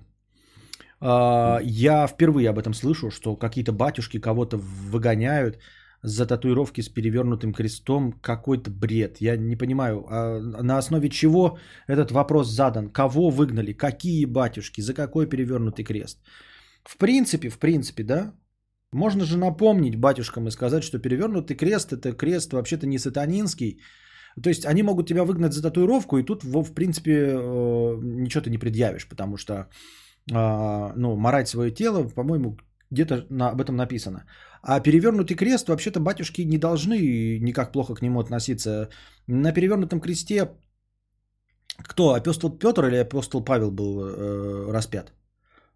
[1.00, 5.58] А, я впервые об этом слышу, что какие-то батюшки кого-то выгоняют
[6.02, 8.12] за татуировки с перевернутым крестом.
[8.12, 9.20] Какой-то бред.
[9.20, 12.88] Я не понимаю, а на основе чего этот вопрос задан?
[12.90, 13.72] Кого выгнали?
[13.72, 14.80] Какие батюшки?
[14.80, 16.18] За какой перевернутый крест?
[16.84, 18.32] В принципе, в принципе, да,
[18.92, 23.80] можно же напомнить батюшкам и сказать, что перевернутый крест это крест вообще-то не сатанинский.
[24.42, 28.50] То есть они могут тебя выгнать за татуировку, и тут, в принципе, э, ничего ты
[28.50, 29.68] не предъявишь, потому что
[30.30, 32.56] ну, морать свое тело, по-моему,
[32.90, 34.24] где-то на, об этом написано.
[34.62, 38.88] А перевернутый крест, вообще-то батюшки не должны никак плохо к нему относиться.
[39.26, 40.48] На перевернутом кресте
[41.82, 45.12] кто, апостол Петр или апостол Павел был э, распят?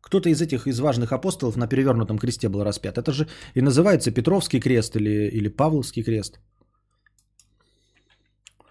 [0.00, 2.98] Кто-то из этих, из важных апостолов на перевернутом кресте был распят.
[2.98, 6.40] Это же и называется Петровский крест или, или Павловский крест.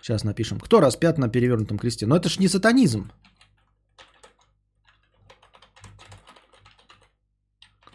[0.02, 0.60] Сейчас напишем.
[0.60, 2.06] Кто распят на перевернутом кресте?
[2.06, 3.12] Но это ж не сатанизм.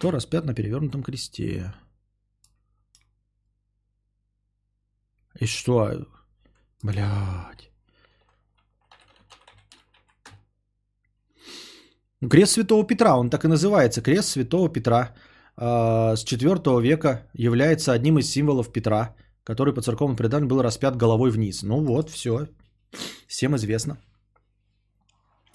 [0.07, 1.75] Кто распят на перевернутом кресте?
[5.41, 6.07] И что?
[6.81, 7.73] Блядь.
[12.31, 14.01] Крест Святого Петра, он так и называется.
[14.01, 15.13] Крест Святого Петра
[15.57, 20.97] э, с 4 века является одним из символов Петра, который по церковному преданию был распят
[20.97, 21.65] головой вниз.
[21.65, 22.47] Ну вот, все.
[23.27, 23.99] Всем известно.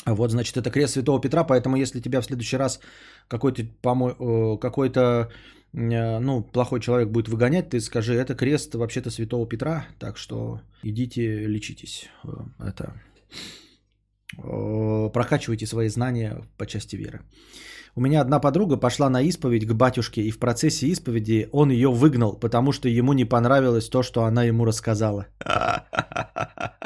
[0.05, 2.79] Вот, значит, это крест Святого Петра, поэтому если тебя в следующий раз
[3.27, 5.29] какой-то, помо- э, какой-то
[5.73, 10.61] э, ну, плохой человек будет выгонять, ты скажи, это крест вообще-то Святого Петра, так что
[10.83, 12.09] идите лечитесь.
[12.23, 12.29] Э,
[12.67, 12.93] Это
[15.13, 17.19] прокачивайте свои знания по части веры.
[17.95, 21.89] У меня одна подруга пошла на исповедь к батюшке, и в процессе исповеди он ее
[21.89, 25.27] выгнал, потому что ему не понравилось то, что она ему рассказала.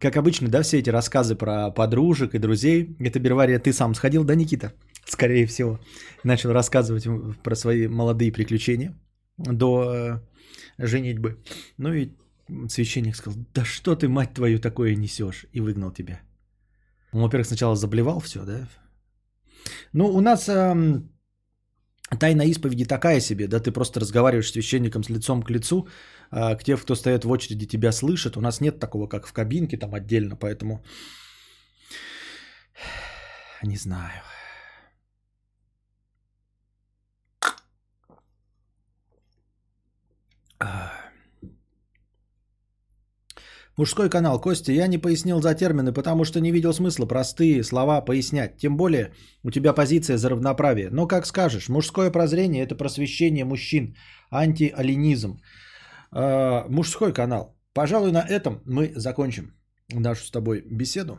[0.00, 2.96] Как обычно, да, все эти рассказы про подружек и друзей.
[3.00, 4.72] Это, Бервария, ты сам сходил, да, Никита?
[5.04, 5.80] Скорее всего.
[6.24, 7.06] Начал рассказывать
[7.42, 8.94] про свои молодые приключения
[9.38, 10.20] до
[10.78, 11.42] э, женитьбы.
[11.78, 12.10] Ну и
[12.68, 15.46] священник сказал, да что ты, мать твою, такое несешь?
[15.52, 16.20] И выгнал тебя.
[17.12, 18.68] Он, во-первых, сначала заблевал все, да?
[19.92, 21.10] Ну, у нас эм,
[22.18, 25.88] тайна исповеди такая себе, да, ты просто разговариваешь с священником с лицом к лицу,
[26.30, 28.36] а, к тем, кто стоят в очереди, тебя слышат.
[28.36, 30.84] У нас нет такого, как в кабинке там отдельно, поэтому
[33.62, 34.22] не знаю.
[40.60, 40.92] А.
[43.78, 44.40] Мужской канал.
[44.40, 48.56] Костя, я не пояснил за термины, потому что не видел смысла простые слова пояснять.
[48.56, 49.12] Тем более
[49.44, 50.90] у тебя позиция за равноправие.
[50.90, 53.94] Но как скажешь, мужское прозрение– это просвещение мужчин,
[54.32, 55.40] антиалинизм.
[56.12, 57.54] Э, мужской канал.
[57.74, 59.52] Пожалуй, на этом мы закончим
[59.94, 61.18] нашу с тобой беседу.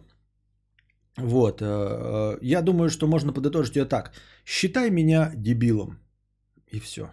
[1.17, 1.61] Вот.
[1.61, 4.11] э, э, Я думаю, что можно подытожить ее так.
[4.45, 5.99] Считай меня дебилом.
[6.73, 7.11] И все.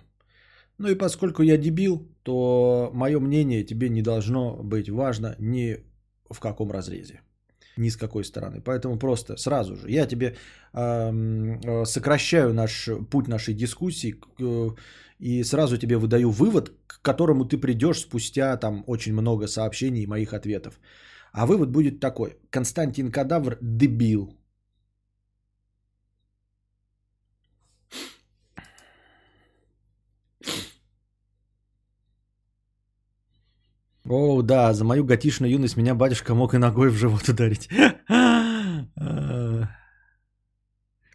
[0.79, 5.77] Ну и поскольку я дебил, то мое мнение тебе не должно быть важно ни
[6.31, 7.21] в каком разрезе,
[7.79, 8.61] ни с какой стороны.
[8.61, 10.37] Поэтому просто сразу же я тебе
[10.75, 14.71] эм, э, сокращаю наш путь нашей дискуссии к- э,
[15.19, 20.07] и сразу тебе выдаю вывод, к которому ты придешь спустя там очень много сообщений и
[20.07, 20.79] моих ответов.
[21.33, 22.37] А вывод будет такой.
[22.51, 24.37] Константин Кадавр дебил.
[34.09, 37.69] О, да, за мою готишную юность меня батюшка мог и ногой в живот ударить.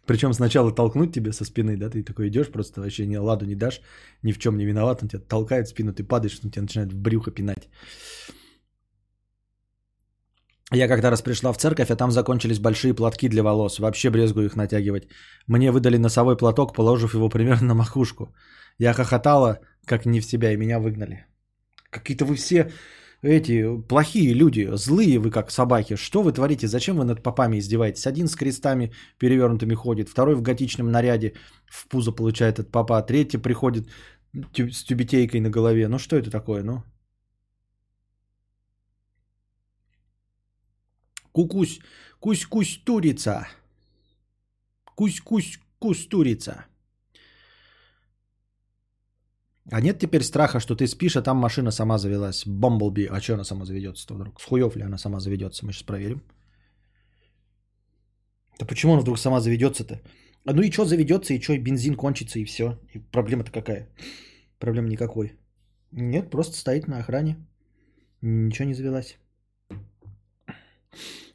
[0.06, 3.54] Причем сначала толкнуть тебе со спины, да, ты такой идешь, просто вообще ни ладу не
[3.54, 3.80] дашь,
[4.22, 6.92] ни в чем не виноват, он тебя толкает в спину, ты падаешь, он тебя начинает
[6.92, 7.68] в брюхо пинать.
[10.74, 13.78] Я как-то раз пришла в церковь, а там закончились большие платки для волос.
[13.78, 15.06] Вообще брезгую их натягивать.
[15.46, 18.34] Мне выдали носовой платок, положив его примерно на макушку.
[18.78, 21.26] Я хохотала, как не в себя, и меня выгнали.
[21.90, 22.72] Какие-то вы все
[23.22, 25.96] эти плохие люди, злые вы как собаки.
[25.96, 26.66] Что вы творите?
[26.66, 28.06] Зачем вы над попами издеваетесь?
[28.06, 31.34] Один с крестами перевернутыми ходит, второй в готичном наряде
[31.66, 33.88] в пузо получает от попа, третий приходит
[34.54, 35.88] с тюбетейкой на голове.
[35.88, 36.82] Ну что это такое, ну?
[41.32, 41.80] Кукусь,
[42.20, 43.48] кусь-кусь турица.
[44.96, 46.66] Кусь-кусь кустурица.
[49.70, 52.46] А нет теперь страха, что ты спишь, а там машина сама завелась.
[52.46, 53.06] Бамблби.
[53.06, 54.40] А что она сама заведется-то вдруг?
[54.40, 55.64] С хуев ли она сама заведется?
[55.64, 56.22] Мы сейчас проверим.
[58.58, 60.00] Да почему она вдруг сама заведется-то?
[60.44, 62.78] А ну и что заведется, и что, и бензин кончится, и все.
[62.94, 63.88] И проблема-то какая?
[64.58, 65.32] Проблем никакой.
[65.92, 67.36] Нет, просто стоит на охране.
[68.20, 69.18] Ничего не завелась.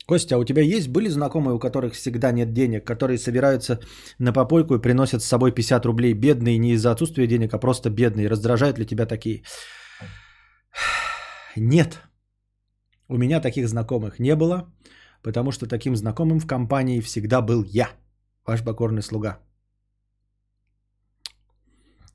[0.08, 3.80] Костя, а у тебя есть, были знакомые, у которых всегда нет денег, которые собираются
[4.20, 7.90] на попойку и приносят с собой 50 рублей бедные не из-за отсутствия денег, а просто
[7.90, 8.30] бедные?
[8.30, 9.44] Раздражают ли тебя такие?
[11.58, 12.00] Нет.
[13.10, 14.74] У меня таких знакомых не было,
[15.24, 17.90] потому что таким знакомым в компании всегда был я,
[18.46, 19.40] ваш покорный слуга.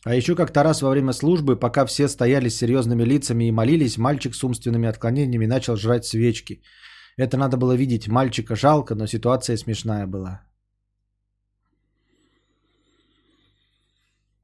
[0.05, 3.99] А еще как-то раз во время службы, пока все стояли с серьезными лицами и молились,
[3.99, 6.63] мальчик с умственными отклонениями начал жрать свечки.
[7.17, 8.09] Это надо было видеть.
[8.09, 10.43] Мальчика жалко, но ситуация смешная была.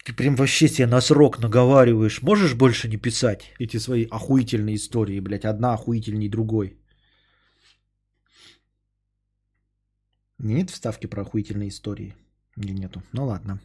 [0.05, 2.23] Ты прям вообще себе на срок наговариваешь.
[2.23, 5.45] Можешь больше не писать эти свои охуительные истории, блядь.
[5.45, 6.79] Одна охуительней другой.
[10.39, 12.15] Нет вставки про охуительные истории?
[12.57, 13.03] Или нету?
[13.13, 13.61] Ну ладно.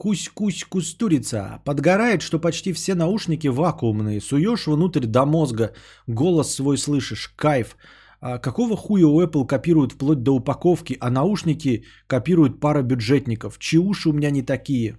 [0.00, 1.60] Кусь-кусь кустурица.
[1.64, 4.20] Подгорает, что почти все наушники вакуумные.
[4.20, 5.74] Суешь внутрь до мозга,
[6.06, 7.76] голос свой слышишь, кайф.
[8.22, 13.58] А какого хуя у Apple копируют вплоть до упаковки, а наушники копируют пара бюджетников?
[13.58, 14.96] Чьи уши у меня не такие?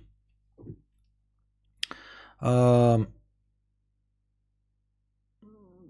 [2.39, 2.99] А,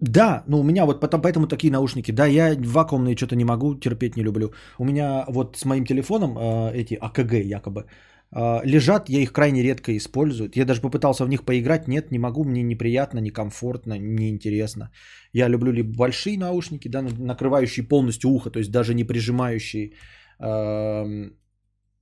[0.02, 2.12] Да, ну у меня вот потом, поэтому такие наушники.
[2.12, 4.52] Да, я вакуумные что-то не могу, терпеть не люблю.
[4.80, 7.86] У меня вот с моим телефоном э, эти АКГ якобы
[8.34, 10.52] лежат, я их крайне редко использую.
[10.56, 14.90] Я даже попытался в них поиграть, нет, не могу, мне неприятно, некомфортно, неинтересно.
[15.34, 19.92] Я люблю либо большие наушники, да, накрывающие полностью ухо, то есть даже не прижимающие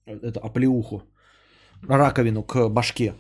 [0.10, 1.04] это оплеуху,
[1.88, 3.14] раковину к башке.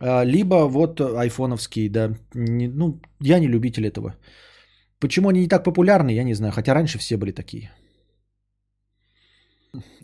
[0.00, 2.14] А, Либо вот айфоновские, да.
[2.34, 4.14] Не- ну, я не любитель этого.
[5.00, 6.52] Почему они не так популярны, я не знаю.
[6.52, 7.70] Хотя раньше все были такие.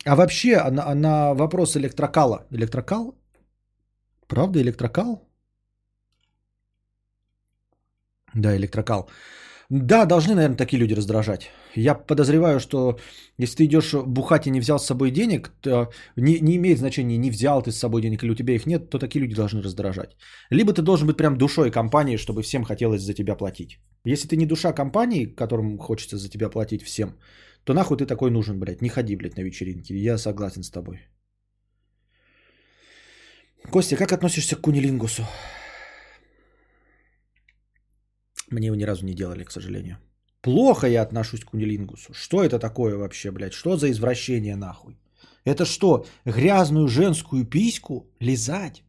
[0.05, 2.47] А вообще, а на, а на вопрос электрокала.
[2.51, 3.15] Электрокал?
[4.27, 5.21] Правда, электрокал?
[8.33, 9.09] Да, электрокал.
[9.69, 11.49] Да, должны, наверное, такие люди раздражать.
[11.75, 12.99] Я подозреваю, что
[13.37, 17.17] если ты идешь бухать и не взял с собой денег, то не, не имеет значения,
[17.17, 19.61] не взял ты с собой денег или у тебя их нет, то такие люди должны
[19.61, 20.17] раздражать.
[20.49, 23.79] Либо ты должен быть прям душой компании, чтобы всем хотелось за тебя платить.
[24.03, 27.15] Если ты не душа компании, которым хочется за тебя платить всем,
[27.63, 28.81] то нахуй ты такой нужен, блядь.
[28.81, 29.93] Не ходи, блядь, на вечеринки.
[29.93, 30.99] Я согласен с тобой.
[33.69, 35.25] Костя, как относишься к кунилингусу?
[38.49, 39.97] Мне его ни разу не делали, к сожалению.
[40.41, 42.13] Плохо я отношусь к кунилингусу.
[42.13, 43.53] Что это такое вообще, блядь?
[43.53, 44.97] Что за извращение нахуй?
[45.45, 48.83] Это что, грязную женскую письку лизать?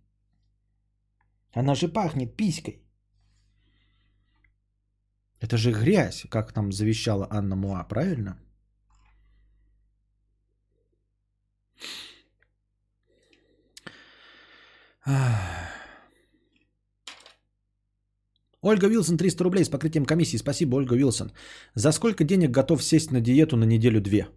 [1.55, 2.83] Она же пахнет писькой.
[5.41, 8.31] Это же грязь, как нам завещала Анна Муа, правильно?
[8.31, 8.43] Ах.
[18.63, 20.39] Ольга Вилсон, 300 рублей с покрытием комиссии.
[20.39, 21.33] Спасибо, Ольга Вилсон.
[21.75, 24.29] За сколько денег готов сесть на диету на неделю-две?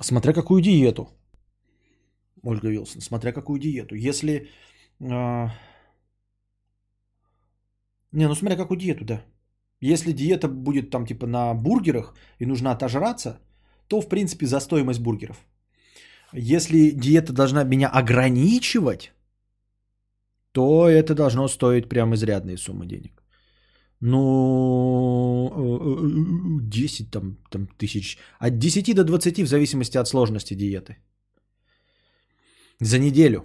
[0.00, 1.08] Смотря какую диету.
[2.42, 3.96] Ольга Вилсон, смотря какую диету.
[3.96, 4.48] Если...
[5.02, 5.50] а,
[8.12, 9.24] Не, ну смотря какую диету, да.
[9.80, 13.40] Если диета будет там типа на бургерах и нужно отожраться,
[13.88, 15.44] то в принципе за стоимость бургеров.
[16.32, 19.12] Если диета должна меня ограничивать,
[20.52, 23.22] то это должно стоить прям изрядные суммы денег.
[24.00, 30.54] Ну, э, э, 10 там, там тысяч, от 10 до 20 в зависимости от сложности
[30.54, 30.96] диеты.
[32.80, 33.44] За неделю.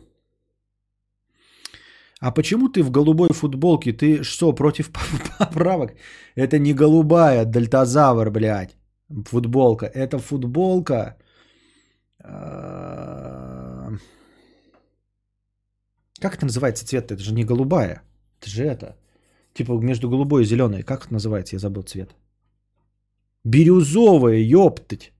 [2.22, 3.92] А почему ты в голубой футболке?
[3.92, 4.92] Ты что, против
[5.40, 5.94] поправок?
[6.36, 8.78] Это не голубая, дельтазавр, блядь.
[9.26, 9.86] Футболка.
[9.86, 11.18] Это футболка.
[12.28, 13.92] А,
[16.20, 17.12] Как это называется цвет?
[17.12, 18.02] Это же не голубая.
[18.40, 18.96] Это же это.
[19.54, 20.84] Типа между голубой и зеленой.
[20.84, 21.56] Как это называется?
[21.56, 22.16] Я забыл цвет.
[23.44, 25.14] Бирюзовая, ёптать.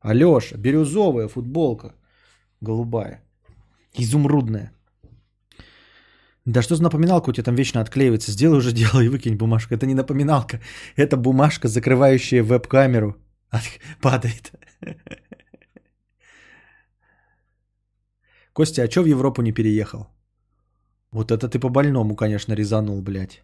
[0.00, 1.94] Алёша, бирюзовая футболка.
[2.60, 3.22] Голубая.
[3.98, 4.72] Изумрудная.
[6.44, 8.32] Да что за напоминалка у тебя там вечно отклеивается?
[8.32, 9.74] Сделай уже дело и выкинь бумажку.
[9.74, 10.60] Это не напоминалка.
[10.96, 13.16] Это бумажка, закрывающая веб-камеру.
[14.02, 14.52] Падает.
[18.54, 20.06] Костя, а чё в Европу не переехал?
[21.10, 23.42] Вот это ты по-больному, конечно, резанул, блядь.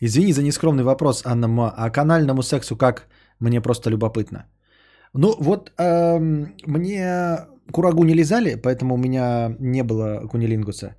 [0.00, 1.74] Извини за нескромный вопрос, Анна Ма.
[1.76, 3.08] А канальному сексу как?
[3.40, 4.46] Мне просто любопытно.
[5.12, 7.38] Ну вот эм, мне
[7.72, 10.96] курагу не лизали, поэтому у меня не было кунилингуса.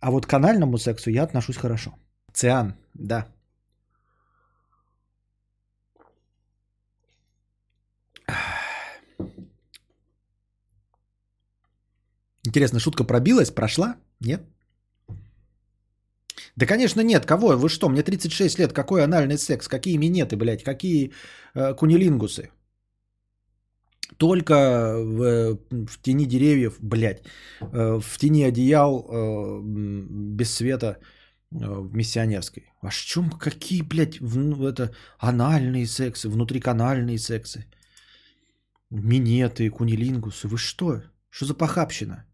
[0.00, 1.90] А вот к канальному сексу я отношусь хорошо.
[2.32, 3.26] Циан, да.
[12.50, 13.94] Интересно, шутка пробилась, прошла?
[14.20, 14.40] Нет?
[16.56, 17.24] Да, конечно, нет.
[17.26, 17.56] Кого?
[17.56, 17.88] Вы что?
[17.88, 18.72] Мне 36 лет.
[18.72, 19.68] Какой анальный секс?
[19.68, 20.64] Какие минеты, блядь?
[20.64, 21.12] Какие
[21.54, 22.50] э, кунилингусы?
[24.16, 24.54] Только
[24.98, 27.22] в, в тени деревьев, блядь,
[27.60, 30.98] э, в тени одеял, э, без света,
[31.52, 32.64] э, в миссионерской.
[32.82, 34.90] А чем какие, блядь, в- ну, это
[35.20, 37.64] анальные сексы, внутриканальные сексы?
[38.90, 40.48] Минеты, кунилингусы.
[40.48, 41.02] Вы что?
[41.30, 42.24] Что за похабщина?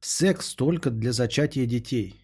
[0.00, 2.14] Секс только для зачатия детей.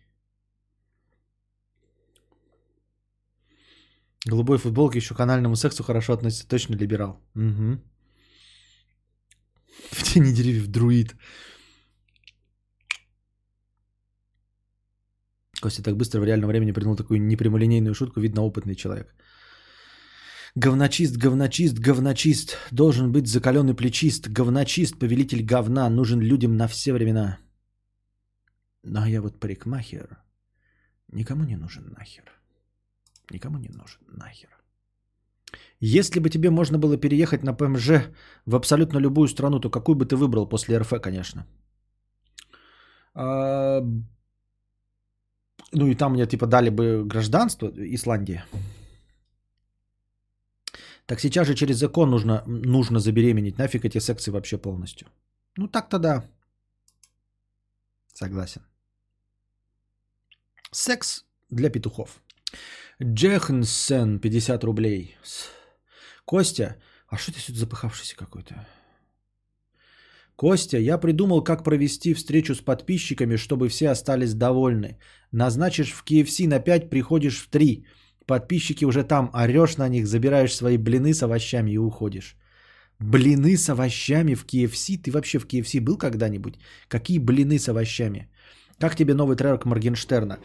[4.26, 6.48] Голубой футболки еще к анальному сексу хорошо относится.
[6.48, 7.20] Точно либерал.
[7.34, 7.78] Угу.
[9.90, 11.14] В тени деревьев друид.
[15.60, 18.20] Костя так быстро в реальном времени придумал такую непрямолинейную шутку.
[18.20, 19.14] Видно, опытный человек.
[20.56, 22.56] Говночист, говночист, говночист.
[22.70, 24.28] Должен быть закаленный плечист.
[24.28, 25.90] Говночист, повелитель говна.
[25.90, 27.38] Нужен людям на все времена.
[28.84, 30.18] Но я вот парикмахер.
[31.12, 32.24] Никому не нужен нахер.
[33.30, 34.50] Никому не нужен нахер.
[35.80, 37.88] Если бы тебе можно было переехать на ПМЖ
[38.46, 41.46] в абсолютно любую страну, то какую бы ты выбрал после РФ, конечно?
[43.14, 43.80] А,
[45.72, 48.44] Ну и там мне типа дали бы гражданство, Исландия.
[51.06, 53.58] Так сейчас же через закон нужно, нужно забеременеть.
[53.58, 55.08] Нафиг эти секции вообще полностью.
[55.56, 56.24] Ну так-то да.
[58.14, 58.62] Согласен.
[60.74, 62.20] Секс для петухов.
[63.00, 65.16] Джехнсен, 50 рублей.
[66.24, 66.76] Костя,
[67.08, 68.66] а что ты сюда запыхавшийся какой-то?
[70.36, 74.98] Костя, я придумал, как провести встречу с подписчиками, чтобы все остались довольны.
[75.32, 77.86] Назначишь в KFC на 5, приходишь в 3.
[78.26, 82.36] Подписчики уже там, орешь на них, забираешь свои блины с овощами и уходишь.
[82.98, 85.02] Блины с овощами в KFC?
[85.02, 86.54] Ты вообще в KFC был когда-нибудь?
[86.88, 88.28] Какие блины с овощами?
[88.78, 90.38] Как тебе новый трек Моргенштерна?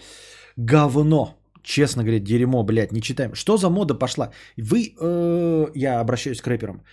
[0.57, 1.35] Говно.
[1.63, 3.35] Честно говоря, дерьмо, блядь, не читаем.
[3.35, 4.31] Что за мода пошла?
[4.57, 6.83] Вы, э, я обращаюсь к рэперам.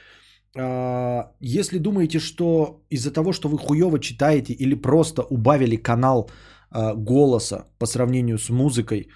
[0.58, 6.30] А, Если думаете, что из-за того, что вы хуево читаете или просто убавили канал
[6.70, 9.08] а, голоса по сравнению с музыкой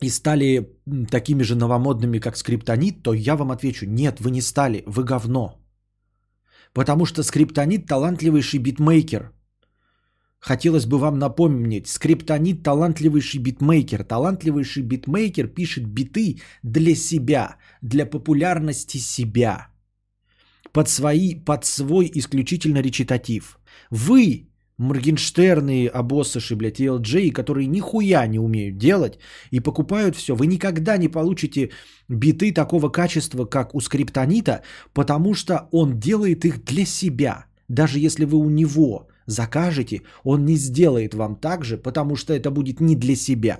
[0.00, 0.68] и стали
[1.10, 5.54] такими же новомодными, как скриптонит, то я вам отвечу, нет, вы не стали, вы говно.
[6.72, 9.32] Потому что скриптонит талантливейший битмейкер.
[10.40, 14.04] Хотелось бы вам напомнить, скриптонит талантливейший битмейкер.
[14.04, 19.68] Талантливейший битмейкер пишет биты для себя, для популярности себя
[20.72, 23.58] под, свои, под свой исключительно речитатив.
[23.90, 24.48] Вы,
[24.78, 29.18] Моргенштерны, обоссыши, блядь, и Элджей, которые нихуя не умеют делать
[29.50, 31.70] и покупают все, вы никогда не получите
[32.08, 34.62] биты такого качества, как у скриптонита,
[34.94, 37.46] потому что он делает их для себя.
[37.68, 42.50] Даже если вы у него закажете, он не сделает вам так же, потому что это
[42.50, 43.58] будет не для себя.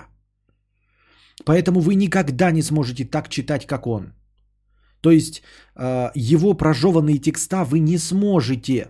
[1.44, 4.12] Поэтому вы никогда не сможете так читать, как он.
[5.00, 5.42] То есть
[5.76, 8.88] э, его прожеванные текста вы не сможете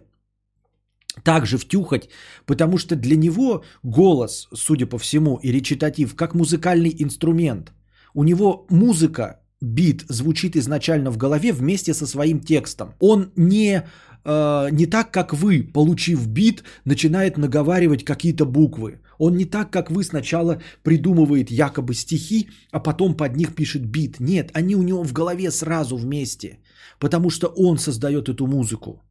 [1.24, 2.08] также втюхать,
[2.46, 7.72] потому что для него голос, судя по всему, и речитатив как музыкальный инструмент.
[8.14, 12.94] У него музыка, бит звучит изначально в голове вместе со своим текстом.
[13.00, 13.82] Он не,
[14.28, 19.00] э, не так, как вы, получив бит, начинает наговаривать какие-то буквы.
[19.18, 24.20] Он не так, как вы сначала придумывает якобы стихи, а потом под них пишет бит.
[24.20, 26.58] Нет, они у него в голове сразу вместе,
[26.98, 29.02] потому что он создает эту музыку.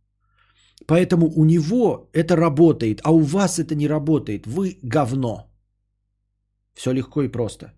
[0.86, 4.48] Поэтому у него это работает, а у вас это не работает.
[4.48, 5.52] Вы говно.
[6.74, 7.77] Все легко и просто.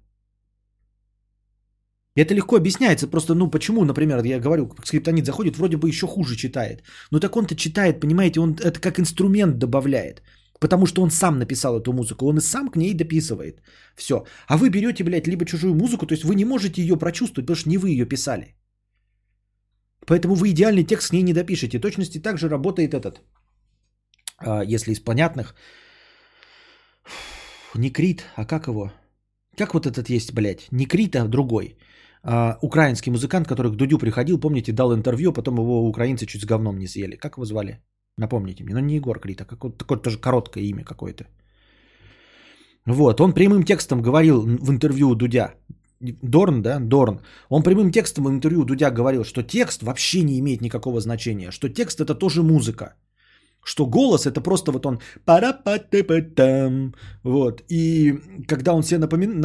[2.22, 3.08] Это легко объясняется.
[3.08, 6.84] Просто, ну, почему, например, я говорю, скриптонит заходит, вроде бы еще хуже читает.
[7.12, 10.22] Но так он-то читает, понимаете, он это как инструмент добавляет.
[10.60, 13.62] Потому что он сам написал эту музыку, он и сам к ней дописывает.
[13.96, 14.26] Все.
[14.48, 17.56] А вы берете, блядь, либо чужую музыку, то есть вы не можете ее прочувствовать, потому
[17.56, 18.56] что не вы ее писали.
[20.06, 21.80] Поэтому вы идеальный текст с ней не допишете.
[21.80, 23.22] точности также работает этот,
[24.38, 25.56] а, если из понятных.
[27.76, 28.92] Не Крит, а как его?
[29.56, 30.68] Как вот этот есть, блядь?
[30.72, 31.78] Не Крит, а другой.
[32.24, 36.46] А, украинский музыкант, который к Дудю приходил, помните, дал интервью, потом его украинцы чуть с
[36.46, 37.16] говном не съели.
[37.16, 37.80] Как его звали?
[38.18, 38.74] Напомните мне.
[38.74, 41.26] Ну, не Егор Крит, а какое-то такое тоже короткое имя какое-то.
[42.86, 45.54] Вот, он прямым текстом говорил в интервью Дудя.
[46.02, 47.20] Дорн, да, Дорн.
[47.50, 51.70] Он прямым текстом в интервью Дудя говорил, что текст вообще не имеет никакого значения, что
[51.70, 52.96] текст это тоже музыка,
[53.64, 55.62] что голос это просто вот он пара
[57.24, 57.64] вот.
[57.70, 58.14] И
[58.48, 59.42] когда он себе напомин...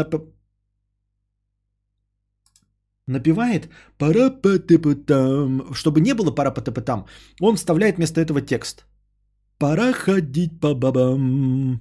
[3.07, 3.15] нап...
[3.19, 3.69] напевает
[3.99, 7.07] пара па там чтобы не было пара па там
[7.41, 8.85] он вставляет вместо этого текст.
[9.59, 11.81] Пора ходить по бабам,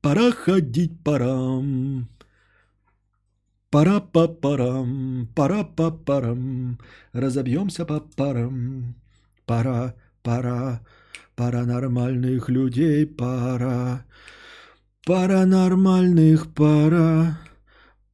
[0.00, 2.08] пора ходить парам.
[3.70, 6.78] Пора па парам, пора па парам,
[7.12, 8.94] разобьемся по парам.
[9.44, 10.80] Пора, пора,
[11.36, 14.04] пора нормальных людей, пора.
[15.04, 17.38] Пора нормальных, пора.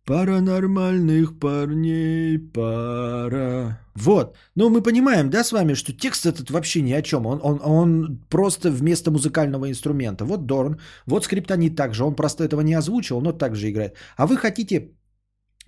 [0.06, 3.78] Паранормальных парней пара.
[3.94, 4.36] Вот.
[4.54, 7.26] Ну, мы понимаем, да, с вами, что текст этот вообще ни о чем.
[7.26, 10.24] Он, он, он просто вместо музыкального инструмента.
[10.26, 12.04] Вот Дорн, вот скриптонит также.
[12.04, 13.96] Он просто этого не озвучил, но также играет.
[14.16, 14.90] А вы хотите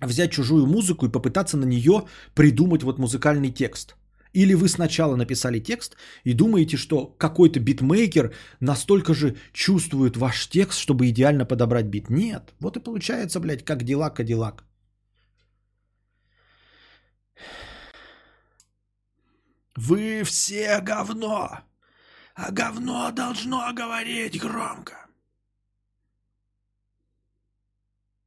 [0.01, 2.03] взять чужую музыку и попытаться на нее
[2.35, 3.95] придумать вот музыкальный текст.
[4.33, 10.79] Или вы сначала написали текст и думаете, что какой-то битмейкер настолько же чувствует ваш текст,
[10.79, 12.09] чтобы идеально подобрать бит.
[12.09, 12.53] Нет.
[12.59, 14.63] Вот и получается, блядь, как дела Кадиллак.
[19.75, 21.59] Вы все говно,
[22.33, 25.06] а говно должно говорить громко.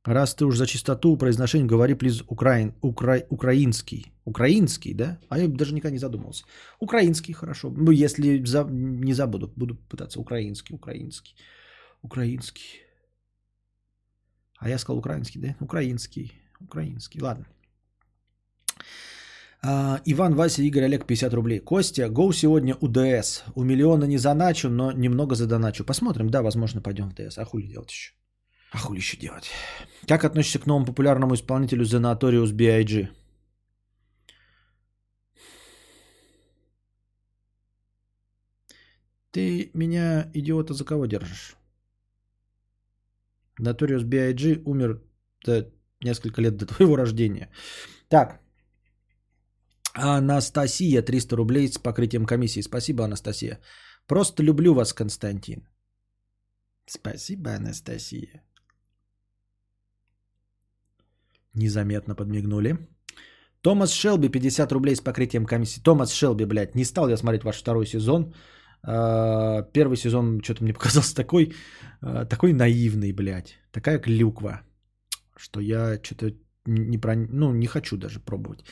[0.05, 4.13] Раз ты уж за чистоту произношения говори, плиз, украин, укра, украинский.
[4.25, 5.19] Украинский, да?
[5.29, 6.45] А я даже никогда не задумывался.
[6.79, 7.71] Украинский, хорошо.
[7.71, 10.19] Ну, если за, не забуду, буду пытаться.
[10.19, 11.35] Украинский, украинский.
[12.03, 12.81] Украинский.
[14.59, 15.57] А я сказал украинский, да?
[15.61, 16.33] Украинский.
[16.61, 17.21] Украинский.
[17.21, 17.47] Ладно.
[19.63, 21.61] А, Иван, Вася, Игорь, Олег, 50 рублей.
[21.61, 23.43] Костя, гоу сегодня УДС.
[23.55, 25.85] У миллиона не заначу, но немного задоначу.
[25.85, 27.37] Посмотрим, да, возможно, пойдем в ДС.
[27.37, 28.20] А хули делать еще?
[28.71, 29.51] А хули еще делать?
[30.07, 33.09] Как относишься к новому популярному исполнителю The Notorious B.I.G.?
[39.33, 41.57] Ты меня, идиота, за кого держишь?
[43.61, 44.63] Notorious B.I.G.
[44.65, 45.03] умер
[45.45, 45.71] за
[46.01, 47.51] несколько лет до твоего рождения.
[48.09, 48.41] Так.
[49.95, 52.63] Анастасия, 300 рублей с покрытием комиссии.
[52.63, 53.61] Спасибо, Анастасия.
[54.07, 55.69] Просто люблю вас, Константин.
[56.87, 58.43] Спасибо, Анастасия.
[61.55, 62.79] Незаметно подмигнули.
[63.63, 65.83] Томас Шелби, 50 рублей с покрытием комиссии.
[65.83, 68.35] Томас Шелби, блядь, не стал я смотреть ваш второй сезон.
[68.83, 71.53] А, первый сезон что-то мне показался такой,
[72.01, 73.59] а, такой наивный, блядь.
[73.73, 74.63] Такая клюква,
[75.37, 76.33] что я что-то
[76.67, 78.65] не, про, ну, не хочу даже пробовать.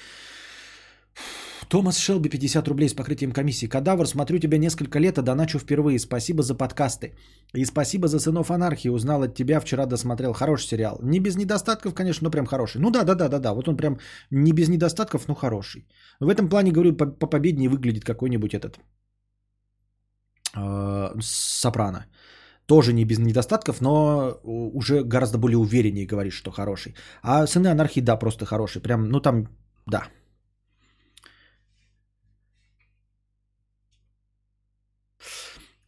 [1.69, 3.69] Томас Шелби, 50 рублей с покрытием комиссии.
[3.69, 5.99] Кадавр, смотрю тебя несколько лет, а доначу впервые.
[5.99, 7.13] Спасибо за подкасты.
[7.57, 8.89] И спасибо за «Сынов анархии».
[8.89, 10.33] Узнал от тебя, вчера досмотрел.
[10.33, 10.99] Хороший сериал.
[11.03, 12.81] Не без недостатков, конечно, но прям хороший.
[12.81, 13.53] Ну да, да, да, да, да.
[13.53, 13.99] Вот он прям
[14.31, 15.87] не без недостатков, но хороший.
[16.21, 18.79] В этом плане, говорю, по, по победнее выглядит какой-нибудь этот
[20.57, 22.07] э, Сопрано.
[22.67, 26.95] Тоже не без недостатков, но уже гораздо более увереннее говоришь, что хороший.
[27.23, 28.81] А «Сыны анархии», да, просто хороший.
[28.81, 29.49] Прям, ну там,
[29.87, 30.03] да,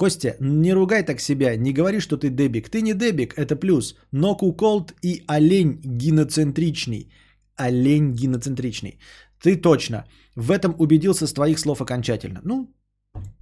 [0.00, 2.70] Костя, не ругай так себя, не говори, что ты дебик.
[2.70, 3.96] Ты не дебик, это плюс.
[4.12, 7.12] Но куколд и олень гиноцентричный.
[7.56, 8.98] Олень гиноцентричный.
[9.42, 10.04] Ты точно.
[10.36, 12.40] В этом убедился с твоих слов окончательно.
[12.44, 12.74] Ну,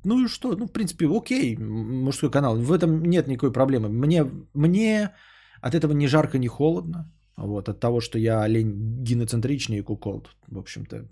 [0.04, 0.56] ну и что?
[0.56, 2.56] Ну, в принципе, окей, мужской канал.
[2.56, 3.88] В этом нет никакой проблемы.
[3.88, 4.24] Мне,
[4.54, 5.14] мне
[5.62, 7.12] от этого ни жарко, ни холодно.
[7.36, 10.36] Вот, от того, что я олень гиноцентричный и куколд.
[10.48, 11.08] В общем-то,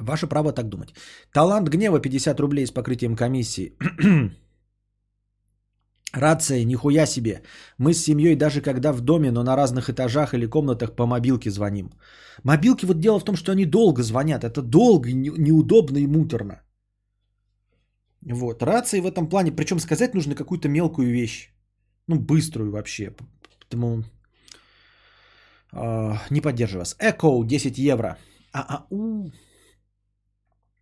[0.00, 0.94] Ваше право так думать.
[1.32, 3.76] Талант гнева 50 рублей с покрытием комиссии.
[6.12, 7.42] Рация, нихуя себе.
[7.78, 11.50] Мы с семьей даже когда в доме, но на разных этажах или комнатах по мобилке
[11.50, 11.90] звоним.
[12.44, 14.44] Мобилки, вот дело в том, что они долго звонят.
[14.44, 16.62] Это долго, не- неудобно и муторно.
[18.22, 18.62] Вот.
[18.62, 21.50] Рации в этом плане, причем сказать нужно какую-то мелкую вещь.
[22.08, 23.14] Ну, быструю вообще.
[23.60, 24.04] Поэтому
[25.72, 26.96] а, не поддерживаю вас.
[27.00, 28.16] Эко 10 евро.
[28.52, 29.30] А-а-у.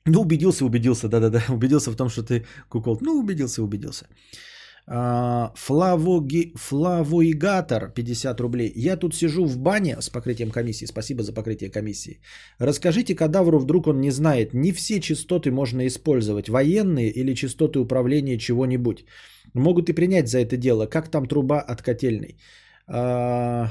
[0.06, 1.42] Ну, убедился, убедился, да-да-да.
[1.54, 2.98] Убедился в том, что ты кукол.
[3.00, 4.06] Ну, убедился, убедился.
[4.86, 6.52] А, Флавоги...
[6.56, 8.72] Флавоигатор 50 рублей.
[8.74, 10.86] Я тут сижу в бане с покрытием комиссии.
[10.86, 12.20] Спасибо за покрытие комиссии.
[12.58, 14.54] Расскажите кадавру, вдруг он не знает.
[14.54, 16.48] Не все частоты можно использовать.
[16.48, 19.04] Военные или частоты управления чего-нибудь.
[19.54, 20.86] Могут и принять за это дело.
[20.86, 22.38] Как там труба от котельной?
[22.88, 23.68] А,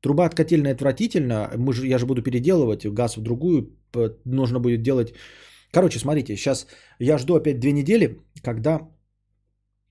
[0.00, 1.50] Труба от котельной отвратительно.
[1.56, 3.76] Мы же, я же буду переделывать газ в другую.
[4.24, 5.14] Нужно будет делать...
[5.72, 6.66] Короче, смотрите, сейчас
[6.98, 8.88] я жду опять две недели, когда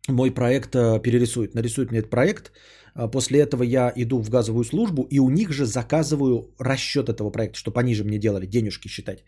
[0.09, 1.55] мой проект э, перерисует.
[1.55, 2.51] Нарисует мне этот проект.
[2.95, 7.31] А После этого я иду в газовую службу и у них же заказываю расчет этого
[7.31, 9.23] проекта, чтобы они же мне делали, денежки считать.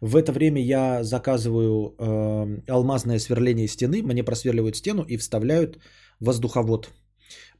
[0.00, 5.78] В это время я заказываю э, алмазное сверление стены, мне просверливают стену и вставляют
[6.20, 6.90] воздуховод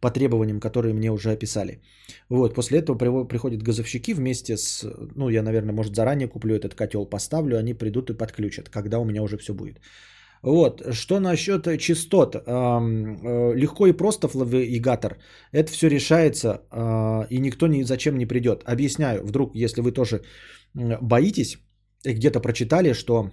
[0.01, 1.81] по требованиям, которые мне уже описали.
[2.28, 4.85] Вот, после этого приходят газовщики вместе с,
[5.16, 9.05] ну, я, наверное, может, заранее куплю этот котел, поставлю, они придут и подключат, когда у
[9.05, 9.81] меня уже все будет.
[10.43, 12.35] Вот, что насчет э, частот?
[12.35, 15.19] Э, Легко и просто флавигатор.
[15.53, 18.62] Это все решается, а, и никто ни зачем не придет.
[18.65, 20.23] Объясняю, вдруг, если вы тоже
[20.74, 21.59] боитесь,
[22.05, 23.31] и где-то прочитали, что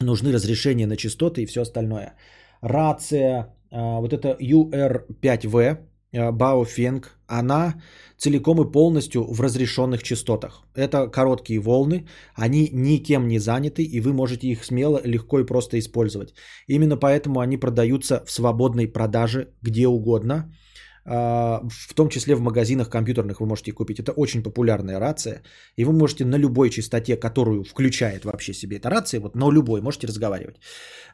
[0.00, 2.14] нужны разрешения на частоты и все остальное.
[2.60, 5.78] Рация, вот это UR5V,
[6.12, 7.74] а, Baofeng, она
[8.16, 10.66] целиком и полностью в разрешенных частотах.
[10.74, 15.78] Это короткие волны, они никем не заняты, и вы можете их смело, легко и просто
[15.78, 16.34] использовать.
[16.66, 20.69] Именно поэтому они продаются в свободной продаже где угодно, а,
[21.04, 24.00] в том числе в магазинах компьютерных вы можете купить.
[24.00, 25.42] Это очень популярная рация,
[25.76, 29.80] и вы можете на любой частоте, которую включает вообще себе эта рация, вот на любой
[29.80, 30.56] можете разговаривать.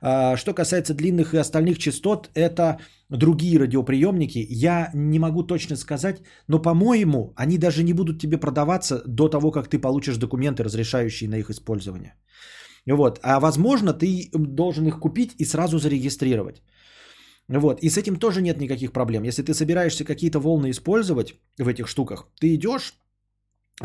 [0.01, 4.47] А, Что касается длинных и остальных частот, это другие радиоприемники.
[4.51, 9.51] Я не могу точно сказать, но, по-моему, они даже не будут тебе продаваться до того,
[9.51, 12.15] как ты получишь документы, разрешающие на их использование.
[12.87, 13.19] Вот.
[13.23, 16.63] А возможно, ты должен их купить и сразу зарегистрировать.
[17.49, 17.81] Вот.
[17.83, 19.25] И с этим тоже нет никаких проблем.
[19.25, 22.95] Если ты собираешься какие-то волны использовать в этих штуках, ты идешь,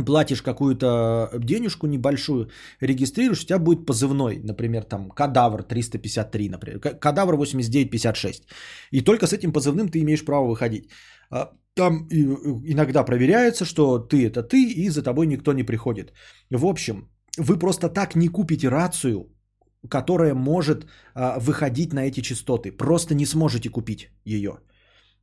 [0.06, 2.50] платишь какую-то денежку небольшую,
[2.82, 8.48] регистрируешь, у тебя будет позывной, например, там кадавр 353, например, кадавр 8956.
[8.92, 10.90] И только с этим позывным ты имеешь право выходить.
[11.30, 16.14] А, Там иногда проверяется, что ты это ты, и за тобой никто не приходит.
[16.50, 19.30] В общем, вы просто так не купите рацию,
[19.90, 22.72] которая может а, выходить на эти частоты.
[22.72, 24.60] Просто не сможете купить ее.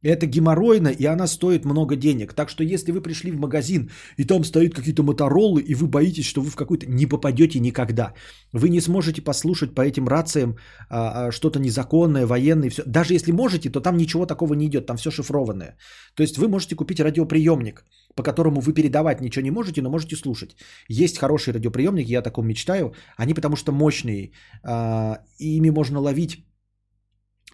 [0.03, 2.33] Это геморройно, и она стоит много денег.
[2.33, 6.25] Так что если вы пришли в магазин, и там стоят какие-то мотороллы, и вы боитесь,
[6.25, 6.87] что вы в какой-то...
[6.87, 8.15] Не попадете никогда.
[8.53, 10.57] Вы не сможете послушать по этим рациям
[10.89, 12.71] а, а, что-то незаконное, военное.
[12.71, 12.83] Все.
[12.87, 15.77] Даже если можете, то там ничего такого не идет, там все шифрованное.
[16.15, 17.85] То есть вы можете купить радиоприемник,
[18.15, 20.57] по которому вы передавать ничего не можете, но можете слушать.
[20.89, 22.95] Есть хорошие радиоприемники, я о таком мечтаю.
[23.17, 24.31] Они потому что мощные.
[24.63, 26.48] а, ими можно ловить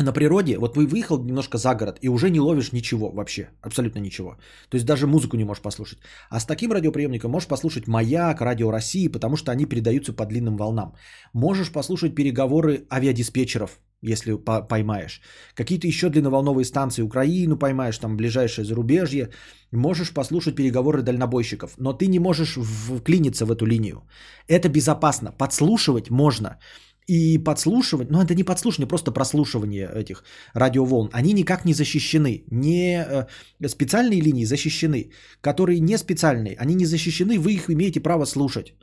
[0.00, 4.00] на природе, вот вы выехал немножко за город и уже не ловишь ничего вообще, абсолютно
[4.00, 4.36] ничего.
[4.68, 5.98] То есть даже музыку не можешь послушать.
[6.30, 10.56] А с таким радиоприемником можешь послушать «Маяк», «Радио России», потому что они передаются по длинным
[10.56, 10.94] волнам.
[11.32, 15.20] Можешь послушать переговоры авиадиспетчеров, если по- поймаешь.
[15.54, 19.30] Какие-то еще длинноволновые станции Украину поймаешь, там ближайшее зарубежье.
[19.72, 24.02] Можешь послушать переговоры дальнобойщиков, но ты не можешь вклиниться в эту линию.
[24.48, 25.32] Это безопасно.
[25.38, 26.58] Подслушивать можно.
[27.06, 30.24] И подслушивать, ну это не подслушивание, просто прослушивание этих
[30.55, 32.44] радиоволн, они никак не защищены.
[32.51, 35.10] Не э, специальные линии защищены,
[35.43, 38.74] которые не специальные, они не защищены, вы их имеете право слушать.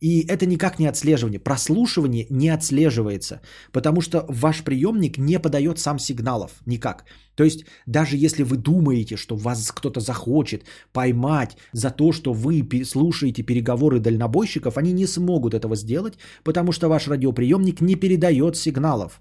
[0.00, 1.38] И это никак не отслеживание.
[1.38, 3.40] Прослушивание не отслеживается,
[3.72, 7.04] потому что ваш приемник не подает сам сигналов никак.
[7.34, 12.84] То есть даже если вы думаете, что вас кто-то захочет поймать за то, что вы
[12.84, 19.20] слушаете переговоры дальнобойщиков, они не смогут этого сделать, потому что ваш радиоприемник не передает сигналов.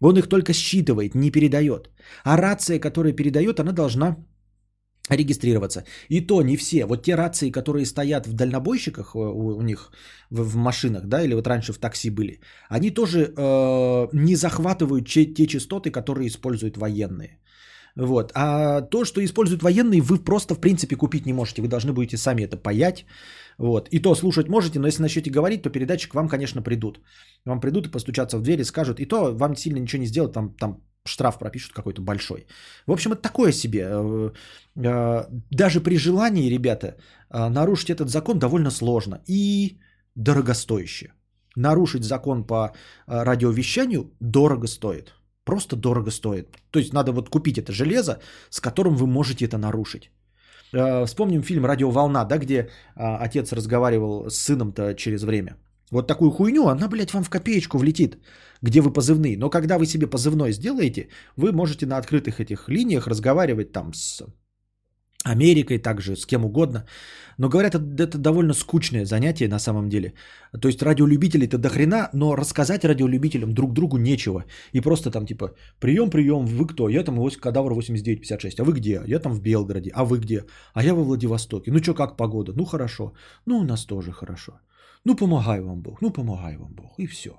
[0.00, 1.90] Он их только считывает, не передает.
[2.24, 4.16] А рация, которая передает, она должна
[5.10, 5.84] регистрироваться.
[6.08, 6.86] И то не все.
[6.86, 9.92] Вот те рации, которые стоят в дальнобойщиках э, у, у них
[10.30, 15.06] в, в машинах, да, или вот раньше в такси были, они тоже э, не захватывают
[15.06, 17.38] че- те частоты, которые используют военные.
[17.96, 18.32] Вот.
[18.34, 21.62] А то, что используют военные, вы просто в принципе купить не можете.
[21.62, 23.04] Вы должны будете сами это паять.
[23.58, 23.88] Вот.
[23.90, 27.00] И то слушать можете, но если начнете говорить, то передатчик вам, конечно, придут.
[27.44, 30.32] Вам придут и постучатся в дверь и скажут, и то вам сильно ничего не сделают,
[30.32, 32.46] там, там штраф пропишут какой-то большой.
[32.86, 33.86] В общем, это такое себе.
[33.90, 34.30] Э,
[34.76, 36.86] э, Даже при желании, ребята,
[37.30, 39.78] э, нарушить этот закон довольно сложно и
[40.14, 41.12] дорогостояще.
[41.56, 42.72] Нарушить закон по
[43.06, 45.14] радиовещанию дорого стоит.
[45.44, 46.48] Просто дорого стоит.
[46.70, 48.18] То есть надо вот купить это железо,
[48.50, 50.10] с которым вы можете это нарушить.
[51.06, 55.56] Вспомним фильм «Радиоволна», да, где отец разговаривал с сыном-то через время.
[55.92, 58.18] Вот такую хуйню, она, блядь, вам в копеечку влетит,
[58.64, 59.36] где вы позывные.
[59.36, 64.24] Но когда вы себе позывной сделаете, вы можете на открытых этих линиях разговаривать там с
[65.24, 66.84] Америкой, также с кем угодно.
[67.38, 70.12] Но говорят, это, это довольно скучное занятие на самом деле.
[70.60, 74.44] То есть радиолюбителей-то до хрена, но рассказать радиолюбителям друг другу нечего.
[74.72, 76.88] И просто там типа, прием, прием, вы кто?
[76.88, 78.60] Я там кадавр 8956.
[78.60, 79.02] А вы где?
[79.06, 79.90] Я там в Белгороде.
[79.94, 80.44] А вы где?
[80.74, 81.70] А я во Владивостоке.
[81.70, 82.52] Ну что, как погода?
[82.56, 83.12] Ну хорошо.
[83.46, 84.52] Ну у нас тоже хорошо.
[85.04, 86.02] Ну помогай вам Бог.
[86.02, 86.98] Ну помогай вам Бог.
[86.98, 87.30] И все.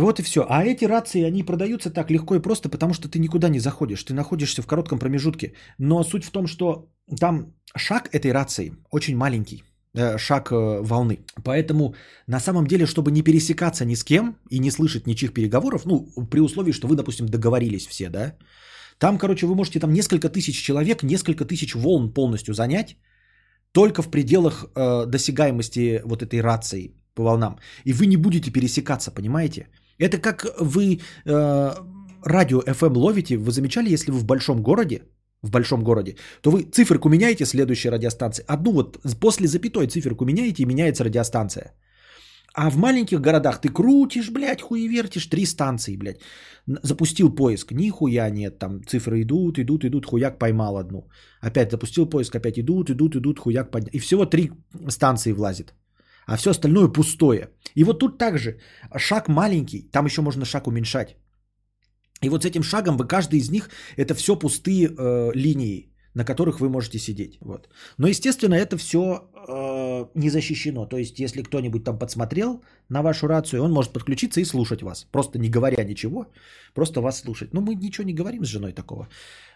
[0.00, 0.40] Вот и все.
[0.48, 4.02] А эти рации, они продаются так легко и просто, потому что ты никуда не заходишь.
[4.04, 5.54] Ты находишься в коротком промежутке.
[5.78, 6.88] Но суть в том, что
[7.20, 9.62] там шаг этой рации очень маленький.
[9.96, 11.18] э, Шаг э, волны.
[11.44, 11.94] Поэтому
[12.26, 16.08] на самом деле, чтобы не пересекаться ни с кем и не слышать ничьих переговоров, ну,
[16.30, 18.36] при условии, что вы, допустим, договорились все, да,
[18.98, 22.96] там, короче, вы можете там несколько тысяч человек, несколько тысяч волн полностью занять,
[23.72, 27.58] только в пределах э, досягаемости вот этой рации по волнам.
[27.84, 29.68] И вы не будете пересекаться, понимаете?
[29.98, 31.74] Это как вы э,
[32.24, 33.36] радио FM ловите.
[33.36, 35.02] Вы замечали, если вы в большом городе,
[35.42, 38.44] в большом городе, то вы циферку меняете следующей радиостанции.
[38.48, 41.74] Одну вот после запятой циферку меняете и меняется радиостанция.
[42.56, 46.20] А в маленьких городах ты крутишь, блядь, хуевертишь, три станции, блядь.
[46.82, 51.08] Запустил поиск, нихуя нет, там цифры идут, идут, идут, хуяк поймал одну.
[51.40, 53.90] Опять запустил поиск, опять идут, идут, идут, хуяк поднял.
[53.92, 54.52] И всего три
[54.88, 55.74] станции влазит.
[56.26, 57.50] А все остальное пустое.
[57.74, 58.58] И вот тут также
[58.96, 61.16] шаг маленький, там еще можно шаг уменьшать.
[62.22, 66.24] И вот с этим шагом вы каждый из них это все пустые э, линии, на
[66.24, 67.38] которых вы можете сидеть.
[67.40, 67.68] Вот.
[67.98, 69.00] Но естественно это все
[69.48, 70.86] э, не защищено.
[70.86, 75.06] То есть если кто-нибудь там подсмотрел на вашу рацию, он может подключиться и слушать вас,
[75.12, 76.26] просто не говоря ничего,
[76.74, 77.52] просто вас слушать.
[77.52, 79.08] Но мы ничего не говорим с женой такого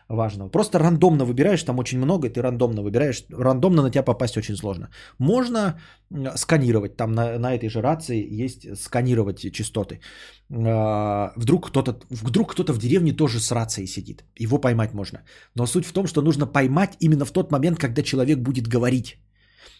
[0.08, 0.48] важного.
[0.48, 3.24] Просто рандомно выбираешь, там очень много, и ты рандомно выбираешь.
[3.30, 4.88] Рандомно на тебя попасть очень сложно.
[5.18, 5.80] Можно
[6.36, 10.00] сканировать, там на, на этой же рации есть сканировать частоты.
[10.50, 14.24] А, Вдруг кто-то, вдруг кто-то в деревне тоже с рацией сидит.
[14.38, 15.22] Его поймать можно.
[15.54, 19.18] Но суть в том, что нужно поймать именно в тот момент, когда человек будет говорить.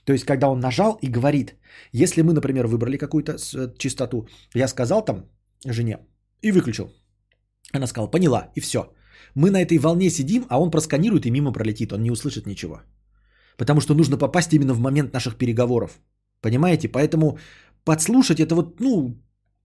[0.04, 1.54] То есть, когда он нажал и говорит.
[1.92, 5.24] Если мы, например, выбрали какую-то э, частоту, я сказал там
[5.66, 5.98] жене
[6.42, 6.90] и выключил.
[7.72, 8.78] Она сказала, поняла, и все.
[9.34, 12.80] Мы на этой волне сидим, а он просканирует и мимо пролетит, он не услышит ничего.
[13.56, 15.98] Потому что нужно попасть именно в момент наших переговоров.
[16.40, 16.88] Понимаете?
[16.88, 17.38] Поэтому
[17.84, 19.16] подслушать это вот, ну,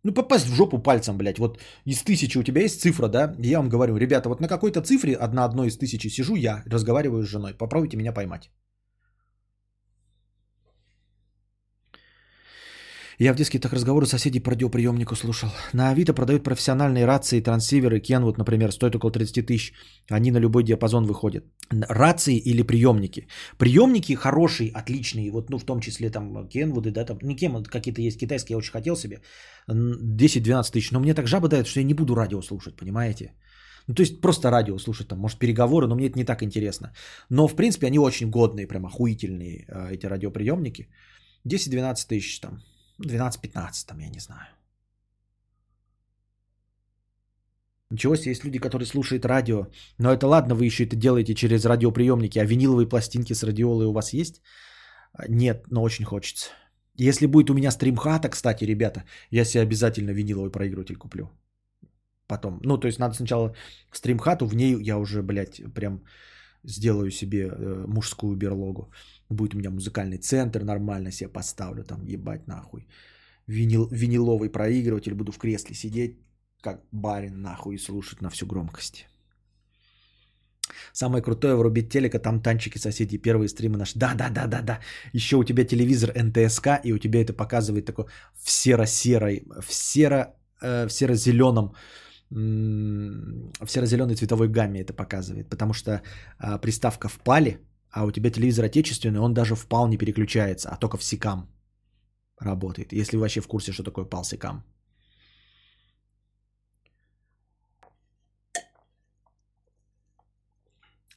[0.04, 1.40] ну попасть в жопу пальцем, блядь.
[1.40, 3.36] Вот из тысячи у тебя есть цифра, да?
[3.40, 7.24] Я вам говорю, ребята, вот на какой-то цифре, одна одной из тысячи сижу я, разговариваю
[7.24, 7.54] с женой.
[7.54, 8.50] Попробуйте меня поймать.
[13.20, 15.50] Я в детских разговоры соседей по радиоприемнику слушал.
[15.74, 19.74] На Авито продают профессиональные рации, трансиверы, Kenwood, например, стоят около 30 тысяч.
[20.10, 21.44] Они на любой диапазон выходят.
[21.90, 23.28] Рации или приемники.
[23.58, 28.02] Приемники хорошие, отличные, вот, ну, в том числе там Kenwood, да, там, не Kenwood, какие-то
[28.02, 29.22] есть китайские, я очень хотел себе.
[29.68, 30.92] Н- 10-12 тысяч.
[30.92, 33.34] Но мне так жаба дает, что я не буду радио слушать, понимаете?
[33.88, 36.94] Ну, то есть просто радио слушать, там, может, переговоры, но мне это не так интересно.
[37.30, 40.88] Но, в принципе, они очень годные, прям охуительные, э, эти радиоприемники.
[41.46, 42.62] 10-12 тысяч там.
[43.00, 44.48] 12-15 там, я не знаю.
[47.92, 49.68] Ничего себе, есть люди, которые слушают радио.
[50.00, 52.40] Но это ладно, вы еще это делаете через радиоприемники.
[52.40, 54.42] А виниловые пластинки с радиолой у вас есть?
[55.30, 56.50] Нет, но очень хочется.
[56.96, 61.30] Если будет у меня стримхата, кстати, ребята, я себе обязательно виниловый проигрыватель куплю.
[62.28, 62.60] Потом.
[62.64, 63.56] Ну, то есть надо сначала
[63.92, 66.04] стримхату, в ней я уже, блядь, прям
[66.64, 68.92] сделаю себе э, мужскую берлогу.
[69.34, 72.88] Будет у меня музыкальный центр, нормально себе поставлю, там ебать нахуй.
[73.48, 76.18] Винил, виниловый проигрыватель, буду в кресле сидеть,
[76.62, 79.08] как барин нахуй и слушать на всю громкость.
[80.94, 84.00] Самое крутое врубить телека, там танчики соседей, первые стримы наши.
[84.00, 84.80] Да, да, да, да, да.
[85.14, 90.36] Еще у тебя телевизор НТСК, и у тебя это показывает такой в серо-серой, в серо,
[90.62, 91.74] э, в серо-зеленом,
[92.30, 96.02] в серо-зеленой цветовой гамме это показывает, потому что
[96.40, 97.60] а, приставка в пале,
[97.94, 101.48] а у тебя телевизор отечественный, он даже в пал не переключается, а только в сикам
[102.40, 102.94] работает.
[102.94, 104.64] Если вы вообще в курсе, что такое пал сикам.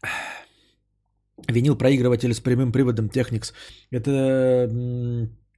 [1.49, 3.53] Винил проигрыватель с прямым приводом Technics.
[3.91, 4.69] Это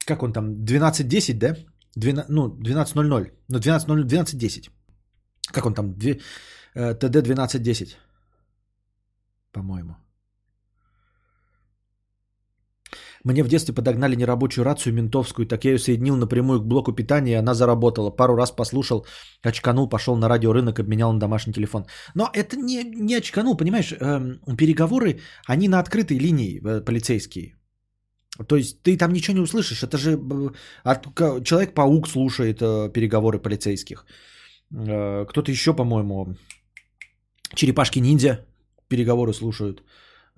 [0.07, 0.53] как он там?
[0.53, 1.57] 12.10, да?
[1.97, 3.33] 12, ну, 12.00.
[3.49, 4.71] Ну, 12.00, 12.10.
[5.53, 5.95] Как он там?
[6.75, 7.97] Э, TD 12.10.
[9.53, 9.97] По-моему.
[13.25, 17.33] Мне в детстве подогнали нерабочую рацию ментовскую, так я ее соединил напрямую к блоку питания,
[17.33, 18.11] и она заработала.
[18.11, 19.07] Пару раз послушал,
[19.43, 21.87] очканул, пошел на радиорынок, обменял на домашний телефон.
[22.15, 27.55] Но это не, не очканул, понимаешь, эм, переговоры, они на открытой линии э, полицейские.
[28.47, 30.17] То есть ты там ничего не услышишь, это же
[31.45, 34.05] Человек-паук слушает э, переговоры полицейских.
[34.73, 36.37] Э, Кто-то еще, по-моему,
[37.55, 38.47] Черепашки-ниндзя
[38.89, 39.83] переговоры слушают.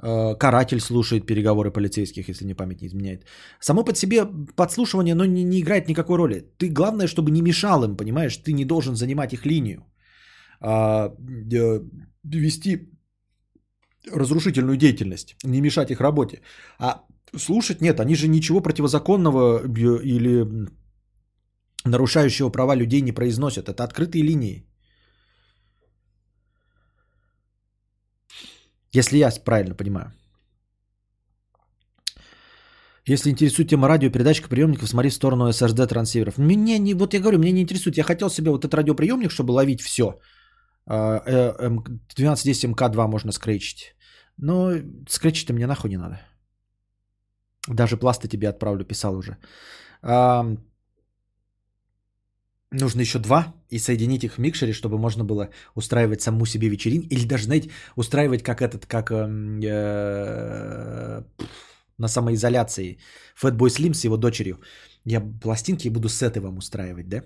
[0.02, 3.24] Э, Каратель слушает переговоры полицейских, если мне память не изменяет.
[3.60, 6.44] Само под себе подслушивание, но не, не играет никакой роли.
[6.58, 8.36] Ты главное, чтобы не мешал им, понимаешь?
[8.36, 9.84] Ты не должен занимать их линию.
[10.60, 11.12] А,
[11.52, 11.80] э,
[12.24, 12.88] вести
[14.12, 16.40] разрушительную деятельность, не мешать их работе.
[16.78, 17.02] А
[17.36, 20.46] слушать нет, они же ничего противозаконного э, или
[21.84, 23.68] нарушающего права людей не произносят.
[23.68, 24.69] Это открытые линии.
[28.92, 30.12] Если я правильно понимаю.
[33.06, 36.38] Если интересует тема радиопередачка приемников, смотри в сторону SSD трансиверов.
[36.38, 37.96] Меня не, вот я говорю, меня не интересует.
[37.96, 40.20] Я хотел себе вот этот радиоприемник, чтобы ловить все.
[40.86, 43.94] 1210 МК2 можно скретчить.
[44.36, 44.72] Но
[45.08, 46.20] скретчить-то мне нахуй не надо.
[47.68, 49.36] Даже пласты тебе отправлю, писал уже.
[52.72, 57.08] Нужно еще два и соединить их в микшере, чтобы можно было устраивать саму себе вечеринку.
[57.10, 61.24] Или даже, знаете, устраивать как этот, как эм, э,
[61.98, 62.98] на самоизоляции.
[63.42, 64.60] Fatboy Slim с его дочерью.
[65.04, 67.24] Я пластинки буду сеты вам устраивать, да?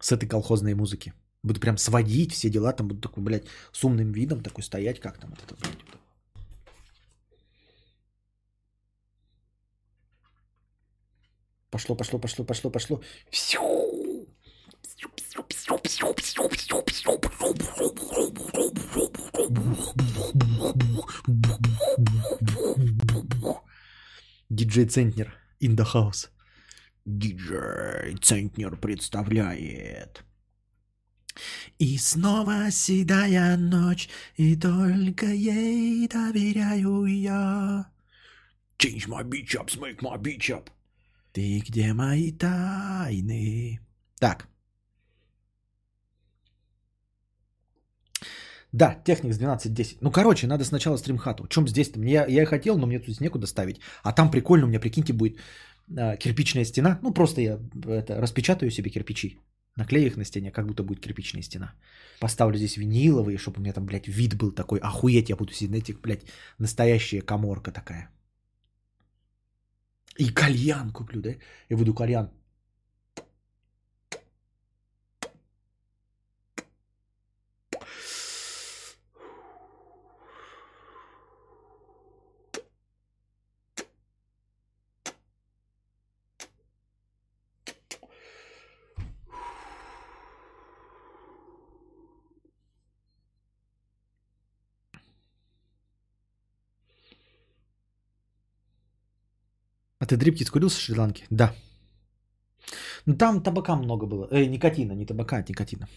[0.00, 1.14] Сеты колхозной музыки.
[1.42, 5.18] Буду прям сводить все дела, там буду такой, блядь, с умным видом такой стоять, как
[5.18, 5.78] там вот это, блядь.
[11.70, 13.00] Пошло, пошло, пошло, пошло, пошло.
[24.48, 26.28] Диджей Центнер in the house.
[27.04, 30.24] Диджей Центнер представляет.
[31.78, 37.90] И снова седая ночь, и только ей доверяю я.
[38.78, 40.68] Change my beach up, make my beach up.
[41.32, 43.80] Ты где мои тайны?
[44.18, 44.51] Так.
[48.72, 50.02] Да, Техникс 1210.
[50.02, 51.44] Ну, короче, надо сначала стримхату.
[51.44, 51.98] В чем здесь-то?
[51.98, 53.80] Мне, я и хотел, но мне тут некуда ставить.
[54.02, 55.36] А там прикольно, у меня, прикиньте, будет
[55.96, 56.98] э, кирпичная стена.
[57.02, 59.38] Ну, просто я это, распечатаю себе кирпичи.
[59.76, 61.72] Наклею их на стене, как будто будет кирпичная стена.
[62.20, 64.78] Поставлю здесь виниловые, чтобы у меня там, блядь, вид был такой.
[64.78, 66.24] Охуеть, я буду сидеть на этих, блядь,
[66.58, 68.10] настоящая коморка такая.
[70.18, 71.30] И кальян куплю, да?
[71.70, 72.30] Я буду кальян.
[100.12, 101.24] Ты дрипки скурил с Шри-Ланки?
[101.30, 101.54] Да.
[103.06, 104.28] Ну там табака много было.
[104.30, 105.88] Эй, никотина, не табака, а никотина.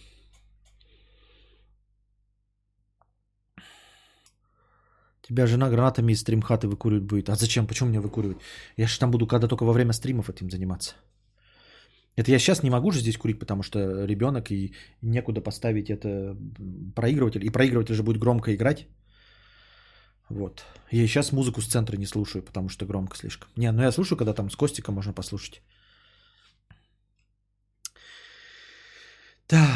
[5.28, 7.28] Тебя жена гранатами из стримхаты выкуривать будет.
[7.28, 7.66] А зачем?
[7.66, 8.38] Почему мне выкуривать?
[8.76, 10.94] Я же там буду когда только во время стримов этим заниматься.
[12.16, 14.72] Это я сейчас не могу же здесь курить, потому что ребенок и
[15.02, 16.36] некуда поставить это
[16.94, 17.44] проигрыватель.
[17.44, 18.86] И проигрыватель же будет громко играть.
[20.28, 20.64] Вот.
[20.90, 23.48] Я сейчас музыку с центра не слушаю, потому что громко слишком.
[23.56, 25.62] Не, ну я слушаю, когда там с Костиком можно послушать.
[29.48, 29.66] Да.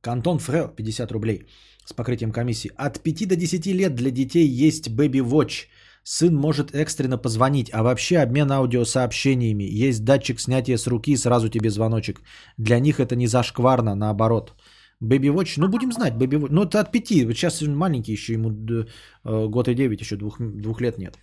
[0.00, 1.46] Кантон Фрео, 50 рублей
[1.84, 2.70] с покрытием комиссии.
[2.76, 5.68] От 5 до 10 лет для детей есть Baby Watch.
[6.02, 9.64] Сын может экстренно позвонить, а вообще обмен аудиосообщениями.
[9.64, 12.22] Есть датчик снятия с руки, сразу тебе звоночек.
[12.56, 14.54] Для них это не зашкварно, наоборот.
[15.02, 16.48] Baby Watch, ну будем знать, Baby Watch.
[16.50, 20.38] Ну это от 5, вот сейчас маленький еще, ему э, год и 9, еще двух,
[20.40, 21.18] двух лет нет.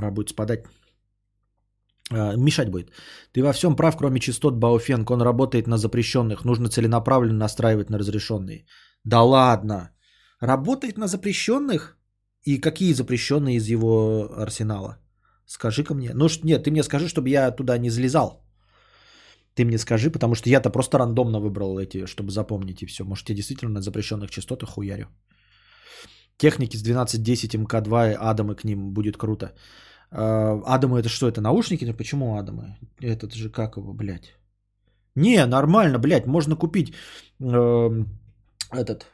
[0.00, 0.64] А будет спадать.
[2.12, 2.90] А, Мешать будет.
[3.32, 5.10] Ты во всем прав, кроме частот Бауфенк.
[5.10, 6.44] Он работает на запрещенных.
[6.44, 8.66] Нужно целенаправленно настраивать на разрешенные.
[9.04, 9.90] Да ладно.
[10.40, 11.96] Работает на запрещенных?
[12.44, 14.98] И какие запрещенные из его арсенала?
[15.46, 16.10] Скажи-ка мне.
[16.14, 18.42] Ну, нет, ты мне скажи, чтобы я туда не залезал.
[19.54, 23.04] Ты мне скажи, потому что я-то просто рандомно выбрал эти, чтобы запомнить и все.
[23.04, 25.06] Может, я действительно на запрещенных частотах хуярю.
[26.38, 29.52] Техники с 1210 МК2 и Адамы к ним будет круто.
[30.10, 31.84] А, Адамы это что, это наушники?
[31.84, 32.76] Ну почему Адамы?
[33.00, 34.34] Этот же как его, блядь?
[35.14, 36.94] Не, нормально, блядь, можно купить
[37.40, 38.06] эм,
[38.70, 39.06] этот,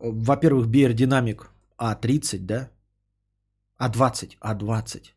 [0.00, 1.48] во-первых, BR Dynamic
[1.78, 2.70] A30, да?
[3.78, 5.12] А20, А20.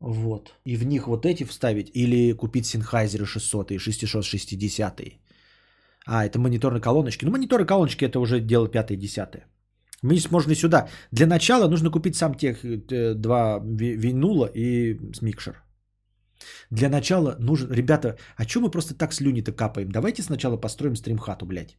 [0.00, 0.54] Вот.
[0.64, 5.00] И в них вот эти вставить или купить Sennheiser 600 и 660.
[6.06, 7.24] А, это мониторные колоночки.
[7.24, 9.42] Ну, мониторы колоночки это уже дело 5-10.
[10.02, 10.88] Мы можно и сюда.
[11.12, 15.62] Для начала нужно купить сам тех э, два ви- винула и с микшер.
[16.70, 17.72] Для начала нужен...
[17.72, 19.90] Ребята, а что мы просто так слюни-то капаем?
[19.90, 21.78] Давайте сначала построим стримхату, блядь.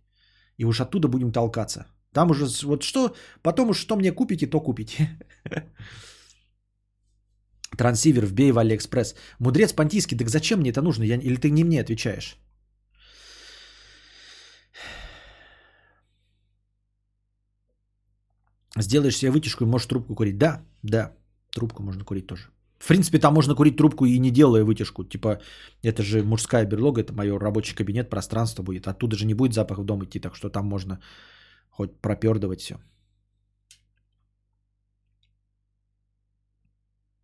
[0.57, 1.85] И уж оттуда будем толкаться.
[2.13, 3.15] Там уже вот что...
[3.43, 5.19] Потом уж что мне купите, то купите.
[7.75, 9.15] Трансивер вбей в Алиэкспресс.
[9.39, 11.03] Мудрец понтийский, так зачем мне это нужно?
[11.03, 11.15] Я...
[11.15, 12.37] Или ты не мне отвечаешь?
[18.79, 20.37] Сделаешь себе вытяжку и можешь трубку курить.
[20.37, 21.13] Да, да,
[21.51, 22.43] трубку можно курить тоже.
[22.79, 25.03] В принципе, там можно курить трубку и не делая вытяжку.
[25.03, 25.39] Типа,
[25.81, 28.87] это же мужская берлога, это мой рабочий кабинет, пространство будет.
[28.87, 30.99] Оттуда же не будет запах в дом идти, так что там можно
[31.69, 32.75] хоть пропердывать все.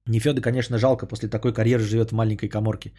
[0.05, 2.91] Нефеда, конечно, жалко, после такой карьеры живет в маленькой коморке.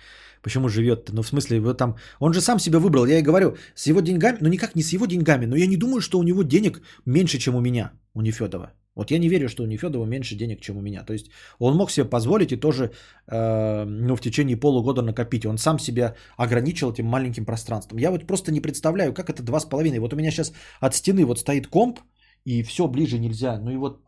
[0.43, 1.15] Почему живет-то?
[1.15, 1.97] Ну, в смысле, вот там...
[2.19, 4.93] Он же сам себя выбрал, я и говорю, с его деньгами, ну никак не с
[4.93, 8.23] его деньгами, но я не думаю, что у него денег меньше, чем у меня, у
[8.23, 8.73] Нефедова.
[8.95, 11.05] Вот я не верю, что у Нефедова меньше денег, чем у меня.
[11.05, 11.27] То есть
[11.59, 12.93] он мог себе позволить и тоже
[13.27, 15.45] э, ну, в течение полугода накопить.
[15.47, 17.99] Он сам себя ограничил этим маленьким пространством.
[17.99, 19.99] Я вот просто не представляю, как это два с половиной.
[19.99, 22.01] Вот у меня сейчас от стены вот стоит комп,
[22.45, 23.59] и все ближе нельзя.
[23.59, 24.01] Ну и вот,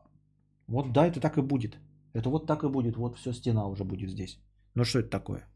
[0.69, 1.77] вот да, это так и будет.
[2.17, 2.97] Это вот так и будет.
[2.97, 4.39] Вот все, стена уже будет здесь.
[4.75, 5.47] Ну что это такое?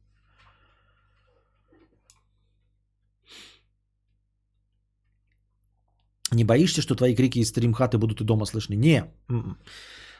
[6.32, 8.76] Не боишься, что твои крики из стримхаты будут и дома слышны?
[8.76, 9.04] Не.
[9.28, 9.56] м-м.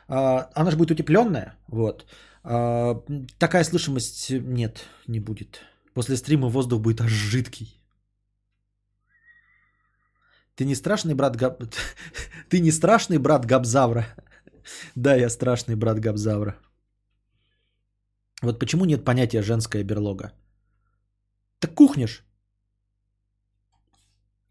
[0.08, 1.54] А, Она же будет утепленная.
[1.68, 2.06] Вот.
[2.42, 2.94] А,
[3.38, 5.60] Такая слышимость нет, не будет.
[5.94, 7.76] После стрима воздух будет аж жидкий.
[10.56, 11.62] Ты не страшный брат Габ...
[12.48, 14.06] Ты не страшный брат Габзавра?
[14.94, 16.56] Да, я страшный брат Габзавра.
[18.42, 20.32] Вот почему нет понятия женская берлога?
[21.58, 22.24] Так кухнешь.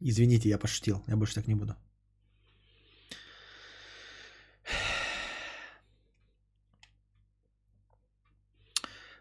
[0.02, 1.04] Извините, я пошутил.
[1.08, 1.76] Я больше так не буду.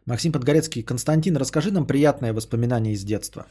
[0.06, 0.82] Максим Подгорецкий.
[0.82, 3.46] Константин, расскажи нам приятное воспоминание из детства.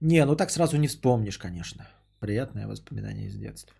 [0.00, 1.88] Не, ну так сразу не вспомнишь, конечно.
[2.20, 3.76] Приятное воспоминание из детства.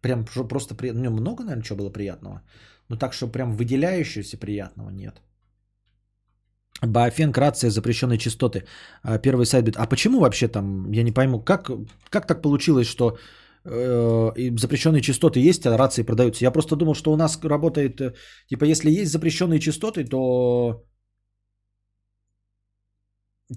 [0.00, 0.92] Прям просто при...
[0.92, 2.42] ну, много, наверное, чего было приятного.
[2.88, 5.20] Но так, что прям выделяющегося приятного нет.
[6.82, 8.64] Баофен, рация, запрещенные частоты.
[9.02, 11.70] А, Первый сайт а почему вообще там, я не пойму, как,
[12.10, 13.18] как так получилось, что
[13.64, 16.44] э, запрещенные частоты есть, а рации продаются?
[16.44, 18.14] Я просто думал, что у нас работает, э,
[18.48, 20.84] типа, если есть запрещенные частоты, то,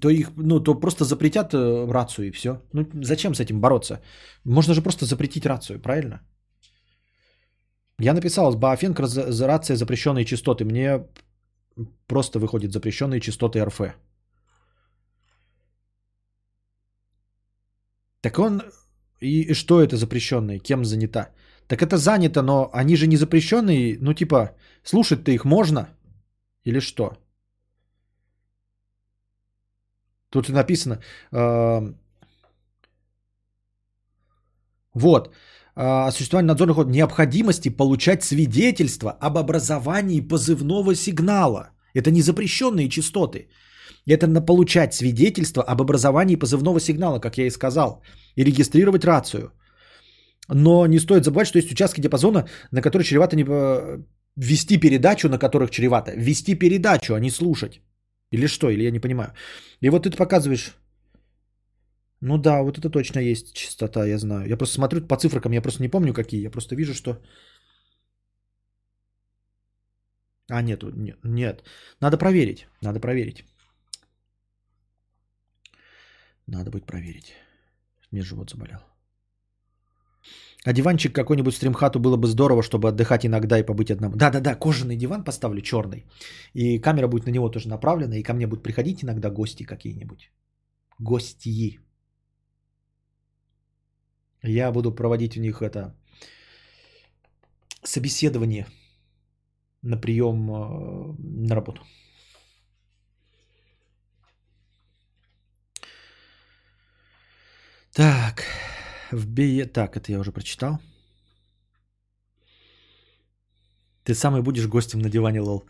[0.02, 2.62] то их, ну, то просто запретят э, рацию и все.
[2.74, 4.02] Ну, зачем с этим бороться?
[4.44, 6.20] Можно же просто запретить рацию, правильно?
[8.04, 10.66] Я написал с Баофенк раз- за рация запрещенные частоты.
[10.66, 11.06] Мне
[12.08, 13.80] просто выходит запрещенные частоты РФ.
[18.22, 18.62] Так он...
[19.22, 20.60] И, и что это запрещенные?
[20.60, 21.30] Кем занята?
[21.68, 23.98] Так это занято, но они же не запрещенные.
[24.02, 24.50] Ну типа,
[24.84, 25.88] слушать-то их можно?
[26.66, 27.18] Или что?
[30.30, 31.00] Тут написано...
[31.32, 31.94] э,
[34.94, 35.34] вот.
[35.76, 36.96] А, Осуществление надзорных органов.
[36.96, 41.70] Необходимости получать свидетельство об образовании позывного сигнала.
[41.96, 43.48] Это не запрещенные частоты.
[44.08, 48.04] Это на получать свидетельство об образовании позывного сигнала, как я и сказал.
[48.36, 49.52] И регистрировать рацию.
[50.50, 53.44] Но не стоит забывать, что есть участки диапазона, на которые чревато не...
[53.44, 54.04] э,
[54.36, 56.12] Вести передачу, на которых чревато.
[56.12, 57.82] Вести передачу, а не слушать.
[58.32, 58.70] Или что?
[58.70, 59.34] Или я не понимаю.
[59.82, 60.76] И вот ты показываешь...
[62.26, 64.48] Ну да, вот это точно есть частота, я знаю.
[64.48, 66.42] Я просто смотрю по цифрам, я просто не помню какие.
[66.42, 67.18] Я просто вижу, что...
[70.50, 71.64] А, нету, нет, нет.
[72.00, 73.44] Надо проверить, надо проверить.
[76.48, 77.34] Надо будет проверить.
[78.12, 78.80] Мне живот заболел.
[80.66, 84.16] А диванчик какой-нибудь стримхату было бы здорово, чтобы отдыхать иногда и побыть одному.
[84.16, 86.06] Да-да-да, кожаный диван поставлю черный.
[86.54, 88.16] И камера будет на него тоже направлена.
[88.16, 90.32] И ко мне будут приходить иногда гости какие-нибудь.
[91.00, 91.80] Гости.
[94.44, 95.96] Я буду проводить у них это
[97.82, 98.68] собеседование
[99.82, 101.16] на прием э,
[101.48, 101.82] на работу.
[107.94, 108.44] Так,
[109.12, 109.66] в бие...
[109.66, 110.80] Так, это я уже прочитал.
[114.04, 115.64] Ты самый будешь гостем на диване, лол.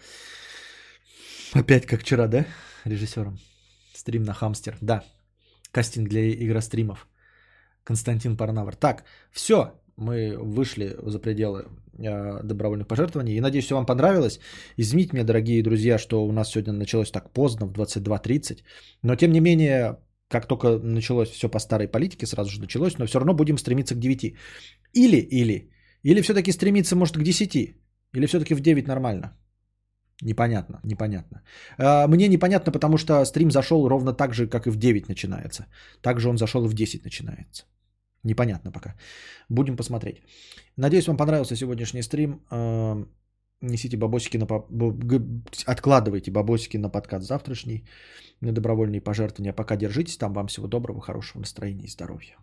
[1.54, 2.48] Опять как вчера, да?
[2.86, 3.40] Режиссером.
[3.94, 4.78] Стрим на хамстер.
[4.82, 5.04] Да.
[5.72, 7.08] Кастинг для игростримов.
[7.84, 8.76] Константин Парнавр.
[8.76, 9.74] Так, все.
[9.96, 11.66] Мы вышли за пределы
[12.00, 13.36] э, добровольных пожертвований.
[13.36, 14.40] И надеюсь, все вам понравилось.
[14.78, 18.64] Извините меня, дорогие друзья, что у нас сегодня началось так поздно, в 22.30.
[19.04, 19.98] Но, тем не менее,
[20.30, 23.96] как только началось все по старой политике, сразу же началось, но все равно будем стремиться
[23.96, 24.36] к 9.
[24.94, 25.70] Или, или,
[26.04, 27.56] или все-таки стремиться, может, к 10.
[27.56, 29.38] Или все-таки в 9 нормально.
[30.22, 31.42] Непонятно, непонятно.
[31.78, 35.66] А, мне непонятно, потому что стрим зашел ровно так же, как и в 9 начинается.
[36.02, 37.64] Также он зашел и в 10 начинается.
[38.24, 38.96] Непонятно пока.
[39.50, 40.22] Будем посмотреть.
[40.78, 42.42] Надеюсь, вам понравился сегодняшний стрим.
[42.50, 43.06] А,
[43.62, 44.48] несите бабосики на...
[45.66, 47.86] Откладывайте бабосики на подкаст завтрашний,
[48.42, 49.54] на добровольные пожертвования.
[49.54, 50.34] Пока держитесь там.
[50.34, 52.38] Вам всего доброго, хорошего настроения и здоровья.